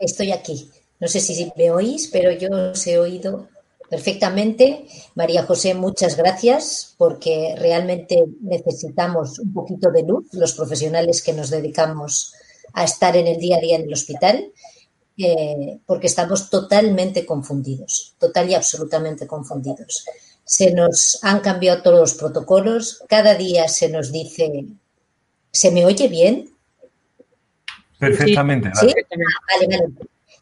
Estoy 0.00 0.32
aquí. 0.32 0.70
No 0.98 1.06
sé 1.06 1.20
si 1.20 1.52
me 1.56 1.70
oís, 1.70 2.08
pero 2.08 2.32
yo 2.32 2.48
os 2.72 2.86
he 2.88 2.98
oído 2.98 3.48
perfectamente. 3.92 4.86
María 5.16 5.42
José, 5.42 5.74
muchas 5.74 6.16
gracias 6.16 6.94
porque 6.96 7.54
realmente 7.58 8.24
necesitamos 8.40 9.38
un 9.38 9.52
poquito 9.52 9.90
de 9.90 10.02
luz, 10.02 10.32
los 10.32 10.54
profesionales 10.54 11.20
que 11.20 11.34
nos 11.34 11.50
dedicamos 11.50 12.32
a 12.72 12.84
estar 12.84 13.18
en 13.18 13.26
el 13.26 13.36
día 13.36 13.58
a 13.58 13.60
día 13.60 13.76
en 13.76 13.82
el 13.82 13.92
hospital, 13.92 14.50
eh, 15.18 15.78
porque 15.84 16.06
estamos 16.06 16.48
totalmente 16.48 17.26
confundidos, 17.26 18.14
total 18.18 18.48
y 18.48 18.54
absolutamente 18.54 19.26
confundidos. 19.26 20.06
Se 20.42 20.72
nos 20.72 21.18
han 21.22 21.40
cambiado 21.40 21.82
todos 21.82 22.00
los 22.00 22.14
protocolos, 22.14 23.04
cada 23.10 23.34
día 23.34 23.68
se 23.68 23.90
nos 23.90 24.10
dice, 24.10 24.68
¿se 25.50 25.70
me 25.70 25.84
oye 25.84 26.08
bien? 26.08 26.50
Perfectamente. 27.98 28.70
¿Sí? 28.74 28.86
Ah, 28.88 29.60
vale, 29.60 29.76
vale. 29.76 29.92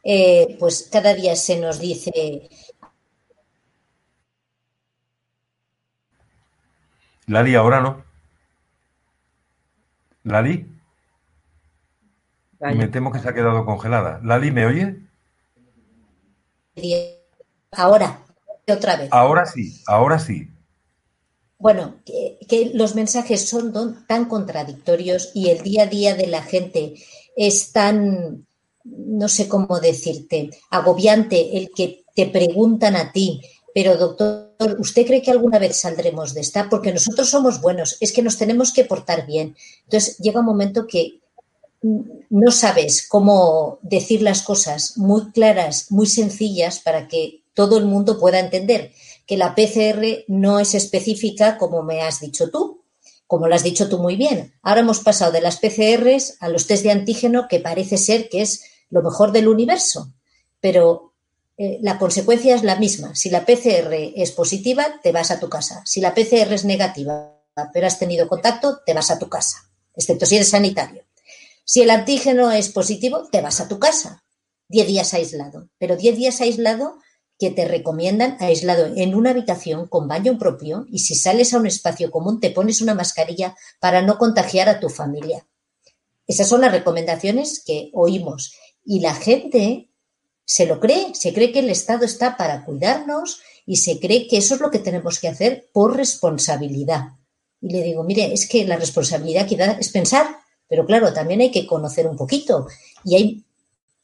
Eh, 0.05 0.57
pues 0.59 0.89
cada 0.91 1.13
día 1.15 1.37
se 1.37 1.59
nos 1.59 1.79
dice 1.79 2.49
Lali, 7.31 7.55
ahora 7.55 7.81
no. 7.81 8.03
Lali. 10.25 10.67
Me 12.59 12.89
temo 12.89 13.13
que 13.13 13.21
se 13.21 13.29
ha 13.29 13.33
quedado 13.33 13.65
congelada. 13.65 14.21
Lali, 14.25 14.51
¿me 14.51 14.67
oye? 14.67 14.97
Ahora. 17.71 18.19
otra 18.67 18.97
vez. 18.97 19.09
Ahora 19.13 19.47
sí, 19.47 19.81
ahora 19.87 20.19
sí. 20.19 20.49
Bueno, 21.57 21.95
que, 22.05 22.73
los 22.75 22.97
mensajes 22.97 23.49
son 23.49 23.73
tan 24.09 24.25
contradictorios 24.25 25.31
y 25.33 25.51
el 25.51 25.63
día 25.63 25.85
a 25.85 25.87
día 25.87 26.17
de 26.17 26.27
la 26.27 26.43
gente 26.43 26.95
es 27.37 27.71
tan, 27.71 28.45
no 28.83 29.29
sé 29.29 29.49
cómo 29.49 29.79
decirte, 29.79 30.51
agobiante 30.71 31.59
el 31.59 31.71
que 31.77 32.03
te 32.13 32.27
preguntan 32.27 32.97
a 32.97 33.13
ti, 33.13 33.41
pero 33.73 33.97
doctor, 33.97 34.50
¿usted 34.79 35.07
cree 35.07 35.23
que 35.23 35.31
alguna 35.31 35.59
vez 35.59 35.81
saldremos 35.81 36.35
de 36.35 36.41
esta? 36.41 36.69
Porque 36.69 36.93
nosotros 36.93 37.29
somos 37.29 37.61
buenos, 37.61 37.97
es 38.01 38.13
que 38.13 38.23
nos 38.23 38.39
tenemos 38.39 38.73
que 38.73 38.85
portar 38.85 39.27
bien. 39.27 39.57
Entonces 39.85 40.19
llega 40.19 40.41
un 40.41 40.47
momento 40.47 40.87
que 40.87 41.21
no 41.83 42.51
sabes 42.51 43.07
cómo 43.09 43.79
decir 43.83 44.23
las 44.23 44.43
cosas 44.43 44.99
muy 44.99 45.31
claras, 45.33 45.91
muy 45.91 46.07
sencillas 46.07 46.81
para 46.81 47.09
que 47.09 47.43
todo 47.55 47.79
el 47.79 47.87
mundo 47.87 48.19
pueda 48.19 48.39
entender 48.39 48.93
que 49.27 49.37
la 49.37 49.55
PCR 49.55 50.25
no 50.29 50.61
es 50.61 50.75
específica 50.75 51.57
como 51.57 51.83
me 51.83 52.03
has 52.03 52.21
dicho 52.21 52.51
tú, 52.51 52.83
como 53.27 53.49
lo 53.49 53.55
has 53.55 53.63
dicho 53.63 53.89
tú 53.89 53.99
muy 53.99 54.17
bien. 54.17 54.55
Ahora 54.63 54.81
hemos 54.81 55.01
pasado 55.01 55.33
de 55.33 55.41
las 55.41 55.59
PCRs 55.59 56.37
a 56.41 56.49
los 56.49 56.67
test 56.67 56.83
de 56.83 56.91
antígeno, 56.91 57.47
que 57.49 57.61
parece 57.61 57.97
ser 57.97 58.29
que 58.29 58.43
es 58.43 58.65
lo 58.91 59.03
mejor 59.03 59.33
del 59.33 59.49
universo, 59.49 60.13
pero 60.61 61.10
eh, 61.63 61.79
la 61.83 61.99
consecuencia 61.99 62.55
es 62.55 62.63
la 62.63 62.77
misma. 62.77 63.15
Si 63.15 63.29
la 63.29 63.45
PCR 63.45 63.93
es 64.17 64.33
positiva, 64.33 64.99
te 65.03 65.13
vas 65.13 65.31
a 65.31 65.39
tu 65.39 65.51
casa. 65.51 65.83
Si 65.85 66.01
la 66.01 66.15
PCR 66.15 66.55
es 66.55 66.65
negativa, 66.65 67.39
pero 67.75 67.87
has 67.87 67.99
tenido 67.99 68.29
contacto, 68.29 68.79
te 68.87 68.95
vas 68.95 69.11
a 69.11 69.19
tu 69.19 69.29
casa, 69.29 69.71
excepto 69.95 70.25
si 70.25 70.37
eres 70.37 70.49
sanitario. 70.49 71.05
Si 71.63 71.83
el 71.83 71.91
antígeno 71.91 72.51
es 72.51 72.71
positivo, 72.71 73.29
te 73.31 73.43
vas 73.43 73.61
a 73.61 73.69
tu 73.69 73.79
casa. 73.79 74.25
Diez 74.69 74.87
días 74.87 75.13
aislado. 75.13 75.69
Pero 75.77 75.97
diez 75.97 76.17
días 76.17 76.41
aislado 76.41 76.97
que 77.39 77.51
te 77.51 77.67
recomiendan 77.67 78.39
aislado 78.41 78.95
en 78.97 79.15
una 79.15 79.29
habitación 79.29 79.87
con 79.87 80.09
baño 80.09 80.39
propio 80.39 80.87
y 80.91 81.01
si 81.01 81.15
sales 81.15 81.53
a 81.53 81.59
un 81.59 81.67
espacio 81.67 82.11
común 82.11 82.41
te 82.41 82.53
pones 82.53 82.81
una 82.81 82.95
mascarilla 82.95 83.55
para 83.81 84.01
no 84.01 84.17
contagiar 84.17 84.71
a 84.71 84.81
tu 84.81 84.89
familia. 84.89 85.47
Esas 86.27 86.49
son 86.49 86.63
las 86.63 86.73
recomendaciones 86.73 87.63
que 87.63 87.91
oímos 87.93 88.55
y 88.83 89.01
la 89.01 89.15
gente 89.15 89.90
se 90.51 90.67
lo 90.67 90.81
cree, 90.81 91.15
se 91.15 91.33
cree 91.33 91.53
que 91.53 91.61
el 91.61 91.71
Estado 91.71 92.05
está 92.05 92.37
para 92.37 92.65
cuidarnos 92.65 93.41
y 93.67 93.77
se 93.77 94.01
cree 94.01 94.27
que 94.27 94.39
eso 94.39 94.57
es 94.57 94.61
lo 94.61 94.69
que 94.69 94.81
tenemos 94.81 95.21
que 95.21 95.29
hacer 95.29 95.69
por 95.73 95.97
responsabilidad. 95.97 97.11
Y 97.61 97.71
le 97.71 97.85
digo, 97.85 98.03
mire, 98.03 98.35
es 98.35 98.49
que 98.49 98.65
la 98.65 98.77
responsabilidad 98.77 99.47
que 99.47 99.57
da 99.57 99.77
es 99.79 99.91
pensar, 99.91 100.27
pero 100.69 100.85
claro, 100.85 101.13
también 101.13 101.41
hay 101.41 101.53
que 101.53 101.69
conocer 101.69 102.09
un 102.09 102.17
poquito 102.17 102.67
y 103.05 103.15
hay 103.15 103.45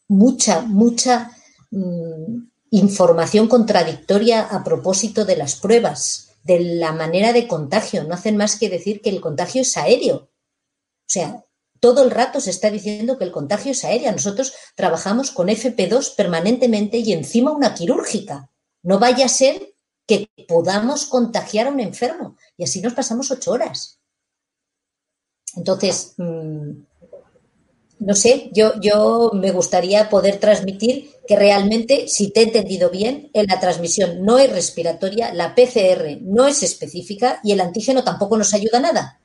mucha, 0.06 0.60
mucha 0.60 1.32
mm, 1.72 2.46
información 2.70 3.48
contradictoria 3.48 4.42
a 4.42 4.62
propósito 4.62 5.24
de 5.24 5.34
las 5.34 5.56
pruebas, 5.56 6.28
de 6.44 6.60
la 6.60 6.92
manera 6.92 7.32
de 7.32 7.48
contagio. 7.48 8.04
No 8.04 8.14
hacen 8.14 8.36
más 8.36 8.56
que 8.56 8.70
decir 8.70 9.02
que 9.02 9.10
el 9.10 9.20
contagio 9.20 9.62
es 9.62 9.76
aéreo. 9.76 10.16
O 10.16 11.08
sea, 11.08 11.44
todo 11.80 12.04
el 12.04 12.10
rato 12.10 12.40
se 12.40 12.50
está 12.50 12.70
diciendo 12.70 13.18
que 13.18 13.24
el 13.24 13.32
contagio 13.32 13.72
es 13.72 13.84
aéreo. 13.84 14.12
Nosotros 14.12 14.52
trabajamos 14.74 15.30
con 15.30 15.48
FP2 15.48 16.14
permanentemente 16.14 16.98
y 16.98 17.12
encima 17.12 17.52
una 17.52 17.74
quirúrgica. 17.74 18.50
No 18.82 18.98
vaya 18.98 19.26
a 19.26 19.28
ser 19.28 19.74
que 20.06 20.28
podamos 20.46 21.06
contagiar 21.06 21.66
a 21.66 21.70
un 21.70 21.80
enfermo 21.80 22.36
y 22.56 22.64
así 22.64 22.80
nos 22.80 22.94
pasamos 22.94 23.30
ocho 23.30 23.52
horas. 23.52 23.98
Entonces, 25.56 26.14
mm, 26.16 26.70
no 27.98 28.14
sé, 28.14 28.50
yo, 28.52 28.78
yo 28.80 29.30
me 29.32 29.50
gustaría 29.52 30.08
poder 30.10 30.38
transmitir 30.38 31.10
que 31.26 31.36
realmente, 31.36 32.08
si 32.08 32.30
te 32.30 32.40
he 32.40 32.44
entendido 32.44 32.90
bien, 32.90 33.30
en 33.32 33.46
la 33.46 33.58
transmisión 33.58 34.24
no 34.24 34.38
es 34.38 34.52
respiratoria, 34.52 35.32
la 35.32 35.54
PCR 35.54 36.18
no 36.20 36.46
es 36.46 36.62
específica 36.62 37.40
y 37.42 37.52
el 37.52 37.60
antígeno 37.60 38.04
tampoco 38.04 38.36
nos 38.36 38.52
ayuda 38.54 38.80
nada. 38.80 39.20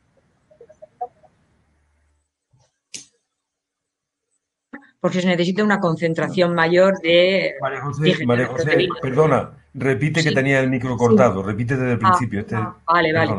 Porque 5.01 5.19
se 5.19 5.27
necesita 5.27 5.63
una 5.63 5.81
concentración 5.81 6.53
mayor 6.53 6.99
de. 7.01 7.55
María 7.59 7.81
José, 7.81 8.25
María 8.25 8.47
José 8.47 8.87
perdona, 9.01 9.51
Repite 9.73 10.21
que 10.21 10.33
tenía 10.33 10.59
el 10.59 10.69
micro 10.69 10.97
cortado, 10.97 11.41
repite 11.41 11.77
desde 11.77 11.93
el 11.93 11.99
ah, 12.01 12.09
principio. 12.09 12.41
Este, 12.41 12.55
ah, 12.55 12.75
vale, 12.85 13.13
vale. 13.13 13.31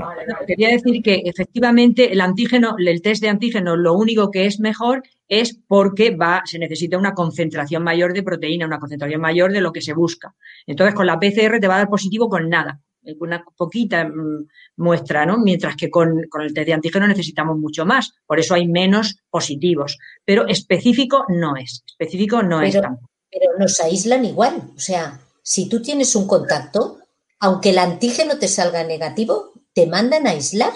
Quería 0.47 0.71
decir 0.71 1.03
que 1.03 1.23
efectivamente 1.27 2.11
el 2.11 2.23
antígeno, 2.23 2.75
el 2.79 3.03
test 3.03 3.23
de 3.23 3.29
antígeno, 3.29 3.77
lo 3.77 3.93
único 3.93 4.31
que 4.31 4.47
es 4.47 4.59
mejor 4.59 5.03
es 5.29 5.61
porque 5.69 6.17
va, 6.17 6.41
se 6.47 6.59
necesita 6.59 6.97
una 6.97 7.13
concentración 7.13 7.83
mayor 7.83 8.15
de 8.15 8.23
proteína, 8.23 8.65
una 8.65 8.79
concentración 8.79 9.21
mayor 9.21 9.53
de 9.53 9.61
lo 9.61 9.73
que 9.73 9.83
se 9.83 9.93
busca. 9.93 10.35
Entonces, 10.67 10.95
con 10.95 11.07
la 11.07 11.19
PCR 11.19 11.61
te 11.61 11.69
va 11.69 11.75
a 11.75 11.79
dar 11.79 11.89
positivo 11.91 12.31
con 12.31 12.49
nada, 12.49 12.81
una 13.19 13.45
poquita 13.57 14.05
mm, 14.05 14.47
muestra, 14.77 15.27
¿no? 15.27 15.39
Mientras 15.39 15.77
que 15.77 15.91
con, 15.91 16.19
el 16.19 16.55
test 16.55 16.67
de 16.67 16.73
antígeno 16.73 17.07
necesitamos 17.07 17.59
mucho 17.59 17.85
más, 17.85 18.13
por 18.27 18.39
eso 18.39 18.55
hay 18.55 18.67
menos 18.67 19.17
positivos. 19.31 19.99
Pero 20.25 20.47
específico 20.47 21.25
no 21.29 21.57
es, 21.57 21.83
específico 21.87 22.43
no 22.43 22.63
es 22.63 22.75
tampoco. 22.75 23.11
Pero 23.31 23.47
nos 23.59 23.81
aíslan 23.81 24.25
igual, 24.25 24.63
o 24.77 24.79
sea, 24.79 25.21
si 25.43 25.69
tú 25.69 25.81
tienes 25.81 26.15
un 26.15 26.27
contacto, 26.27 26.99
aunque 27.41 27.71
el 27.71 27.79
antígeno 27.79 28.39
te 28.39 28.47
salga 28.47 28.85
negativo, 28.85 29.53
te 29.73 29.87
mandan 29.87 30.27
a 30.27 30.31
aislar. 30.31 30.73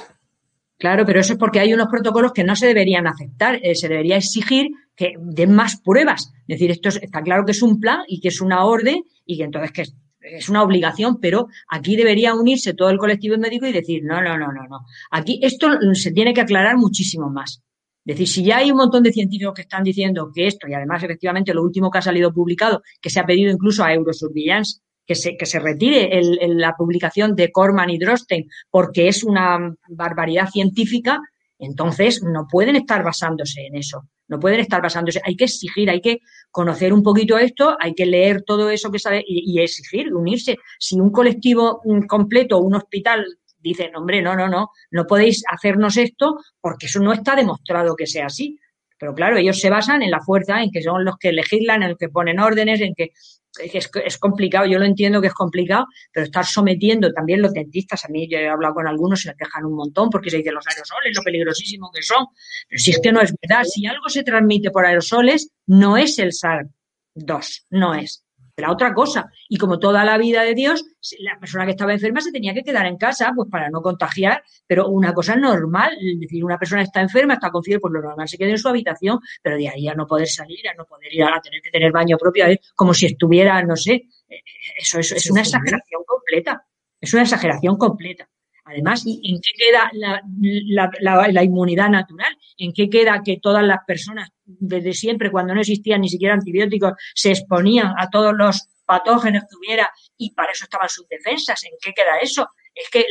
Claro, 0.79 1.07
pero 1.07 1.21
eso 1.21 1.35
es 1.35 1.39
porque 1.39 1.61
hay 1.61 1.73
unos 1.73 1.89
protocolos 1.89 2.33
que 2.33 2.45
no 2.45 2.57
se 2.57 2.67
deberían 2.67 3.07
aceptar. 3.07 3.61
Eh, 3.63 3.75
se 3.75 3.89
debería 3.89 4.17
exigir 4.17 4.71
que 4.95 5.15
den 5.19 5.55
más 5.55 5.81
pruebas. 5.81 6.33
Es 6.49 6.59
decir, 6.59 6.71
esto 6.71 6.89
está 6.89 7.23
claro 7.23 7.45
que 7.45 7.53
es 7.53 7.63
un 7.63 7.81
plan 7.81 8.01
y 8.09 8.21
que 8.21 8.29
es 8.29 8.41
una 8.41 8.65
orden 8.65 9.05
y 9.25 9.39
que 9.39 9.45
entonces 9.45 9.73
que 9.73 9.85
es, 10.27 10.49
una 10.49 10.63
obligación, 10.63 11.19
pero 11.21 11.49
aquí 11.69 11.97
debería 11.97 12.35
unirse 12.35 12.75
todo 12.75 12.91
el 12.91 12.99
colectivo 12.99 13.37
médico 13.39 13.67
y 13.67 13.73
decir, 13.73 14.03
no, 14.05 14.21
no, 14.23 14.37
no, 14.37 14.53
no, 14.53 14.67
no. 14.69 14.81
Aquí 15.11 15.41
esto 15.43 15.69
se 15.95 16.13
tiene 16.13 16.35
que 16.35 16.41
aclarar 16.41 16.77
muchísimo 16.77 17.31
más. 17.31 17.63
Es 18.05 18.15
decir, 18.15 18.29
si 18.29 18.45
ya 18.45 18.59
hay 18.59 18.71
un 18.71 18.77
montón 18.77 19.03
de 19.03 19.13
científicos 19.13 19.55
que 19.55 19.63
están 19.63 19.83
diciendo 19.83 20.31
que 20.33 20.47
esto, 20.47 20.69
y 20.69 20.75
además 20.75 21.03
efectivamente 21.03 21.53
lo 21.53 21.63
último 21.63 21.91
que 21.91 21.99
ha 21.99 22.03
salido 22.03 22.33
publicado, 22.33 22.83
que 23.01 23.11
se 23.11 23.19
ha 23.19 23.27
pedido 23.27 23.51
incluso 23.51 23.83
a 23.83 23.93
Eurosurveillance 23.93 24.81
que 25.07 25.15
se, 25.15 25.37
que 25.37 25.47
se 25.47 25.61
retire 25.61 26.21
la 26.49 26.75
publicación 26.77 27.35
de 27.35 27.53
Corman 27.53 27.91
y 27.91 27.99
Drosten 27.99 28.49
porque 28.71 29.09
es 29.09 29.23
una 29.23 29.75
barbaridad 29.89 30.49
científica, 30.49 31.21
entonces 31.59 32.23
no 32.23 32.47
pueden 32.51 32.77
estar 32.77 33.03
basándose 33.03 33.67
en 33.67 33.77
eso. 33.77 34.09
No 34.29 34.41
pueden 34.41 34.61
estar 34.61 34.83
basándose. 34.83 35.21
Hay 35.25 35.37
que 35.37 35.45
exigir, 35.45 35.89
hay 35.89 36.01
que 36.01 36.19
conocer 36.51 36.93
un 36.93 37.03
poquito 37.03 37.39
esto, 37.39 37.77
hay 37.81 37.95
que 37.95 38.07
leer 38.07 38.43
todo 38.43 38.71
eso 38.71 38.91
que 38.91 38.99
sabe 38.99 39.25
y, 39.27 39.53
y 39.53 39.63
exigir, 39.63 40.13
unirse. 40.13 40.57
Si 40.79 40.99
un 40.99 41.11
colectivo 41.11 41.81
completo, 42.09 42.59
un 42.59 42.75
hospital 42.75 43.25
dicen, 43.59 43.95
hombre, 43.97 44.23
no, 44.23 44.37
no, 44.37 44.49
no, 44.49 44.71
no 44.91 45.07
podéis 45.07 45.43
hacernos 45.49 45.97
esto 45.97 46.37
porque 46.61 46.87
eso 46.87 47.01
no 47.01 47.13
está 47.13 47.35
demostrado 47.35 47.97
que 47.97 48.07
sea 48.07 48.27
así. 48.27 48.59
Pero 48.99 49.15
claro, 49.15 49.37
ellos 49.37 49.61
se 49.61 49.71
basan 49.71 50.03
en 50.03 50.11
la 50.11 50.21
fuerza, 50.21 50.63
en 50.63 50.71
que 50.71 50.83
son 50.83 51.05
los 51.05 51.17
que 51.19 51.33
legislan, 51.33 51.83
en 51.83 51.91
los 51.91 51.99
que 51.99 52.09
ponen 52.09 52.41
órdenes, 52.41 52.81
en 52.81 52.95
que 52.95 53.13
es, 53.59 54.19
complicado, 54.19 54.67
yo 54.67 54.79
lo 54.79 54.85
entiendo 54.85 55.21
que 55.21 55.29
es 55.29 55.35
complicado, 55.35 55.87
pero 56.13 56.27
estar 56.27 56.45
sometiendo 56.45 57.13
también 57.13 57.41
los 57.41 57.53
dentistas, 57.53 58.05
a 58.05 58.09
mí 58.09 58.29
yo 58.29 58.39
he 58.39 58.49
hablado 58.49 58.75
con 58.75 58.87
algunos, 58.87 59.23
se 59.23 59.35
quejan 59.35 59.65
un 59.65 59.75
montón 59.75 60.11
porque 60.11 60.31
se 60.31 60.39
dicen 60.39 60.55
los 60.55 60.67
aerosoles, 60.67 61.17
lo 61.17 61.23
peligrosísimo 61.23 61.91
que 61.91 62.03
son, 62.03 62.27
pero 62.69 62.79
si 62.79 62.91
es 62.91 63.01
que 63.01 63.13
no 63.13 63.21
es 63.21 63.35
verdad, 63.41 63.65
si 63.65 63.87
algo 63.87 64.09
se 64.09 64.23
transmite 64.23 64.71
por 64.71 64.85
aerosoles, 64.85 65.51
no 65.67 65.97
es 65.97 66.19
el 66.19 66.33
SARS-2, 66.33 67.65
no 67.71 67.95
es 67.95 68.26
la 68.57 68.73
otra 68.73 68.95
cosa. 68.95 69.31
Y 69.49 69.59
como 69.59 69.79
toda 69.79 70.05
la 70.05 70.19
vida 70.19 70.43
de 70.43 70.55
Dios, 70.55 70.85
la 71.19 71.39
persona 71.39 71.65
que 71.65 71.73
estaba 71.73 71.93
enferma 71.93 72.21
se 72.21 72.33
tenía 72.33 72.55
que 72.55 72.63
quedar 72.63 72.87
en 72.87 72.97
casa, 72.97 73.33
pues 73.35 73.49
para 73.51 73.69
no 73.71 73.83
contagiar, 73.83 74.43
pero 74.67 74.89
una 74.89 75.13
cosa 75.13 75.37
normal, 75.37 75.97
es 76.01 76.21
decir, 76.21 76.45
una 76.45 76.59
persona 76.59 76.83
está 76.83 77.01
enferma, 77.01 77.35
está 77.35 77.51
con 77.51 77.63
fiebre, 77.63 77.81
pues 77.81 77.93
lo 77.93 78.03
normal 78.03 78.29
se 78.29 78.39
queda 78.39 78.51
en 78.51 78.59
su 78.59 78.69
habitación, 78.69 79.21
pero 79.43 79.57
de 79.57 79.69
ahí 79.69 79.89
a 79.89 79.95
no 79.95 80.07
poder 80.07 80.29
salir, 80.29 80.67
a 80.69 80.75
no 80.75 80.85
poder 80.87 81.13
ir 81.15 81.23
a, 81.25 81.41
tener 81.41 81.61
que 81.61 81.71
tener 81.71 81.93
baño 81.93 82.17
propio, 82.17 82.47
como 82.75 82.95
si 82.95 83.07
estuviera, 83.07 83.63
no 83.63 83.77
sé, 83.77 84.09
eh, 84.29 84.43
eso, 84.79 84.99
eso 84.99 85.15
es 85.17 85.31
una 85.31 85.43
exageración 85.43 86.03
completa, 86.07 86.67
es 87.01 87.13
una 87.13 87.23
exageración 87.23 87.77
completa. 87.77 88.29
Además, 88.67 89.05
¿en 89.07 89.41
qué 89.41 89.51
queda 89.57 89.89
la, 89.93 91.45
inmunidad 91.45 91.89
natural? 91.89 92.37
¿En 92.59 92.73
qué 92.73 92.91
queda 92.91 93.23
que 93.25 93.39
todas 93.41 93.65
las 93.65 93.79
personas, 93.87 94.31
desde 94.45 94.93
siempre, 94.93 95.31
cuando 95.31 95.55
no 95.55 95.61
existían 95.61 96.01
ni 96.01 96.09
siquiera 96.09 96.35
antibióticos, 96.35 96.95
se 97.15 97.31
exponían 97.31 97.95
a 97.97 98.11
todos 98.11 98.35
los 98.37 98.67
patógenos 98.85 99.45
que 99.45 99.57
hubiera 99.57 99.89
y 100.19 100.35
para 100.35 100.51
eso 100.51 100.65
estaban 100.65 100.89
sus 100.89 101.07
defensas? 101.07 101.63
¿En 101.63 101.75
qué 101.81 101.93
queda 101.93 102.19
eso? 102.21 102.49
Es 102.75 102.91
que 102.91 103.07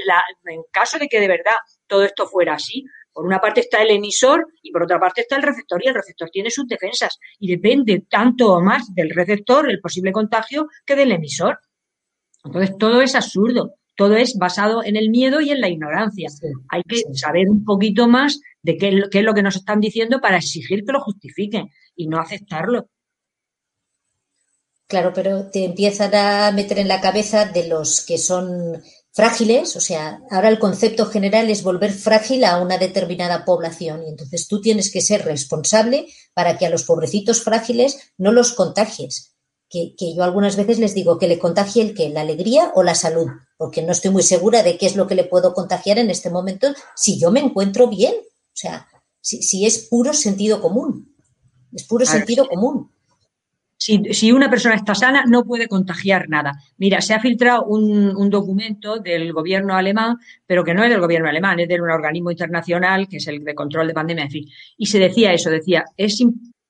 en 0.45 0.62
caso 0.72 0.99
de 0.99 1.08
que 1.08 1.22
de 1.22 1.30
verdad 1.30 1.56
todo 1.88 2.03
esto 2.03 2.28
fuera 2.28 2.56
así, 2.56 2.84
por 3.14 3.26
una 3.26 3.39
parte 3.39 3.62
está 3.62 3.82
el 3.82 3.91
emisor 3.91 4.45
y 4.62 4.74
por 4.74 4.84
otra 4.84 4.99
parte 4.99 5.22
está 5.22 5.38
el 5.38 5.43
receptor 5.43 5.82
y 5.82 5.88
el 5.88 5.95
receptor 5.95 6.30
tiene 6.32 6.51
sus 6.51 6.68
defensas 6.68 7.18
y 7.39 7.49
depende 7.49 8.03
tanto 8.10 8.56
o 8.56 8.62
más 8.62 8.93
del 8.93 9.10
receptor, 9.10 9.70
el 9.70 9.80
posible 9.80 10.12
contagio, 10.12 10.68
que 10.86 10.97
del 10.97 11.14
emisor. 11.14 11.60
Entonces 12.43 12.78
todo 12.78 13.01
es 13.01 13.16
absurdo 13.16 13.76
todo 13.96 14.16
es 14.18 14.38
basado 14.38 14.84
en 14.84 14.96
el 14.96 15.10
miedo 15.10 15.41
y 15.41 15.52
en 15.52 15.62
la 15.62 15.70
ignorancia. 15.70 16.30
Hay 16.70 16.84
que 16.84 17.02
saber 17.14 17.50
un 17.50 17.64
poquito 17.64 18.08
más 18.08 18.39
de 18.62 18.78
qué, 18.78 18.89
es 19.12 19.24
lo 19.24 19.34
que 19.34 19.43
nos 19.43 19.56
están 19.56 19.80
diciendo 19.80 20.20
para 20.22 20.38
exigir 20.38 20.84
que 20.84 20.91
lo 20.91 21.02
justifiquen 21.02 21.70
y 21.96 22.08
no 22.08 22.20
aceptarlo. 22.20 22.89
Claro, 24.88 25.14
pero 25.14 25.50
te 25.50 25.66
empiezan 25.66 26.14
a 26.14 26.52
meter 26.52 26.80
en 26.80 26.88
la 26.88 27.02
cabeza 27.02 27.46
de 27.46 27.68
los 27.68 28.06
que 28.06 28.18
son 28.18 28.84
frágiles, 29.12 29.76
o 29.78 29.80
sea, 29.80 30.20
ahora 30.30 30.50
el 30.50 30.60
concepto 30.60 31.06
general 31.06 31.50
es 31.50 31.64
volver 31.64 31.91
frágil 31.91 32.43
a 32.43 32.62
una 32.62 32.78
determinada 32.78 33.46
población 33.46 34.04
y 34.04 34.10
entonces 34.10 34.48
tú 34.48 34.62
tienes 34.62 34.91
que 34.91 35.02
ser 35.02 35.24
responsable 35.24 36.08
para 36.34 36.58
que 36.58 36.66
a 36.66 36.70
los 36.70 36.84
pobrecitos 36.84 37.41
frágiles 37.41 38.12
no 38.18 38.32
los 38.32 38.52
contagies. 38.52 39.35
Que, 39.70 39.93
yo 40.16 40.24
algunas 40.24 40.55
veces 40.55 40.80
les 40.80 40.93
digo 40.93 41.18
que 41.18 41.28
le 41.28 41.39
contagie 41.39 41.82
el 41.82 41.93
que, 41.93 42.09
la 42.09 42.22
alegría 42.22 42.72
o 42.76 42.84
la 42.84 42.95
salud, 42.95 43.28
porque 43.57 43.82
no 43.82 43.91
estoy 43.91 44.11
muy 44.11 44.24
segura 44.24 44.63
de 44.63 44.78
qué 44.78 44.86
es 44.86 44.95
lo 44.95 45.07
que 45.07 45.16
le 45.16 45.26
puedo 45.26 45.53
contagiar 45.53 45.97
en 45.97 46.09
este 46.09 46.30
momento 46.30 46.74
si 46.95 47.20
yo 47.20 47.32
me 47.32 47.39
encuentro 47.39 47.88
bien. 47.88 48.13
O 48.16 48.57
sea, 48.57 48.88
si, 49.22 49.66
es 49.66 49.88
puro 49.89 50.13
sentido 50.13 50.61
común. 50.61 51.16
Es 51.74 51.84
puro 51.84 52.05
sentido 52.05 52.47
común. 52.47 52.91
Si, 53.78 54.32
una 54.32 54.49
persona 54.49 54.76
está 54.76 54.95
sana, 54.95 55.26
no 55.28 55.43
puede 55.43 55.68
contagiar 55.68 56.30
nada. 56.30 56.53
Mira, 56.78 57.01
se 57.01 57.13
ha 57.13 57.20
filtrado 57.20 57.66
un, 57.66 58.30
documento 58.30 58.99
del 58.99 59.34
gobierno 59.34 59.76
alemán, 59.76 60.18
pero 60.47 60.63
que 60.63 60.74
no 60.74 60.84
es 60.84 60.89
del 60.89 61.01
gobierno 61.01 61.30
alemán, 61.30 61.59
es 61.59 61.68
de 61.68 61.82
un 61.82 61.89
organismo 61.89 62.32
internacional 62.32 63.07
que 63.07 63.18
es 63.18 63.28
el 63.28 63.43
de 63.43 63.53
control 63.53 63.88
de 63.88 63.93
pandemia, 63.93 64.24
en 64.24 64.32
fin. 64.32 64.49
Y 64.78 64.86
se 64.86 64.99
decía 64.99 65.34
eso, 65.34 65.49
decía, 65.49 65.86
es, 65.97 66.24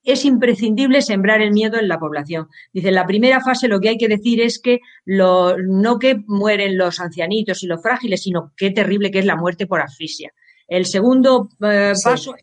es 0.06 0.24
imprescindible 0.24 1.01
sembrar 1.01 1.41
el 1.41 1.51
miedo 1.51 1.78
en 1.78 1.88
la 1.88 1.99
población. 1.99 2.47
Dice, 2.72 2.89
en 2.89 2.95
la 2.95 3.06
primera 3.06 3.41
fase 3.41 3.68
lo 3.68 3.80
que 3.80 3.89
hay 3.89 3.97
que 3.97 4.08
decir 4.08 4.41
es 4.41 4.60
que 4.60 4.80
lo, 5.03 5.58
no 5.58 5.99
que 5.99 6.24
mueren 6.28 6.78
los 6.78 6.99
ancianitos 6.99 7.64
y 7.64 7.68
los 7.68 7.82
frágiles, 7.82 8.24
sino 8.24 8.53
qué 8.56 8.72
terrible 8.72 9.12
que 9.12 9.20
es 9.20 9.26
la 9.26 9.36
muerte 9.36 9.68
por 9.68 9.82
asfixia. 9.82 10.32
El 10.68 10.86
segundo 10.86 11.49
eh, 11.62 11.93
paso 12.03 12.36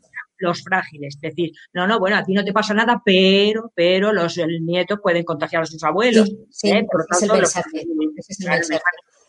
los 0.42 0.62
frágiles. 0.62 1.14
Es 1.14 1.20
decir, 1.20 1.52
no, 1.72 1.86
no, 1.86 1.98
bueno, 1.98 2.16
a 2.16 2.24
ti 2.24 2.34
no 2.34 2.44
te 2.44 2.52
pasa 2.52 2.74
nada, 2.74 3.00
pero, 3.04 3.72
pero 3.74 4.12
los 4.12 4.36
nietos 4.60 4.98
pueden 5.02 5.24
contagiar 5.24 5.62
a 5.62 5.66
sus 5.66 5.82
abuelos. 5.84 6.30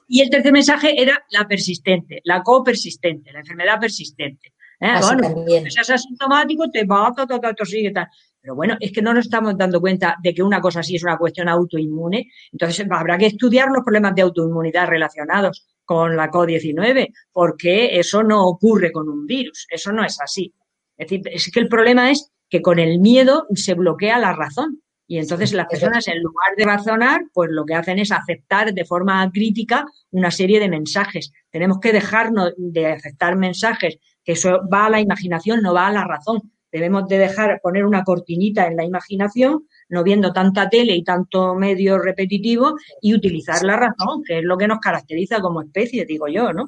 Y 0.07 0.21
el 0.21 0.29
tercer 0.29 0.51
mensaje 0.51 1.01
era 1.01 1.23
la 1.29 1.47
persistente, 1.47 2.19
la 2.25 2.43
copersistente, 2.43 3.31
la 3.31 3.39
enfermedad 3.39 3.79
persistente. 3.79 4.53
¿Eh? 4.79 4.93
Bueno, 5.01 5.45
si 5.45 5.71
seas 5.71 5.89
asintomático, 5.89 6.69
te 6.71 6.85
va, 6.85 7.13
todo, 7.15 7.39
todo, 7.39 7.65
sigue, 7.65 7.91
tal. 7.91 8.07
Pero 8.41 8.55
bueno, 8.55 8.75
es 8.79 8.91
que 8.91 9.01
no 9.01 9.13
nos 9.13 9.25
estamos 9.25 9.57
dando 9.57 9.79
cuenta 9.79 10.17
de 10.21 10.33
que 10.33 10.43
una 10.43 10.59
cosa 10.59 10.81
así 10.81 10.97
es 10.97 11.03
una 11.03 11.17
cuestión 11.17 11.47
autoinmune. 11.47 12.29
Entonces 12.51 12.85
habrá 12.89 13.17
que 13.17 13.27
estudiar 13.27 13.69
los 13.69 13.83
problemas 13.83 14.15
de 14.15 14.23
autoinmunidad 14.23 14.87
relacionados 14.87 15.65
con 15.85 16.15
la 16.15 16.29
COVID-19, 16.29 17.13
porque 17.31 17.97
eso 17.97 18.23
no 18.23 18.45
ocurre 18.45 18.91
con 18.91 19.07
un 19.07 19.25
virus, 19.25 19.65
eso 19.69 19.91
no 19.91 20.03
es 20.03 20.19
así. 20.19 20.53
Es 20.97 21.09
decir, 21.09 21.21
es 21.31 21.51
que 21.51 21.59
el 21.59 21.67
problema 21.67 22.11
es 22.11 22.31
que 22.49 22.61
con 22.61 22.79
el 22.79 22.99
miedo 22.99 23.47
se 23.55 23.73
bloquea 23.73 24.19
la 24.19 24.33
razón. 24.33 24.81
Y 25.07 25.17
entonces 25.17 25.53
las 25.53 25.67
personas, 25.67 26.07
en 26.07 26.21
lugar 26.21 26.55
de 26.55 26.65
razonar, 26.65 27.21
pues 27.33 27.49
lo 27.51 27.65
que 27.65 27.75
hacen 27.75 27.99
es 27.99 28.11
aceptar 28.11 28.73
de 28.73 28.85
forma 28.85 29.29
crítica 29.31 29.85
una 30.11 30.31
serie 30.31 30.59
de 30.59 30.69
mensajes. 30.69 31.31
Tenemos 31.51 31.79
que 31.79 31.91
dejarnos 31.91 32.53
de 32.57 32.87
aceptar 32.87 33.35
mensajes, 33.35 33.99
que 34.23 34.33
eso 34.33 34.61
va 34.71 34.85
a 34.85 34.89
la 34.89 34.99
imaginación, 34.99 35.61
no 35.61 35.73
va 35.73 35.87
a 35.87 35.91
la 35.91 36.05
razón. 36.05 36.51
Debemos 36.71 37.07
de 37.07 37.19
dejar 37.19 37.59
poner 37.61 37.85
una 37.85 38.03
cortinita 38.03 38.65
en 38.65 38.75
la 38.75 38.83
imaginación, 38.83 39.67
no 39.89 40.03
viendo 40.03 40.33
tanta 40.33 40.69
tele 40.69 40.95
y 40.95 41.03
tanto 41.03 41.53
medio 41.53 41.99
repetitivo, 41.99 42.75
y 43.01 43.13
utilizar 43.13 43.63
la 43.63 43.75
razón, 43.75 44.23
que 44.25 44.39
es 44.39 44.43
lo 44.43 44.57
que 44.57 44.67
nos 44.67 44.79
caracteriza 44.79 45.39
como 45.39 45.61
especie, 45.61 46.05
digo 46.05 46.27
yo, 46.27 46.51
¿no? 46.51 46.65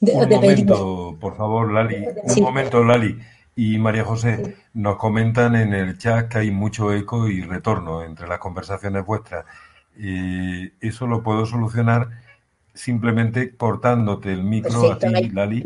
un 0.00 0.28
momento, 0.28 1.16
por 1.20 1.36
favor, 1.36 1.72
Lali. 1.72 2.04
Un 2.36 2.42
momento, 2.42 2.84
Lali. 2.84 3.18
Y 3.54 3.78
María 3.78 4.04
José, 4.04 4.56
nos 4.74 4.96
comentan 4.96 5.56
en 5.56 5.72
el 5.72 5.98
chat 5.98 6.28
que 6.28 6.38
hay 6.38 6.50
mucho 6.50 6.92
eco 6.92 7.28
y 7.28 7.40
retorno 7.42 8.02
entre 8.04 8.28
las 8.28 8.38
conversaciones 8.38 9.04
vuestras. 9.04 9.46
eso 9.96 11.06
lo 11.06 11.22
puedo 11.22 11.46
solucionar 11.46 12.25
simplemente 12.76 13.56
cortándote 13.56 14.32
el 14.32 14.44
micro 14.44 14.92
a 14.92 14.98
ti, 14.98 15.30
Lali. 15.30 15.64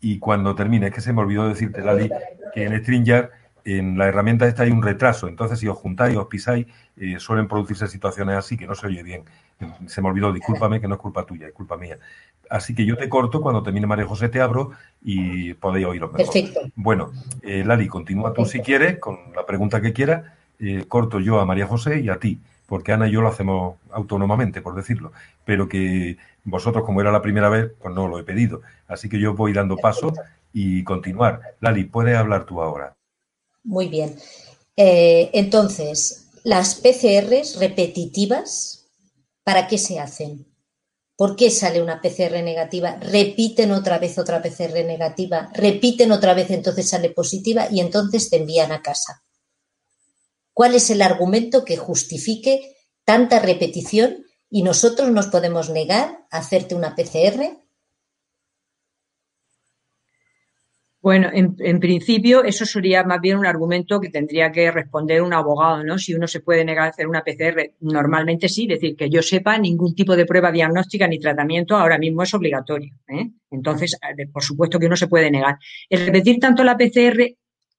Y 0.00 0.18
cuando 0.18 0.54
termine, 0.54 0.88
es 0.88 0.94
que 0.94 1.00
se 1.00 1.12
me 1.12 1.20
olvidó 1.20 1.48
decirte, 1.48 1.82
Lali, 1.82 2.10
que 2.52 2.64
en 2.64 2.78
StreamYard, 2.78 3.30
en 3.64 3.98
la 3.98 4.06
herramienta 4.06 4.46
esta 4.46 4.62
hay 4.64 4.70
un 4.70 4.82
retraso. 4.82 5.28
Entonces, 5.28 5.58
si 5.58 5.68
os 5.68 5.76
juntáis, 5.76 6.16
os 6.16 6.26
pisáis, 6.26 6.66
eh, 6.96 7.16
suelen 7.18 7.48
producirse 7.48 7.86
situaciones 7.86 8.36
así 8.36 8.56
que 8.56 8.66
no 8.66 8.74
se 8.74 8.86
oye 8.86 9.02
bien. 9.02 9.24
Se 9.86 10.00
me 10.00 10.08
olvidó, 10.08 10.32
discúlpame, 10.32 10.80
que 10.80 10.88
no 10.88 10.94
es 10.94 11.00
culpa 11.00 11.24
tuya, 11.24 11.48
es 11.48 11.52
culpa 11.52 11.76
mía. 11.76 11.98
Así 12.50 12.74
que 12.74 12.86
yo 12.86 12.96
te 12.96 13.08
corto, 13.08 13.40
cuando 13.40 13.62
termine 13.62 13.86
María 13.86 14.06
José 14.06 14.28
te 14.28 14.40
abro 14.40 14.70
y 15.02 15.52
podéis 15.54 15.86
oírlo 15.86 16.08
mejor. 16.08 16.32
Perfecto. 16.32 16.60
Bueno, 16.76 17.12
eh, 17.42 17.62
Lali, 17.64 17.88
continúa 17.88 18.32
tú 18.32 18.44
si 18.46 18.60
quieres 18.60 18.98
con 18.98 19.18
la 19.34 19.44
pregunta 19.44 19.80
que 19.80 19.92
quieras. 19.92 20.24
Eh, 20.60 20.86
corto 20.88 21.20
yo 21.20 21.38
a 21.38 21.44
María 21.44 21.66
José 21.66 22.00
y 22.00 22.08
a 22.08 22.16
ti, 22.16 22.40
porque 22.68 22.92
Ana 22.92 23.08
y 23.08 23.12
yo 23.12 23.22
lo 23.22 23.28
hacemos 23.28 23.76
autónomamente, 23.90 24.60
por 24.60 24.74
decirlo, 24.74 25.10
pero 25.46 25.70
que 25.70 26.18
vosotros, 26.44 26.84
como 26.84 27.00
era 27.00 27.10
la 27.10 27.22
primera 27.22 27.48
vez, 27.48 27.72
pues 27.80 27.94
no 27.94 28.06
lo 28.08 28.18
he 28.18 28.24
pedido. 28.24 28.60
Así 28.86 29.08
que 29.08 29.18
yo 29.18 29.34
voy 29.34 29.54
dando 29.54 29.78
paso 29.78 30.12
y 30.52 30.84
continuar. 30.84 31.56
Lali, 31.60 31.84
puedes 31.84 32.14
hablar 32.14 32.44
tú 32.44 32.60
ahora. 32.60 32.94
Muy 33.64 33.88
bien. 33.88 34.16
Eh, 34.76 35.30
entonces, 35.32 36.28
las 36.44 36.74
PCRs 36.74 37.58
repetitivas, 37.58 38.86
¿para 39.44 39.66
qué 39.66 39.78
se 39.78 39.98
hacen? 39.98 40.46
¿Por 41.16 41.36
qué 41.36 41.50
sale 41.50 41.82
una 41.82 42.02
PCR 42.02 42.42
negativa? 42.44 42.96
Repiten 43.00 43.72
otra 43.72 43.98
vez 43.98 44.18
otra 44.18 44.42
PCR 44.42 44.84
negativa, 44.84 45.50
repiten 45.54 46.12
otra 46.12 46.34
vez, 46.34 46.50
entonces 46.50 46.90
sale 46.90 47.08
positiva 47.10 47.66
y 47.70 47.80
entonces 47.80 48.28
te 48.28 48.36
envían 48.36 48.72
a 48.72 48.82
casa. 48.82 49.22
¿Cuál 50.58 50.74
es 50.74 50.90
el 50.90 51.02
argumento 51.02 51.64
que 51.64 51.76
justifique 51.76 52.74
tanta 53.04 53.38
repetición 53.38 54.24
y 54.50 54.64
nosotros 54.64 55.08
nos 55.08 55.28
podemos 55.28 55.70
negar 55.70 56.26
a 56.32 56.38
hacerte 56.38 56.74
una 56.74 56.96
PCR 56.96 57.60
Bueno, 61.00 61.30
en, 61.32 61.78
principio 61.78 62.42
eso 62.42 62.66
sería 62.66 63.04
más 63.04 63.20
bien 63.20 63.38
un 63.38 63.46
argumento 63.46 64.00
que 64.00 64.10
tendría 64.10 64.50
que 64.50 64.72
responder 64.72 65.22
un 65.22 65.32
abogado, 65.32 65.84
¿no? 65.84 65.96
Si 65.96 66.12
uno 66.12 66.26
se 66.26 66.40
puede 66.40 66.64
negar 66.64 66.86
a 66.86 66.90
hacer 66.90 67.06
una 67.06 67.22
PCR, 67.22 67.74
normalmente 67.78 68.48
sí, 68.48 68.66
decir 68.66 68.96
que 68.96 69.08
yo 69.08 69.22
sepa, 69.22 69.58
ningún 69.58 69.94
tipo 69.94 70.16
de 70.16 70.26
prueba 70.26 70.50
diagnóstica 70.50 71.06
ni 71.06 71.20
tratamiento 71.20 71.76
ahora 71.76 71.98
mismo 71.98 72.24
es 72.24 72.34
obligatorio. 72.34 72.92
¿eh? 73.06 73.30
Entonces, 73.52 73.96
por 74.32 74.42
supuesto 74.42 74.80
que 74.80 74.86
uno 74.86 74.96
se 74.96 75.06
puede 75.06 75.30
negar. 75.30 75.56
El 75.88 76.04
repetir 76.04 76.40
tanto 76.40 76.64
la 76.64 76.76
PCR 76.76 77.38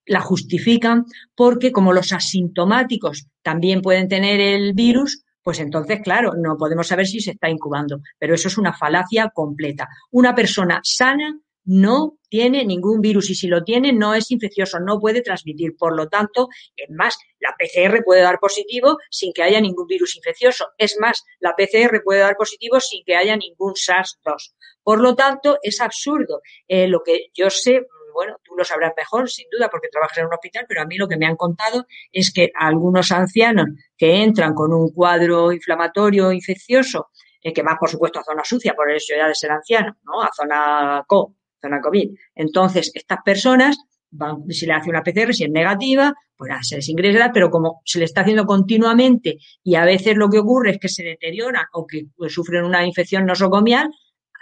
la 0.09 0.21
justifican 0.21 1.05
porque 1.35 1.71
como 1.71 1.93
los 1.93 2.11
asintomáticos 2.11 3.27
también 3.43 3.81
pueden 3.81 4.07
tener 4.07 4.41
el 4.41 4.73
virus, 4.73 5.23
pues 5.43 5.59
entonces, 5.59 6.01
claro, 6.03 6.33
no 6.35 6.57
podemos 6.57 6.87
saber 6.87 7.07
si 7.07 7.21
se 7.21 7.31
está 7.31 7.49
incubando, 7.49 8.01
pero 8.17 8.33
eso 8.33 8.47
es 8.47 8.57
una 8.57 8.73
falacia 8.73 9.31
completa. 9.33 9.87
Una 10.11 10.35
persona 10.35 10.81
sana 10.83 11.39
no 11.65 12.17
tiene 12.29 12.65
ningún 12.65 13.01
virus 13.01 13.29
y 13.29 13.35
si 13.35 13.47
lo 13.47 13.63
tiene 13.63 13.93
no 13.93 14.15
es 14.15 14.31
infeccioso, 14.31 14.79
no 14.79 14.99
puede 14.99 15.21
transmitir. 15.21 15.75
Por 15.77 15.95
lo 15.95 16.07
tanto, 16.07 16.49
es 16.75 16.89
más, 16.89 17.17
la 17.39 17.55
PCR 17.57 18.03
puede 18.03 18.21
dar 18.21 18.39
positivo 18.39 18.97
sin 19.11 19.31
que 19.33 19.43
haya 19.43 19.61
ningún 19.61 19.85
virus 19.85 20.15
infeccioso. 20.15 20.69
Es 20.77 20.97
más, 20.99 21.23
la 21.39 21.55
PCR 21.55 22.01
puede 22.03 22.21
dar 22.21 22.35
positivo 22.35 22.79
sin 22.79 23.03
que 23.05 23.15
haya 23.15 23.37
ningún 23.37 23.73
SARS-2. 23.73 24.53
Por 24.81 25.01
lo 25.01 25.15
tanto, 25.15 25.59
es 25.61 25.79
absurdo. 25.81 26.41
Eh, 26.67 26.87
lo 26.87 27.03
que 27.03 27.27
yo 27.35 27.51
sé, 27.51 27.85
bueno, 28.19 28.35
tú 28.43 28.53
lo 28.57 28.65
sabrás 28.65 28.91
mejor, 28.97 29.29
sin 29.29 29.47
duda, 29.49 29.69
porque 29.69 29.87
trabajas 29.89 30.17
en 30.17 30.25
un 30.25 30.33
hospital, 30.33 30.65
pero 30.67 30.81
a 30.81 30.85
mí 30.85 30.97
lo 30.97 31.07
que 31.07 31.15
me 31.15 31.25
han 31.25 31.37
contado 31.37 31.85
es 32.11 32.33
que 32.33 32.51
algunos 32.53 33.13
ancianos 33.13 33.67
que 33.97 34.21
entran 34.21 34.53
con 34.53 34.73
un 34.73 34.91
cuadro 34.91 35.53
inflamatorio 35.53 36.33
infeccioso, 36.33 37.11
eh, 37.41 37.53
que 37.53 37.63
más, 37.63 37.77
por 37.79 37.89
supuesto, 37.89 38.19
a 38.19 38.23
zona 38.25 38.43
sucia, 38.43 38.73
por 38.73 38.91
eso 38.91 39.13
ya 39.15 39.29
de 39.29 39.35
ser 39.35 39.51
anciano, 39.51 39.95
¿no? 40.03 40.21
A 40.21 40.29
zona 40.35 41.05
CO, 41.07 41.33
zona 41.61 41.79
COVID. 41.79 42.09
Entonces, 42.35 42.91
estas 42.93 43.19
personas 43.23 43.77
van, 44.11 44.43
si 44.49 44.65
le 44.65 44.73
hace 44.73 44.89
una 44.89 45.01
PCR, 45.01 45.33
si 45.33 45.45
es 45.45 45.49
negativa, 45.49 46.13
pues 46.35 46.51
se 46.67 46.75
les 46.75 46.89
ingresa, 46.89 47.31
pero 47.33 47.49
como 47.49 47.81
se 47.85 47.99
le 47.99 48.05
está 48.05 48.21
haciendo 48.21 48.45
continuamente 48.45 49.37
y 49.63 49.75
a 49.75 49.85
veces 49.85 50.17
lo 50.17 50.29
que 50.29 50.39
ocurre 50.39 50.71
es 50.71 50.77
que 50.77 50.89
se 50.89 51.03
deterioran 51.03 51.67
o 51.71 51.87
que 51.87 52.07
pues, 52.17 52.33
sufren 52.33 52.65
una 52.65 52.85
infección 52.85 53.25
nosocomial 53.25 53.89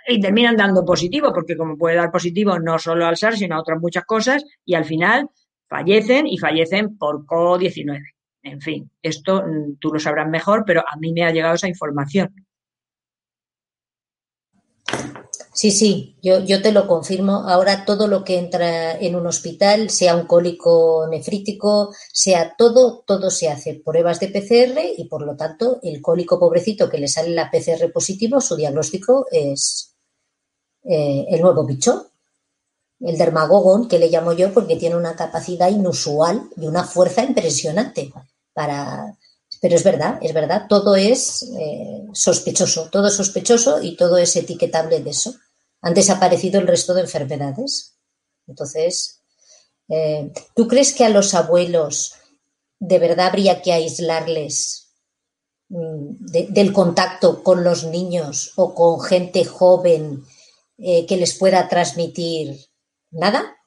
y 0.08 0.20
terminan 0.20 0.55
dando 0.55 0.86
positivo, 0.86 1.34
porque 1.34 1.58
como 1.58 1.78
puede 1.78 1.95
dar 1.95 2.12
positivo 2.12 2.60
no 2.60 2.80
solo 2.80 3.05
al 3.05 3.18
SARS, 3.18 3.39
sino 3.39 3.55
a 3.55 3.60
otras 3.60 3.80
muchas 3.80 4.05
cosas, 4.05 4.45
y 4.66 4.76
al 4.76 4.86
final 4.86 5.30
fallecen 5.68 6.28
y 6.28 6.38
fallecen 6.38 6.97
por 6.97 7.26
COVID-19. 7.26 8.01
En 8.43 8.62
fin, 8.62 8.89
esto 9.01 9.43
mm, 9.45 9.78
tú 9.80 9.91
lo 9.93 9.99
sabrás 9.99 10.30
mejor, 10.30 10.64
pero 10.66 10.82
a 10.82 10.97
mí 10.97 11.12
me 11.12 11.24
ha 11.24 11.32
llegado 11.32 11.55
esa 11.55 11.68
información. 11.68 12.34
Sí, 15.53 15.72
sí, 15.72 16.16
yo, 16.22 16.45
yo 16.45 16.62
te 16.62 16.72
lo 16.72 16.88
confirmo. 16.88 17.49
Ahora 17.49 17.84
todo 17.84 18.08
lo 18.08 18.24
que 18.24 18.38
entra 18.38 18.95
en 18.99 19.16
un 19.16 19.26
hospital, 19.26 19.89
sea 19.89 20.16
un 20.16 20.28
cólico 20.28 21.08
nefrítico, 21.10 21.93
sea 22.14 22.53
todo, 22.55 23.03
todo 23.08 23.32
se 23.32 23.49
hace 23.49 23.82
pruebas 23.84 24.20
de 24.20 24.28
PCR 24.28 24.80
y 24.95 25.05
por 25.05 25.26
lo 25.26 25.36
tanto 25.36 25.80
el 25.82 25.99
cólico 25.99 26.39
pobrecito 26.39 26.88
que 26.89 26.99
le 26.99 27.08
sale 27.08 27.30
la 27.30 27.49
PCR 27.49 27.91
positivo, 27.91 28.39
su 28.39 28.55
diagnóstico 28.55 29.26
es 29.32 29.97
eh, 30.90 31.26
el 31.30 31.42
nuevo 31.42 31.66
bicho, 31.66 32.12
el 33.00 33.18
dermagogon, 33.18 33.88
que 33.88 34.00
le 34.00 34.10
llamo 34.10 34.34
yo 34.34 34.54
porque 34.54 34.78
tiene 34.78 34.96
una 34.96 35.16
capacidad 35.16 35.70
inusual 35.70 36.50
y 36.56 36.66
una 36.66 36.84
fuerza 36.84 37.24
impresionante 37.24 38.12
para, 38.54 39.16
Pero 39.62 39.76
es 39.76 39.84
verdad, 39.84 40.18
es 40.22 40.34
verdad, 40.34 40.68
todo 40.70 40.96
es 40.96 41.44
eh, 41.60 42.06
sospechoso, 42.14 42.90
todo 42.90 43.08
es 43.08 43.14
sospechoso 43.14 43.82
y 43.82 43.96
todo 43.96 44.18
es 44.18 44.36
etiquetable 44.36 45.02
de 45.02 45.10
eso. 45.10 45.36
Han 45.82 45.94
desaparecido 45.94 46.60
el 46.60 46.68
resto 46.68 46.94
de 46.94 47.02
enfermedades. 47.02 47.94
Entonces, 48.48 49.22
eh, 49.90 50.32
¿tú 50.56 50.68
crees 50.68 50.94
que 50.94 51.06
a 51.06 51.10
los 51.10 51.34
abuelos 51.34 52.14
de 52.80 53.00
verdad 53.00 53.28
habría 53.28 53.62
que 53.62 53.74
aislarles 53.74 54.88
mm, 55.70 56.16
del 56.50 56.72
contacto 56.72 57.44
con 57.44 57.64
los 57.64 57.84
niños 57.84 58.54
o 58.56 58.74
con 58.74 59.02
gente 59.02 59.44
joven 59.46 60.24
eh, 60.78 61.06
que 61.06 61.18
les 61.18 61.38
pueda 61.38 61.68
transmitir 61.68 62.56
nada? 63.12 63.58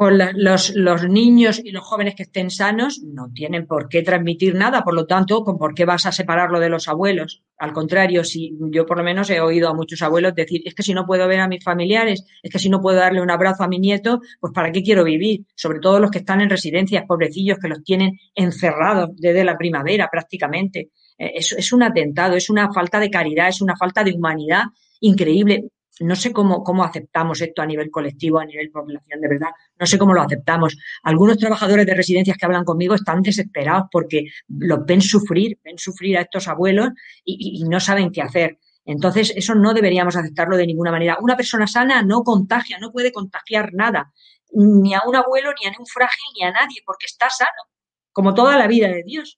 con 0.00 0.16
los, 0.16 0.74
los, 0.74 1.06
niños 1.10 1.60
y 1.62 1.72
los 1.72 1.84
jóvenes 1.84 2.14
que 2.14 2.22
estén 2.22 2.50
sanos 2.50 3.02
no 3.02 3.30
tienen 3.34 3.66
por 3.66 3.86
qué 3.86 4.00
transmitir 4.00 4.54
nada, 4.54 4.82
por 4.82 4.94
lo 4.94 5.04
tanto, 5.04 5.44
¿con 5.44 5.58
por 5.58 5.74
qué 5.74 5.84
vas 5.84 6.06
a 6.06 6.12
separarlo 6.12 6.58
de 6.58 6.70
los 6.70 6.88
abuelos? 6.88 7.42
Al 7.58 7.74
contrario, 7.74 8.24
si 8.24 8.56
yo 8.70 8.86
por 8.86 8.96
lo 8.96 9.04
menos 9.04 9.28
he 9.28 9.42
oído 9.42 9.68
a 9.68 9.74
muchos 9.74 10.00
abuelos 10.00 10.34
decir, 10.34 10.62
es 10.64 10.74
que 10.74 10.82
si 10.82 10.94
no 10.94 11.04
puedo 11.04 11.28
ver 11.28 11.40
a 11.40 11.48
mis 11.48 11.62
familiares, 11.62 12.24
es 12.42 12.50
que 12.50 12.58
si 12.58 12.70
no 12.70 12.80
puedo 12.80 12.96
darle 12.96 13.20
un 13.20 13.30
abrazo 13.30 13.62
a 13.62 13.68
mi 13.68 13.78
nieto, 13.78 14.22
pues 14.40 14.54
¿para 14.54 14.72
qué 14.72 14.82
quiero 14.82 15.04
vivir? 15.04 15.44
Sobre 15.54 15.80
todo 15.80 16.00
los 16.00 16.10
que 16.10 16.20
están 16.20 16.40
en 16.40 16.48
residencias, 16.48 17.04
pobrecillos, 17.06 17.58
que 17.58 17.68
los 17.68 17.84
tienen 17.84 18.18
encerrados 18.34 19.10
desde 19.16 19.44
la 19.44 19.58
primavera 19.58 20.08
prácticamente. 20.10 20.92
Eh, 21.20 21.32
es, 21.36 21.72
un 21.72 21.82
atentado, 21.82 22.34
es 22.34 22.48
una 22.48 22.72
falta 22.72 22.98
de 22.98 23.10
caridad, 23.10 23.48
es 23.48 23.60
una 23.60 23.76
falta 23.76 24.02
de 24.02 24.12
humanidad 24.12 24.64
increíble 25.00 25.70
no 26.00 26.16
sé 26.16 26.32
cómo, 26.32 26.64
cómo 26.64 26.82
aceptamos 26.82 27.40
esto 27.42 27.60
a 27.60 27.66
nivel 27.66 27.90
colectivo, 27.90 28.38
a 28.38 28.46
nivel 28.46 28.70
población, 28.70 29.20
de 29.20 29.28
verdad, 29.28 29.50
no 29.78 29.86
sé 29.86 29.98
cómo 29.98 30.14
lo 30.14 30.22
aceptamos. 30.22 30.76
Algunos 31.02 31.36
trabajadores 31.36 31.84
de 31.84 31.94
residencias 31.94 32.38
que 32.38 32.46
hablan 32.46 32.64
conmigo 32.64 32.94
están 32.94 33.20
desesperados 33.20 33.88
porque 33.92 34.24
los 34.48 34.84
ven 34.86 35.02
sufrir, 35.02 35.58
ven 35.62 35.76
sufrir 35.76 36.16
a 36.16 36.22
estos 36.22 36.48
abuelos 36.48 36.90
y, 37.22 37.62
no 37.64 37.80
saben 37.80 38.10
qué 38.10 38.22
hacer. 38.22 38.58
Entonces, 38.86 39.32
eso 39.36 39.54
no 39.54 39.74
deberíamos 39.74 40.16
aceptarlo 40.16 40.56
de 40.56 40.66
ninguna 40.66 40.90
manera. 40.90 41.18
Una 41.20 41.36
persona 41.36 41.66
sana 41.66 42.02
no 42.02 42.22
contagia, 42.22 42.78
no 42.78 42.90
puede 42.90 43.12
contagiar 43.12 43.74
nada, 43.74 44.10
ni 44.52 44.94
a 44.94 45.02
un 45.06 45.16
abuelo, 45.16 45.50
ni 45.60 45.68
a 45.68 45.72
un 45.78 45.86
frágil, 45.86 46.30
ni 46.34 46.46
a 46.46 46.50
nadie, 46.50 46.80
porque 46.84 47.06
está 47.06 47.28
sano, 47.28 47.68
como 48.10 48.32
toda 48.32 48.56
la 48.56 48.66
vida 48.66 48.88
de 48.88 49.02
Dios. 49.02 49.36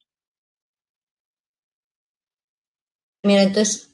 Mira, 3.23 3.43
entonces, 3.43 3.91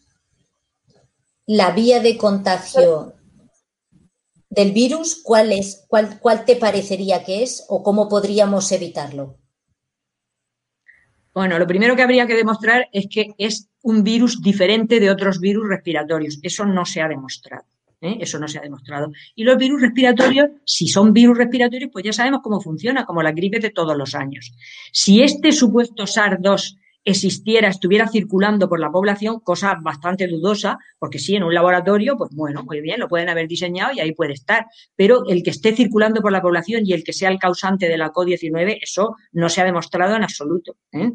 la 1.47 1.73
vía 1.73 2.01
de 2.01 2.17
contagio 2.17 3.15
del 4.49 4.73
virus, 4.73 5.21
¿cuál 5.23 5.53
es? 5.53 5.85
¿Cuál, 5.89 6.19
cuál 6.21 6.45
te 6.45 6.57
parecería 6.57 7.25
que 7.25 7.43
es 7.43 7.65
o 7.69 7.83
cómo 7.83 8.09
podríamos 8.09 8.73
evitarlo? 8.73 9.39
Bueno, 11.35 11.59
lo 11.59 11.67
primero 11.67 11.95
que 11.95 12.03
habría 12.03 12.27
que 12.27 12.35
demostrar 12.35 12.89
es 12.93 13.07
que 13.09 13.35
es 13.39 13.69
un 13.83 14.03
virus 14.03 14.43
diferente 14.43 14.99
de 14.99 15.11
otros 15.11 15.39
virus 15.39 15.69
respiratorios. 15.69 16.39
Eso 16.43 16.65
no 16.65 16.85
se 16.85 17.01
ha 17.01 17.09
demostrado. 17.09 17.65
¿eh? 18.01 18.17
Eso 18.21 18.39
no 18.39 18.49
se 18.49 18.59
ha 18.59 18.63
demostrado. 18.63 19.13
Y 19.35 19.45
los 19.45 19.57
virus 19.57 19.81
respiratorios, 19.81 20.51
si 20.65 20.89
son 20.89 21.13
virus 21.13 21.39
respiratorios, 21.39 21.91
pues 21.93 22.05
ya 22.05 22.13
sabemos 22.13 22.41
cómo 22.43 22.61
funciona, 22.61 23.05
como 23.05 23.23
la 23.23 23.33
gripe 23.33 23.61
de 23.61 23.71
todos 23.71 23.97
los 23.97 24.15
años. 24.15 24.53
Si 24.93 25.23
este 25.23 25.53
supuesto 25.53 26.05
SARS-2 26.05 26.77
existiera, 27.09 27.69
estuviera 27.69 28.09
circulando 28.09 28.69
por 28.69 28.81
la 28.81 28.91
población, 28.91 29.41
cosa 29.41 29.77
bastante 29.81 30.27
dudosa, 30.27 30.79
porque 30.99 31.19
sí, 31.19 31.37
en 31.37 31.43
un 31.43 31.55
laboratorio, 31.55 32.17
pues 32.17 32.31
bueno, 32.35 32.63
muy 32.65 32.81
bien, 32.81 33.01
lo 33.01 33.09
pueden 33.09 33.29
haber 33.29 33.49
diseñado 33.49 33.93
y 33.93 34.01
ahí 34.01 34.13
puede 34.13 34.33
estar, 34.33 34.67
pero 34.97 35.25
el 35.29 35.43
que 35.43 35.51
esté 35.51 35.75
circulando 35.75 36.21
por 36.21 36.33
la 36.33 36.43
población 36.43 36.83
y 36.85 36.93
el 36.93 37.05
que 37.05 37.13
sea 37.13 37.31
el 37.31 37.39
causante 37.39 37.89
de 37.89 37.99
la 37.99 38.13
COVID-19, 38.13 38.79
eso 38.83 39.17
no 39.33 39.49
se 39.49 39.61
ha 39.61 39.65
demostrado 39.65 40.17
en 40.17 40.23
absoluto. 40.23 40.77
¿eh? 40.93 41.11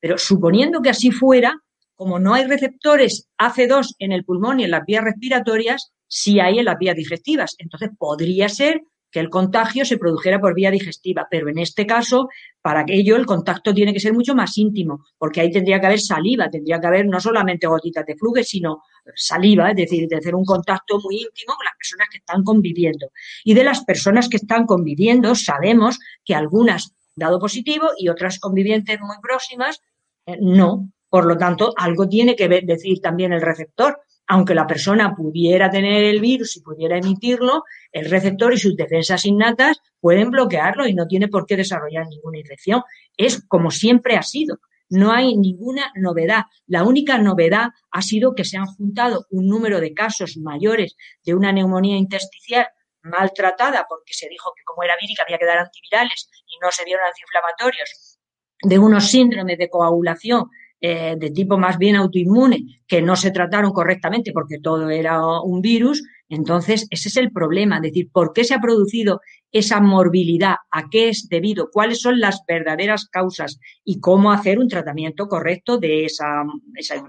Pero 0.00 0.18
suponiendo 0.18 0.80
que 0.80 0.90
así 0.90 1.10
fuera, 1.10 1.54
como 1.94 2.18
no 2.18 2.34
hay 2.34 2.46
receptores 2.46 3.28
AC2 3.38 3.96
en 3.98 4.12
el 4.12 4.24
pulmón 4.24 4.60
y 4.60 4.64
en 4.64 4.70
las 4.70 4.84
vías 4.86 5.04
respiratorias, 5.04 5.92
sí 6.06 6.40
hay 6.40 6.58
en 6.58 6.64
las 6.64 6.78
vías 6.78 6.96
digestivas. 6.96 7.56
Entonces 7.58 7.90
podría 7.98 8.48
ser 8.48 8.82
que 9.10 9.20
el 9.20 9.30
contagio 9.30 9.84
se 9.84 9.98
produjera 9.98 10.40
por 10.40 10.54
vía 10.54 10.70
digestiva, 10.70 11.26
pero 11.30 11.48
en 11.48 11.58
este 11.58 11.86
caso, 11.86 12.28
para 12.60 12.84
ello 12.86 13.16
el 13.16 13.26
contacto 13.26 13.72
tiene 13.72 13.92
que 13.92 14.00
ser 14.00 14.12
mucho 14.12 14.34
más 14.34 14.56
íntimo, 14.58 15.04
porque 15.16 15.40
ahí 15.40 15.50
tendría 15.50 15.80
que 15.80 15.86
haber 15.86 16.00
saliva, 16.00 16.50
tendría 16.50 16.80
que 16.80 16.86
haber 16.86 17.06
no 17.06 17.20
solamente 17.20 17.66
gotitas 17.66 18.04
de 18.06 18.16
flujo, 18.16 18.42
sino 18.42 18.82
saliva, 19.14 19.70
es 19.70 19.76
decir, 19.76 20.06
de 20.08 20.16
hacer 20.16 20.34
un 20.34 20.44
contacto 20.44 21.00
muy 21.00 21.16
íntimo 21.16 21.54
con 21.54 21.64
las 21.64 21.76
personas 21.76 22.08
que 22.10 22.18
están 22.18 22.42
conviviendo. 22.42 23.10
Y 23.44 23.54
de 23.54 23.64
las 23.64 23.84
personas 23.84 24.28
que 24.28 24.36
están 24.36 24.66
conviviendo, 24.66 25.34
sabemos 25.34 25.98
que 26.24 26.34
algunas 26.34 26.92
dado 27.18 27.38
positivo 27.38 27.88
y 27.96 28.08
otras 28.08 28.38
convivientes 28.38 29.00
muy 29.00 29.16
próximas 29.20 29.80
eh, 30.26 30.38
no. 30.40 30.90
Por 31.08 31.24
lo 31.24 31.38
tanto, 31.38 31.72
algo 31.76 32.06
tiene 32.06 32.36
que 32.36 32.48
decir 32.48 33.00
también 33.00 33.32
el 33.32 33.40
receptor 33.40 34.00
aunque 34.28 34.54
la 34.54 34.66
persona 34.66 35.14
pudiera 35.16 35.70
tener 35.70 36.04
el 36.04 36.20
virus 36.20 36.56
y 36.56 36.60
pudiera 36.60 36.98
emitirlo, 36.98 37.64
el 37.90 38.10
receptor 38.10 38.52
y 38.52 38.58
sus 38.58 38.76
defensas 38.76 39.24
innatas 39.24 39.80
pueden 40.00 40.30
bloquearlo 40.30 40.86
y 40.86 40.94
no 40.94 41.06
tiene 41.06 41.28
por 41.28 41.46
qué 41.46 41.56
desarrollar 41.56 42.06
ninguna 42.06 42.38
infección. 42.38 42.82
Es 43.16 43.42
como 43.48 43.70
siempre 43.70 44.16
ha 44.16 44.22
sido. 44.22 44.58
No 44.90 45.12
hay 45.12 45.36
ninguna 45.36 45.92
novedad. 45.96 46.44
La 46.66 46.84
única 46.84 47.18
novedad 47.18 47.68
ha 47.90 48.02
sido 48.02 48.34
que 48.34 48.44
se 48.44 48.58
han 48.58 48.66
juntado 48.66 49.26
un 49.30 49.48
número 49.48 49.80
de 49.80 49.94
casos 49.94 50.36
mayores 50.36 50.96
de 51.24 51.34
una 51.34 51.50
neumonía 51.50 51.96
intersticial 51.96 52.68
maltratada 53.02 53.86
porque 53.88 54.12
se 54.12 54.28
dijo 54.28 54.52
que 54.54 54.62
como 54.64 54.82
era 54.82 54.96
vírica 55.00 55.22
había 55.22 55.38
que 55.38 55.46
dar 55.46 55.58
antivirales 55.58 56.28
y 56.46 56.58
no 56.62 56.70
se 56.70 56.84
dieron 56.84 57.06
antiinflamatorios, 57.06 58.18
de 58.62 58.78
unos 58.78 59.10
síndromes 59.10 59.56
de 59.56 59.70
coagulación 59.70 60.50
eh, 60.80 61.16
de 61.18 61.30
tipo 61.30 61.58
más 61.58 61.76
bien 61.76 61.96
autoinmune 61.96 62.82
que 62.86 63.02
no 63.02 63.16
se 63.16 63.32
trataron 63.32 63.72
correctamente 63.72 64.30
porque 64.32 64.60
todo 64.60 64.88
era 64.90 65.20
un 65.40 65.60
virus, 65.60 66.04
entonces 66.28 66.86
ese 66.90 67.08
es 67.08 67.16
el 67.16 67.32
problema, 67.32 67.76
es 67.76 67.82
decir, 67.82 68.10
¿por 68.12 68.32
qué 68.32 68.44
se 68.44 68.54
ha 68.54 68.60
producido 68.60 69.20
esa 69.50 69.80
morbilidad? 69.80 70.54
¿A 70.70 70.88
qué 70.88 71.08
es 71.08 71.28
debido? 71.28 71.68
¿Cuáles 71.72 72.00
son 72.00 72.20
las 72.20 72.44
verdaderas 72.46 73.06
causas? 73.06 73.58
¿Y 73.82 73.98
cómo 73.98 74.30
hacer 74.30 74.60
un 74.60 74.68
tratamiento 74.68 75.26
correcto 75.26 75.78
de 75.78 76.04
esa, 76.04 76.44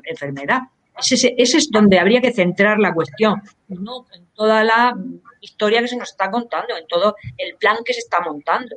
enfermedad? 0.03 0.61
Ese, 0.97 1.35
ese, 1.37 1.57
es 1.57 1.69
donde 1.69 1.99
habría 1.99 2.21
que 2.21 2.33
centrar 2.33 2.79
la 2.79 2.91
cuestión, 2.91 3.39
no 3.67 4.07
en 4.15 4.25
toda 4.33 4.63
la 4.63 4.97
historia 5.41 5.81
que 5.81 5.89
se 5.89 5.95
nos 5.95 6.09
está 6.09 6.31
contando, 6.31 6.75
en 6.75 6.87
todo 6.87 7.15
el 7.37 7.55
plan 7.57 7.77
que 7.85 7.93
se 7.93 7.99
está 7.99 8.19
montando. 8.21 8.75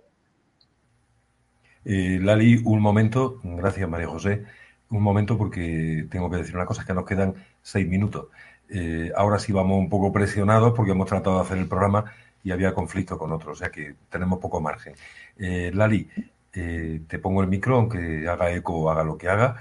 Eh, 1.87 2.19
Lali, 2.21 2.61
un 2.63 2.81
momento, 2.81 3.41
gracias 3.43 3.89
María 3.89 4.07
José 4.07 4.45
un 4.93 5.03
momento 5.03 5.39
porque 5.39 6.07
tengo 6.11 6.31
que 6.31 6.37
decir 6.37 6.55
una 6.55 6.67
cosa, 6.67 6.83
es 6.83 6.87
que 6.87 6.95
nos 6.95 7.07
quedan 7.07 7.35
seis 7.63 7.89
minutos. 7.89 8.27
Eh, 8.69 9.11
ahora 9.17 9.39
sí 9.39 9.53
vamos 9.53 9.79
un 9.79 9.89
poco 9.89 10.13
presionados 10.13 10.73
porque 10.75 10.93
hemos 10.93 11.09
tratado 11.09 11.37
de 11.37 11.43
hacer 11.43 11.59
el 11.59 11.69
programa 11.69 12.13
y 12.45 12.51
había 12.53 12.75
conflicto 12.75 13.19
con 13.19 13.33
otros, 13.33 13.59
o 13.59 13.59
sea 13.59 13.71
que 13.71 13.95
tenemos 14.11 14.39
poco 14.39 14.61
margen. 14.61 14.95
Eh, 15.39 15.71
Lali, 15.75 16.09
eh, 16.53 17.03
te 17.07 17.19
pongo 17.19 17.43
el 17.43 17.49
micro, 17.49 17.77
aunque 17.77 18.29
haga 18.29 18.51
eco 18.53 18.75
o 18.75 18.91
haga 18.91 19.05
lo 19.05 19.17
que 19.17 19.29
haga. 19.29 19.57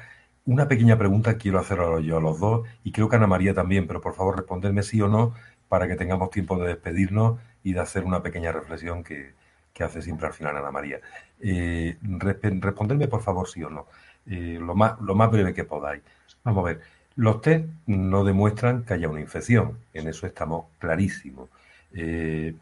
Una 0.46 0.68
pequeña 0.68 0.98
pregunta 0.98 1.38
quiero 1.38 1.60
hacer 1.60 1.80
yo 2.04 2.18
a 2.18 2.22
los 2.22 2.40
dos 2.40 2.68
y 2.84 2.92
creo 2.92 3.10
que 3.10 3.16
Ana 3.16 3.28
María 3.28 3.54
también, 3.54 3.88
pero 3.88 4.02
por 4.02 4.14
favor 4.14 4.36
responderme 4.38 4.84
sí 4.84 5.02
o 5.02 5.08
no 5.08 5.34
para 5.70 5.88
que 5.88 5.96
tengamos 5.96 6.30
tiempo 6.32 6.58
de 6.58 6.68
despedirnos 6.70 7.40
y 7.64 7.74
de 7.74 7.80
hacer 7.80 8.04
una 8.04 8.24
pequeña 8.24 8.52
reflexión 8.52 9.04
que, 9.04 9.34
que 9.74 9.84
hace 9.84 10.02
siempre 10.02 10.28
al 10.28 10.34
final 10.34 10.58
Ana 10.58 10.72
María. 10.72 11.00
responderme 11.40 13.08
por 13.08 13.22
favor 13.22 13.48
sí 13.48 13.64
o 13.64 13.70
no 13.70 13.88
lo, 14.26 14.76
más, 14.76 14.99
lo 15.01 15.15
más 15.15 15.32
breve 15.32 15.53
que 15.53 15.63
podáis. 15.63 16.01
Vamos 16.43 16.63
a 16.63 16.67
ver, 16.67 16.82
los 17.15 17.41
test 17.41 17.65
no 17.88 18.24
demuestran 18.24 18.84
que 18.84 18.93
haya 18.93 19.09
una 19.09 19.22
infección, 19.22 19.78
en 19.93 20.07
eso 20.07 20.26
estamos 20.28 20.65
clarísimos. 20.80 21.49
Eh, 21.93 22.55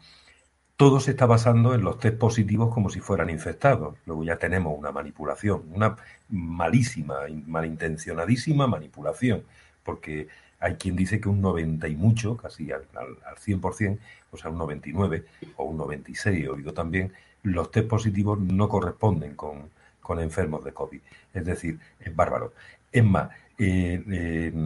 todo 0.76 0.98
se 0.98 1.12
está 1.12 1.26
basando 1.26 1.74
en 1.74 1.82
los 1.82 1.98
test 1.98 2.18
positivos 2.18 2.72
como 2.72 2.90
si 2.90 3.00
fueran 3.00 3.30
infectados. 3.30 3.96
Luego 4.06 4.24
ya 4.24 4.36
tenemos 4.38 4.76
una 4.78 4.92
manipulación, 4.92 5.64
una 5.72 5.96
malísima, 6.30 7.16
malintencionadísima 7.46 8.66
manipulación, 8.66 9.44
porque 9.84 10.28
hay 10.58 10.76
quien 10.76 10.96
dice 10.96 11.20
que 11.20 11.28
un 11.28 11.40
90 11.40 11.88
y 11.88 11.96
mucho, 11.96 12.36
casi 12.36 12.72
al, 12.72 12.86
al, 12.94 13.36
100%, 13.36 13.98
o 14.30 14.36
sea, 14.36 14.50
un 14.50 14.58
99 14.58 15.24
o 15.56 15.64
un 15.64 15.76
96, 15.76 16.44
he 16.44 16.48
oído 16.48 16.72
también, 16.72 17.12
los 17.42 17.70
test 17.70 17.88
positivos 17.88 18.38
no 18.38 18.68
corresponden 18.68 19.34
con, 19.34 19.70
con 20.10 20.18
enfermos 20.18 20.64
de 20.64 20.72
COVID. 20.72 21.00
Es 21.32 21.44
decir, 21.44 21.78
es 22.00 22.16
bárbaro. 22.16 22.52
Es 22.90 23.04
más, 23.04 23.30
eh, 23.58 24.02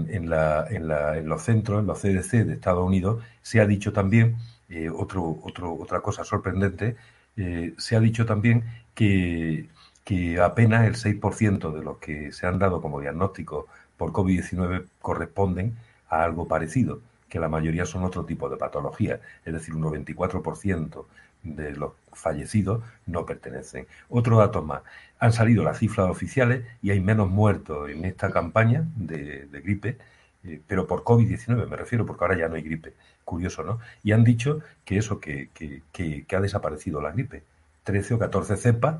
en, 0.08 1.28
los 1.28 1.42
centros, 1.42 1.80
en 1.80 1.86
los 1.86 2.00
CDC 2.00 2.46
de 2.46 2.54
Estados 2.54 2.82
Unidos, 2.82 3.22
se 3.42 3.60
ha 3.60 3.66
dicho 3.66 3.92
también, 3.92 4.36
eh, 4.70 4.88
otro, 4.88 5.38
otra 5.42 6.00
cosa 6.00 6.24
sorprendente, 6.24 6.96
eh, 7.36 7.74
se 7.76 7.94
ha 7.94 8.00
dicho 8.00 8.24
también 8.24 8.64
que, 8.94 9.68
que 10.02 10.40
apenas 10.40 10.86
el 10.86 10.94
6% 10.94 11.72
de 11.74 11.82
los 11.82 11.98
que 11.98 12.32
se 12.32 12.46
han 12.46 12.58
dado 12.58 12.80
como 12.80 13.02
diagnóstico 13.02 13.66
por 13.98 14.12
COVID-19 14.12 14.86
corresponden 15.02 15.76
a 16.08 16.24
algo 16.24 16.48
parecido, 16.48 17.02
que 17.28 17.38
la 17.38 17.50
mayoría 17.50 17.84
son 17.84 18.02
otro 18.04 18.24
tipo 18.24 18.48
de 18.48 18.56
patologías, 18.56 19.20
es 19.44 19.52
decir, 19.52 19.74
un 19.74 19.82
94% 19.82 21.04
de 21.44 21.72
los 21.72 21.92
fallecidos 22.12 22.82
no 23.06 23.24
pertenecen. 23.26 23.86
Otro 24.08 24.38
dato 24.38 24.62
más. 24.62 24.82
Han 25.18 25.32
salido 25.32 25.62
las 25.62 25.78
cifras 25.78 26.10
oficiales 26.10 26.64
y 26.82 26.90
hay 26.90 27.00
menos 27.00 27.30
muertos 27.30 27.90
en 27.90 28.04
esta 28.04 28.30
campaña 28.30 28.84
de, 28.96 29.46
gripe, 29.52 29.98
eh, 30.42 30.60
pero 30.66 30.86
por 30.86 31.04
COVID-19 31.04 31.68
me 31.68 31.76
refiero, 31.76 32.04
porque 32.04 32.24
ahora 32.24 32.38
ya 32.38 32.48
no 32.48 32.56
hay 32.56 32.62
gripe. 32.62 32.94
Curioso, 33.24 33.62
¿no? 33.62 33.78
Y 34.02 34.12
han 34.12 34.24
dicho 34.24 34.60
que 34.84 34.98
eso, 34.98 35.20
que, 35.20 35.48
que, 35.54 36.36
ha 36.36 36.40
desaparecido 36.40 37.00
la 37.00 37.12
gripe. 37.12 37.42
13 37.84 38.14
o 38.14 38.18
14 38.18 38.56
cepas, 38.56 38.96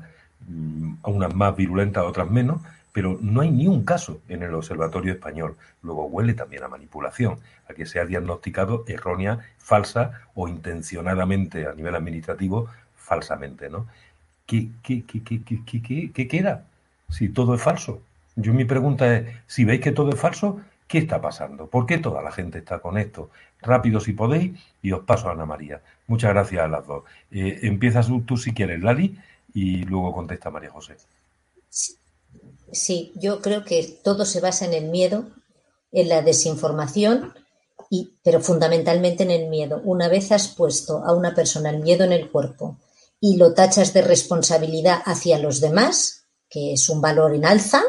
mm, 0.47 0.95
unas 1.03 1.33
más 1.35 1.55
virulentas, 1.55 2.03
otras 2.03 2.29
menos, 2.29 2.61
pero 2.95 3.19
no 3.21 3.41
hay 3.41 3.51
ni 3.51 3.67
un 3.67 3.83
caso 3.83 4.21
en 4.29 4.41
el 4.41 4.53
Observatorio 4.53 5.11
Español. 5.11 5.57
Luego 5.81 6.05
huele 6.05 6.33
también 6.33 6.63
a 6.63 6.69
manipulación, 6.69 7.39
a 7.69 7.73
que 7.73 7.85
se 7.85 7.99
ha 7.99 8.05
diagnosticado 8.05 8.85
errónea, 8.87 9.39
falsa 9.57 10.21
o 10.33 10.47
intencionadamente 10.47 11.67
a 11.67 11.73
nivel 11.73 11.93
administrativo 11.93 12.69
falsamente, 12.95 13.69
¿no? 13.69 13.85
¿Qué, 14.45 14.69
queda 16.29 16.63
si 17.09 17.27
todo 17.27 17.55
es 17.55 17.61
falso? 17.61 18.01
Yo 18.37 18.53
mi 18.53 18.63
pregunta 18.63 19.13
es, 19.13 19.27
si 19.45 19.65
veis 19.65 19.81
que 19.81 19.91
todo 19.91 20.11
es 20.11 20.19
falso, 20.19 20.61
¿qué 20.87 20.99
está 20.99 21.19
pasando? 21.19 21.67
¿Por 21.67 21.85
qué 21.87 21.97
toda 21.97 22.21
la 22.21 22.31
gente 22.31 22.59
está 22.59 22.79
con 22.79 22.97
esto? 22.97 23.29
Rápido 23.61 23.99
si 23.99 24.13
podéis 24.13 24.57
y 24.81 24.93
os 24.93 25.03
paso 25.03 25.27
a 25.27 25.33
Ana 25.33 25.45
María. 25.45 25.81
Muchas 26.07 26.31
gracias 26.31 26.63
a 26.63 26.69
las 26.69 26.87
dos. 26.87 27.03
Eh, 27.29 27.59
empiezas 27.63 28.07
tú, 28.25 28.37
si 28.37 28.53
quieres, 28.53 28.81
Lali, 28.81 29.19
y 29.53 29.83
luego 29.83 30.13
contesta 30.13 30.49
María 30.49 30.69
José. 30.69 30.95
Sí, 31.69 31.97
yo 33.15 33.41
creo 33.41 33.63
que 33.63 33.83
todo 34.03 34.25
se 34.25 34.41
basa 34.41 34.65
en 34.65 34.73
el 34.73 34.85
miedo, 34.85 35.25
en 35.91 36.09
la 36.09 36.21
desinformación, 36.21 37.33
y, 37.89 38.13
pero 38.23 38.41
fundamentalmente 38.41 39.23
en 39.23 39.31
el 39.31 39.47
miedo. 39.47 39.81
Una 39.83 40.07
vez 40.07 40.31
has 40.31 40.47
puesto 40.47 41.03
a 41.05 41.13
una 41.13 41.35
persona 41.35 41.69
el 41.69 41.79
miedo 41.79 42.03
en 42.03 42.11
el 42.11 42.31
cuerpo 42.31 42.77
y 43.19 43.37
lo 43.37 43.53
tachas 43.53 43.93
de 43.93 44.01
responsabilidad 44.01 45.01
hacia 45.05 45.39
los 45.39 45.61
demás, 45.61 46.25
que 46.49 46.73
es 46.73 46.89
un 46.89 47.01
valor 47.01 47.33
en 47.33 47.45
alza, 47.45 47.83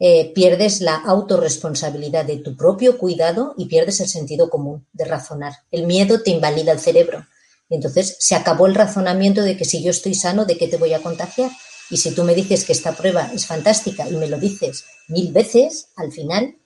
eh, 0.00 0.32
pierdes 0.32 0.80
la 0.80 0.94
autorresponsabilidad 0.94 2.24
de 2.24 2.36
tu 2.38 2.56
propio 2.56 2.98
cuidado 2.98 3.54
y 3.56 3.66
pierdes 3.66 4.00
el 4.00 4.08
sentido 4.08 4.48
común 4.48 4.86
de 4.92 5.04
razonar. 5.04 5.54
El 5.72 5.86
miedo 5.86 6.22
te 6.22 6.30
invalida 6.30 6.72
el 6.72 6.78
cerebro. 6.78 7.26
entonces 7.70 8.16
se 8.18 8.34
acabó 8.34 8.66
el 8.66 8.74
razonamiento 8.74 9.42
de 9.42 9.56
que 9.56 9.66
si 9.66 9.82
yo 9.82 9.90
estoy 9.90 10.14
sano, 10.14 10.46
¿de 10.46 10.56
qué 10.56 10.68
te 10.68 10.78
voy 10.78 10.94
a 10.94 11.02
contagiar? 11.02 11.50
Y 11.90 11.96
si 11.96 12.14
tú 12.14 12.24
me 12.24 12.34
dices 12.34 12.64
que 12.64 12.72
esta 12.72 12.92
prueba 12.92 13.30
es 13.32 13.46
fantástica 13.46 14.08
y 14.08 14.16
me 14.16 14.28
lo 14.28 14.38
dices 14.38 14.84
mil 15.08 15.32
veces, 15.32 15.90
al 15.96 16.12
final 16.12 16.56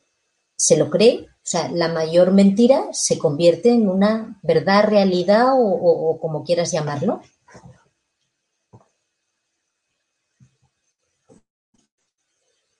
se 0.56 0.76
lo 0.76 0.90
cree. 0.90 1.26
O 1.28 1.44
sea, 1.44 1.70
la 1.70 1.88
mayor 1.88 2.32
mentira 2.32 2.88
se 2.92 3.18
convierte 3.18 3.70
en 3.70 3.88
una 3.88 4.40
verdad, 4.42 4.88
realidad 4.88 5.48
o, 5.54 6.18
como 6.20 6.44
quieras 6.44 6.72
llamarlo. 6.72 7.20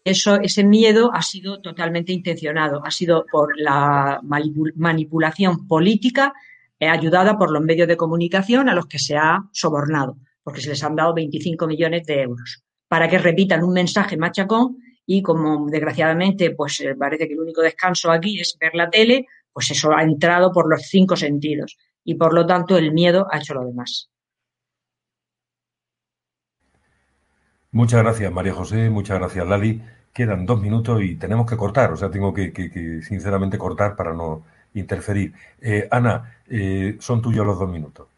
Eso, 0.05 0.35
ese 0.41 0.65
miedo 0.65 1.13
ha 1.15 1.23
sido 1.23 1.61
totalmente 1.61 2.13
intencionado, 2.13 2.85
ha 2.85 2.91
sido 2.91 3.25
por 3.31 3.57
la 3.57 4.21
manipulación 4.23 5.69
política 5.69 6.33
eh, 6.81 6.89
ayudada 6.89 7.39
por 7.39 7.53
los 7.53 7.63
medios 7.63 7.87
de 7.87 7.97
comunicación 7.97 8.69
a 8.69 8.75
los 8.75 8.87
que 8.87 8.99
se 8.99 9.17
ha 9.17 9.49
sobornado 9.53 10.17
porque 10.43 10.61
se 10.61 10.71
les 10.71 10.83
han 10.83 10.97
dado 10.97 11.15
25 11.15 11.67
millones 11.67 12.05
de 12.05 12.23
euros, 12.23 12.63
para 12.89 13.09
que 13.09 13.19
repitan 13.19 13.63
un 13.63 13.73
mensaje 13.73 14.17
machacón 14.17 14.79
y 15.07 15.23
como 15.23 15.69
desgraciadamente 15.69 16.53
pues 16.53 16.81
eh, 16.81 16.95
parece 16.95 17.27
que 17.27 17.35
el 17.35 17.41
único 17.41 17.63
descanso 17.63 18.11
aquí 18.11 18.41
es 18.41 18.57
ver 18.61 18.75
la 18.75 18.91
tele, 18.91 19.27
pues 19.53 19.71
eso 19.71 19.93
ha 19.93 20.03
entrado 20.03 20.53
por 20.53 20.69
los 20.69 20.83
cinco 20.83 21.17
sentidos 21.17 21.77
y 22.05 22.15
por 22.15 22.35
lo 22.35 22.47
tanto 22.47 22.77
el 22.77 22.93
miedo 22.93 23.27
ha 23.31 23.39
hecho 23.39 23.55
lo 23.55 23.65
demás. 23.65 24.11
Muchas 27.71 28.03
gracias 28.03 28.31
María 28.33 28.53
José, 28.53 28.91
muchas 28.91 29.19
gracias 29.19 29.47
Lali. 29.47 29.83
Quedan 30.13 30.45
dos 30.45 30.61
minutos 30.61 31.03
y 31.03 31.17
tenemos 31.17 31.49
que 31.49 31.57
cortar, 31.57 31.91
o 31.93 31.97
sea, 31.97 32.11
tengo 32.11 32.35
que, 32.35 32.53
sinceramente 33.03 33.57
cortar 33.57 33.97
para 33.97 34.13
no 34.13 34.45
interferir. 34.75 35.33
Eh, 35.59 35.89
Ana, 35.91 36.37
eh, 36.49 36.97
son 37.01 37.23
tuyos 37.23 37.47
los 37.47 37.59
dos 37.59 37.71
minutos. 37.71 38.12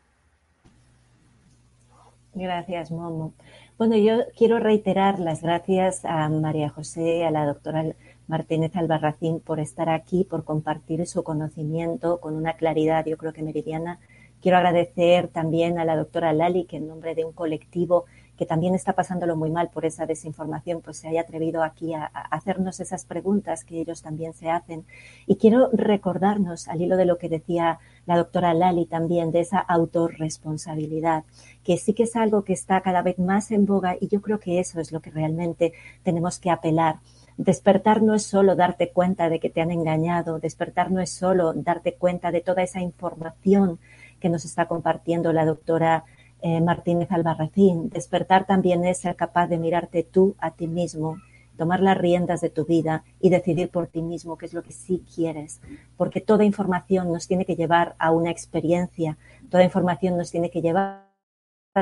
Gracias, 2.35 2.91
Momo. 2.91 3.33
Bueno, 3.79 3.97
yo 3.97 4.25
quiero 4.37 4.59
reiterar 4.59 5.21
las 5.21 5.41
gracias 5.41 6.05
a 6.05 6.29
María 6.29 6.69
José, 6.69 7.25
a 7.25 7.31
la 7.31 7.47
doctora 7.47 7.85
Martínez 8.27 8.75
Albarracín 8.75 9.39
por 9.39 9.61
estar 9.61 9.89
aquí, 9.89 10.25
por 10.25 10.45
compartir 10.45 11.07
su 11.07 11.23
conocimiento 11.23 12.19
con 12.21 12.35
una 12.35 12.55
claridad, 12.55 13.07
yo 13.07 13.17
creo 13.17 13.33
que 13.33 13.43
meridiana. 13.43 14.01
Quiero 14.43 14.59
agradecer 14.59 15.29
también 15.29 15.79
a 15.79 15.85
la 15.85 15.97
doctora 15.97 16.33
Lali, 16.33 16.65
que 16.65 16.79
en 16.79 16.89
nombre 16.89 17.15
de 17.15 17.25
un 17.25 17.33
colectivo 17.33 18.05
que 18.37 18.47
también 18.47 18.75
está 18.75 18.95
pasándolo 18.95 19.37
muy 19.37 19.51
mal 19.51 19.71
por 19.71 19.85
esa 19.85 20.07
desinformación, 20.07 20.81
pues 20.81 20.99
se 20.99 21.09
haya 21.09 21.23
atrevido 21.23 21.63
aquí 21.63 21.95
a, 21.95 22.05
hacernos 22.05 22.81
esas 22.81 23.05
preguntas 23.05 23.65
que 23.65 23.81
ellos 23.81 24.03
también 24.03 24.33
se 24.35 24.51
hacen. 24.51 24.85
Y 25.27 25.37
quiero 25.37 25.71
recordarnos, 25.73 26.69
al 26.69 26.83
hilo 26.83 26.97
de 26.97 27.05
lo 27.05 27.19
que 27.19 27.29
decía 27.29 27.79
la 28.07 28.17
doctora 28.17 28.55
Lali 28.55 28.87
también, 28.87 29.31
de 29.31 29.41
esa 29.41 29.59
autorresponsabilidad, 29.59 31.25
que 31.63 31.77
sí 31.77 31.95
que 31.95 32.05
es 32.05 32.17
algo 32.17 32.45
que 32.45 32.53
está 32.53 32.81
cada 32.81 33.03
vez 33.03 33.19
más 33.19 33.51
en 33.51 33.67
boga 33.67 33.97
y 34.01 34.09
yo 34.09 34.21
creo 34.21 34.41
que 34.41 34.61
eso 34.61 34.81
es 34.81 34.93
lo 34.93 35.01
que 35.01 35.11
realmente 35.11 35.73
tenemos 36.03 36.39
que 36.39 36.51
apelar. 36.51 36.97
Despertar 37.37 38.03
no 38.03 38.15
es 38.15 38.25
solo 38.25 38.55
darte 38.55 38.91
cuenta 38.91 39.29
de 39.29 39.41
que 39.41 39.51
te 39.51 39.61
han 39.61 39.73
engañado, 39.73 40.39
despertar 40.39 40.93
no 40.93 41.01
es 41.01 41.11
solo 41.11 41.53
darte 41.53 41.95
cuenta 41.95 42.31
de 42.31 42.41
toda 42.41 42.63
esa 42.63 42.81
información 42.81 43.81
que 44.21 44.29
nos 44.29 44.45
está 44.45 44.67
compartiendo 44.67 45.33
la 45.33 45.45
doctora 45.45 46.05
eh, 46.47 46.61
Martínez 46.61 47.11
Albarracín. 47.11 47.89
Despertar 47.89 48.47
también 48.47 48.85
es 48.85 48.99
ser 48.99 49.17
capaz 49.17 49.47
de 49.47 49.57
mirarte 49.57 50.03
tú 50.03 50.35
a 50.39 50.51
ti 50.51 50.67
mismo, 50.67 51.17
tomar 51.57 51.81
las 51.81 51.97
riendas 51.97 52.43
de 52.43 52.51
tu 52.51 52.67
vida 52.67 53.03
y 53.19 53.31
decidir 53.31 53.71
por 53.71 53.87
ti 53.87 54.03
mismo 54.03 54.37
qué 54.37 54.45
es 54.45 54.53
lo 54.53 54.63
que 54.63 54.75
sí 54.75 55.03
quieres. 55.15 55.63
Porque 55.97 56.21
toda 56.21 56.45
información 56.45 57.11
nos 57.11 57.27
tiene 57.29 57.47
que 57.47 57.57
llevar 57.57 57.95
a 57.99 58.11
una 58.11 58.31
experiencia, 58.31 59.17
toda 59.49 59.65
información 59.65 60.19
nos 60.19 60.31
tiene 60.31 60.51
que 60.51 60.61
llevar 60.61 61.04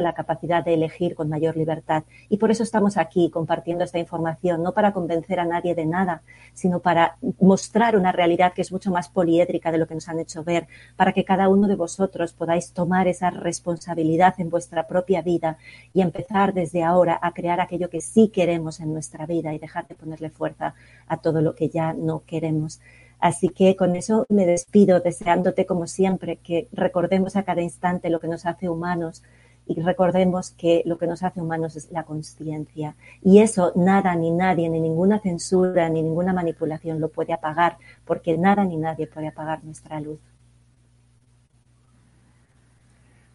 la 0.01 0.15
capacidad 0.15 0.65
de 0.65 0.75
elegir 0.75 1.15
con 1.15 1.29
mayor 1.29 1.57
libertad. 1.57 2.05
Y 2.29 2.39
por 2.39 2.51
eso 2.51 2.63
estamos 2.63 2.97
aquí 2.97 3.31
compartiendo 3.31 3.85
esta 3.85 3.99
información, 3.99 4.63
no 4.63 4.73
para 4.73 4.93
convencer 4.93 5.39
a 5.39 5.45
nadie 5.45 5.75
de 5.75 5.85
nada, 5.85 6.23
sino 6.55 6.81
para 6.81 7.17
mostrar 7.41 7.97
una 7.97 8.13
realidad 8.13 8.55
que 8.55 8.63
es 8.63 8.73
mucho 8.73 8.91
más 8.91 9.09
poliédrica 9.09 9.71
de 9.71 9.79
lo 9.79 9.87
que 9.87 9.95
nos 9.95 10.09
han 10.09 10.19
hecho 10.19 10.45
ver, 10.45 10.67
para 10.97 11.13
que 11.13 11.25
cada 11.25 11.49
uno 11.49 11.69
de 11.69 11.77
vosotros 11.77 12.33
podáis 12.33 12.73
tomar 12.73 13.07
esa 13.07 13.31
responsabilidad 13.31 14.35
en 14.39 14.49
vuestra 14.49 14.87
propia 14.87 15.21
vida 15.21 15.59
y 15.93 16.01
empezar 16.01 16.55
desde 16.55 16.83
ahora 16.83 17.19
a 17.21 17.33
crear 17.33 17.61
aquello 17.61 17.91
que 17.91 18.01
sí 18.01 18.29
queremos 18.29 18.81
en 18.81 18.93
nuestra 18.93 19.27
vida 19.27 19.53
y 19.53 19.59
dejar 19.59 19.87
de 19.89 19.95
ponerle 19.95 20.31
fuerza 20.31 20.75
a 21.07 21.19
todo 21.19 21.43
lo 21.43 21.55
que 21.55 21.69
ya 21.69 21.93
no 21.93 22.23
queremos. 22.25 22.81
Así 23.19 23.51
que 23.51 23.77
con 23.77 23.95
eso 23.95 24.27
me 24.31 24.47
despido, 24.47 24.99
deseándote 24.99 25.65
como 25.65 25.87
siempre 25.87 26.39
que 26.39 26.67
recordemos 26.73 27.37
a 27.37 27.45
cada 27.45 27.63
instante 27.63 28.11
lo 28.11 28.19
que 28.19 28.27
nos 28.27 28.47
hace 28.47 28.69
humanos, 28.69 29.23
y 29.67 29.81
recordemos 29.81 30.51
que 30.51 30.83
lo 30.87 30.99
que 30.99 31.07
nos 31.07 31.23
hace 31.23 31.41
humanos 31.41 31.77
es 31.77 31.91
la 31.91 32.05
conciencia. 32.05 32.97
Y 33.23 33.41
eso 33.41 33.73
nada 33.77 34.15
ni 34.15 34.31
nadie, 34.31 34.69
ni 34.69 34.81
ninguna 34.81 35.21
censura, 35.21 35.89
ni 35.89 36.03
ninguna 36.03 36.33
manipulación 36.33 37.01
lo 37.01 37.09
puede 37.09 37.33
apagar, 37.33 37.79
porque 38.05 38.37
nada 38.37 38.65
ni 38.65 38.77
nadie 38.77 39.07
puede 39.07 39.29
apagar 39.29 39.65
nuestra 39.65 40.01
luz. 40.01 40.21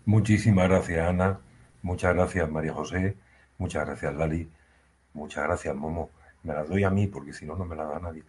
Muchísimas 0.05 0.69
gracias, 0.69 1.09
Ana. 1.09 1.39
Muchas 1.81 2.13
gracias, 2.13 2.49
María 2.49 2.73
José. 2.73 3.15
Muchas 3.57 3.85
gracias, 3.85 4.15
Lali. 4.15 4.49
Muchas 5.13 5.43
gracias, 5.43 5.75
Momo. 5.75 6.09
Me 6.43 6.53
la 6.53 6.63
doy 6.63 6.83
a 6.83 6.89
mí, 6.89 7.07
porque 7.07 7.33
si 7.33 7.45
no, 7.45 7.55
no 7.55 7.65
me 7.65 7.75
la 7.75 7.85
da 7.85 7.99
nadie. 7.99 8.23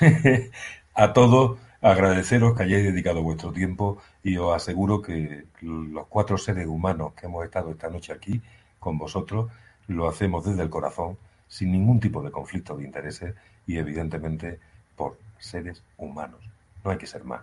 a 0.94 1.12
todos 1.12 1.58
agradeceros 1.80 2.56
que 2.56 2.64
hayáis 2.64 2.84
dedicado 2.84 3.22
vuestro 3.22 3.52
tiempo 3.52 3.98
y 4.22 4.36
os 4.36 4.54
aseguro 4.54 5.00
que 5.02 5.46
los 5.60 6.06
cuatro 6.08 6.38
seres 6.38 6.66
humanos 6.66 7.12
que 7.14 7.26
hemos 7.26 7.44
estado 7.44 7.70
esta 7.70 7.88
noche 7.88 8.12
aquí 8.12 8.42
con 8.78 8.98
vosotros 8.98 9.50
lo 9.86 10.08
hacemos 10.08 10.44
desde 10.44 10.62
el 10.62 10.70
corazón, 10.70 11.16
sin 11.48 11.72
ningún 11.72 12.00
tipo 12.00 12.22
de 12.22 12.30
conflicto 12.30 12.76
de 12.76 12.84
intereses 12.84 13.34
y 13.66 13.78
evidentemente 13.78 14.58
por 14.96 15.18
seres 15.38 15.82
humanos. 15.96 16.40
No 16.84 16.90
hay 16.90 16.98
que 16.98 17.06
ser 17.06 17.24
más. 17.24 17.42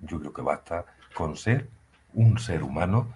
Yo 0.00 0.18
creo 0.20 0.32
que 0.32 0.42
basta 0.42 0.84
con 1.14 1.36
ser 1.36 1.68
un 2.14 2.38
ser 2.38 2.62
humano 2.62 3.08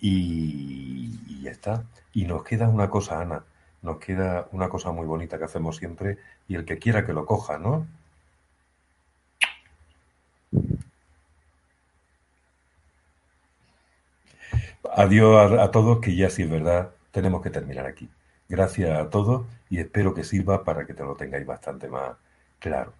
y, 0.00 1.42
ya 1.42 1.50
está. 1.50 1.84
Y 2.12 2.24
nos 2.24 2.42
queda 2.42 2.68
una 2.68 2.88
cosa, 2.90 3.20
Ana, 3.20 3.44
nos 3.82 3.98
queda 3.98 4.48
una 4.52 4.68
cosa 4.68 4.92
muy 4.92 5.06
bonita 5.06 5.38
que 5.38 5.44
hacemos 5.44 5.76
siempre 5.76 6.18
y 6.48 6.56
el 6.56 6.64
que 6.64 6.78
quiera 6.78 7.06
que 7.06 7.12
lo 7.12 7.26
coja, 7.26 7.58
¿no? 7.58 7.86
Adiós 14.92 15.52
a, 15.52 15.70
todos, 15.70 16.00
que 16.00 16.14
ya 16.14 16.30
si 16.30 16.42
es 16.42 16.50
verdad, 16.50 16.90
tenemos 17.10 17.42
que 17.42 17.50
terminar 17.50 17.86
aquí. 17.86 18.08
Gracias 18.48 18.98
a 18.98 19.10
todos 19.10 19.46
y 19.70 19.78
espero 19.78 20.14
que 20.14 20.24
sirva 20.24 20.64
para 20.64 20.86
que 20.86 20.94
te 20.94 21.02
lo 21.04 21.16
tengáis 21.16 21.46
bastante 21.46 21.88
más 21.88 22.16
claro. 22.58 22.92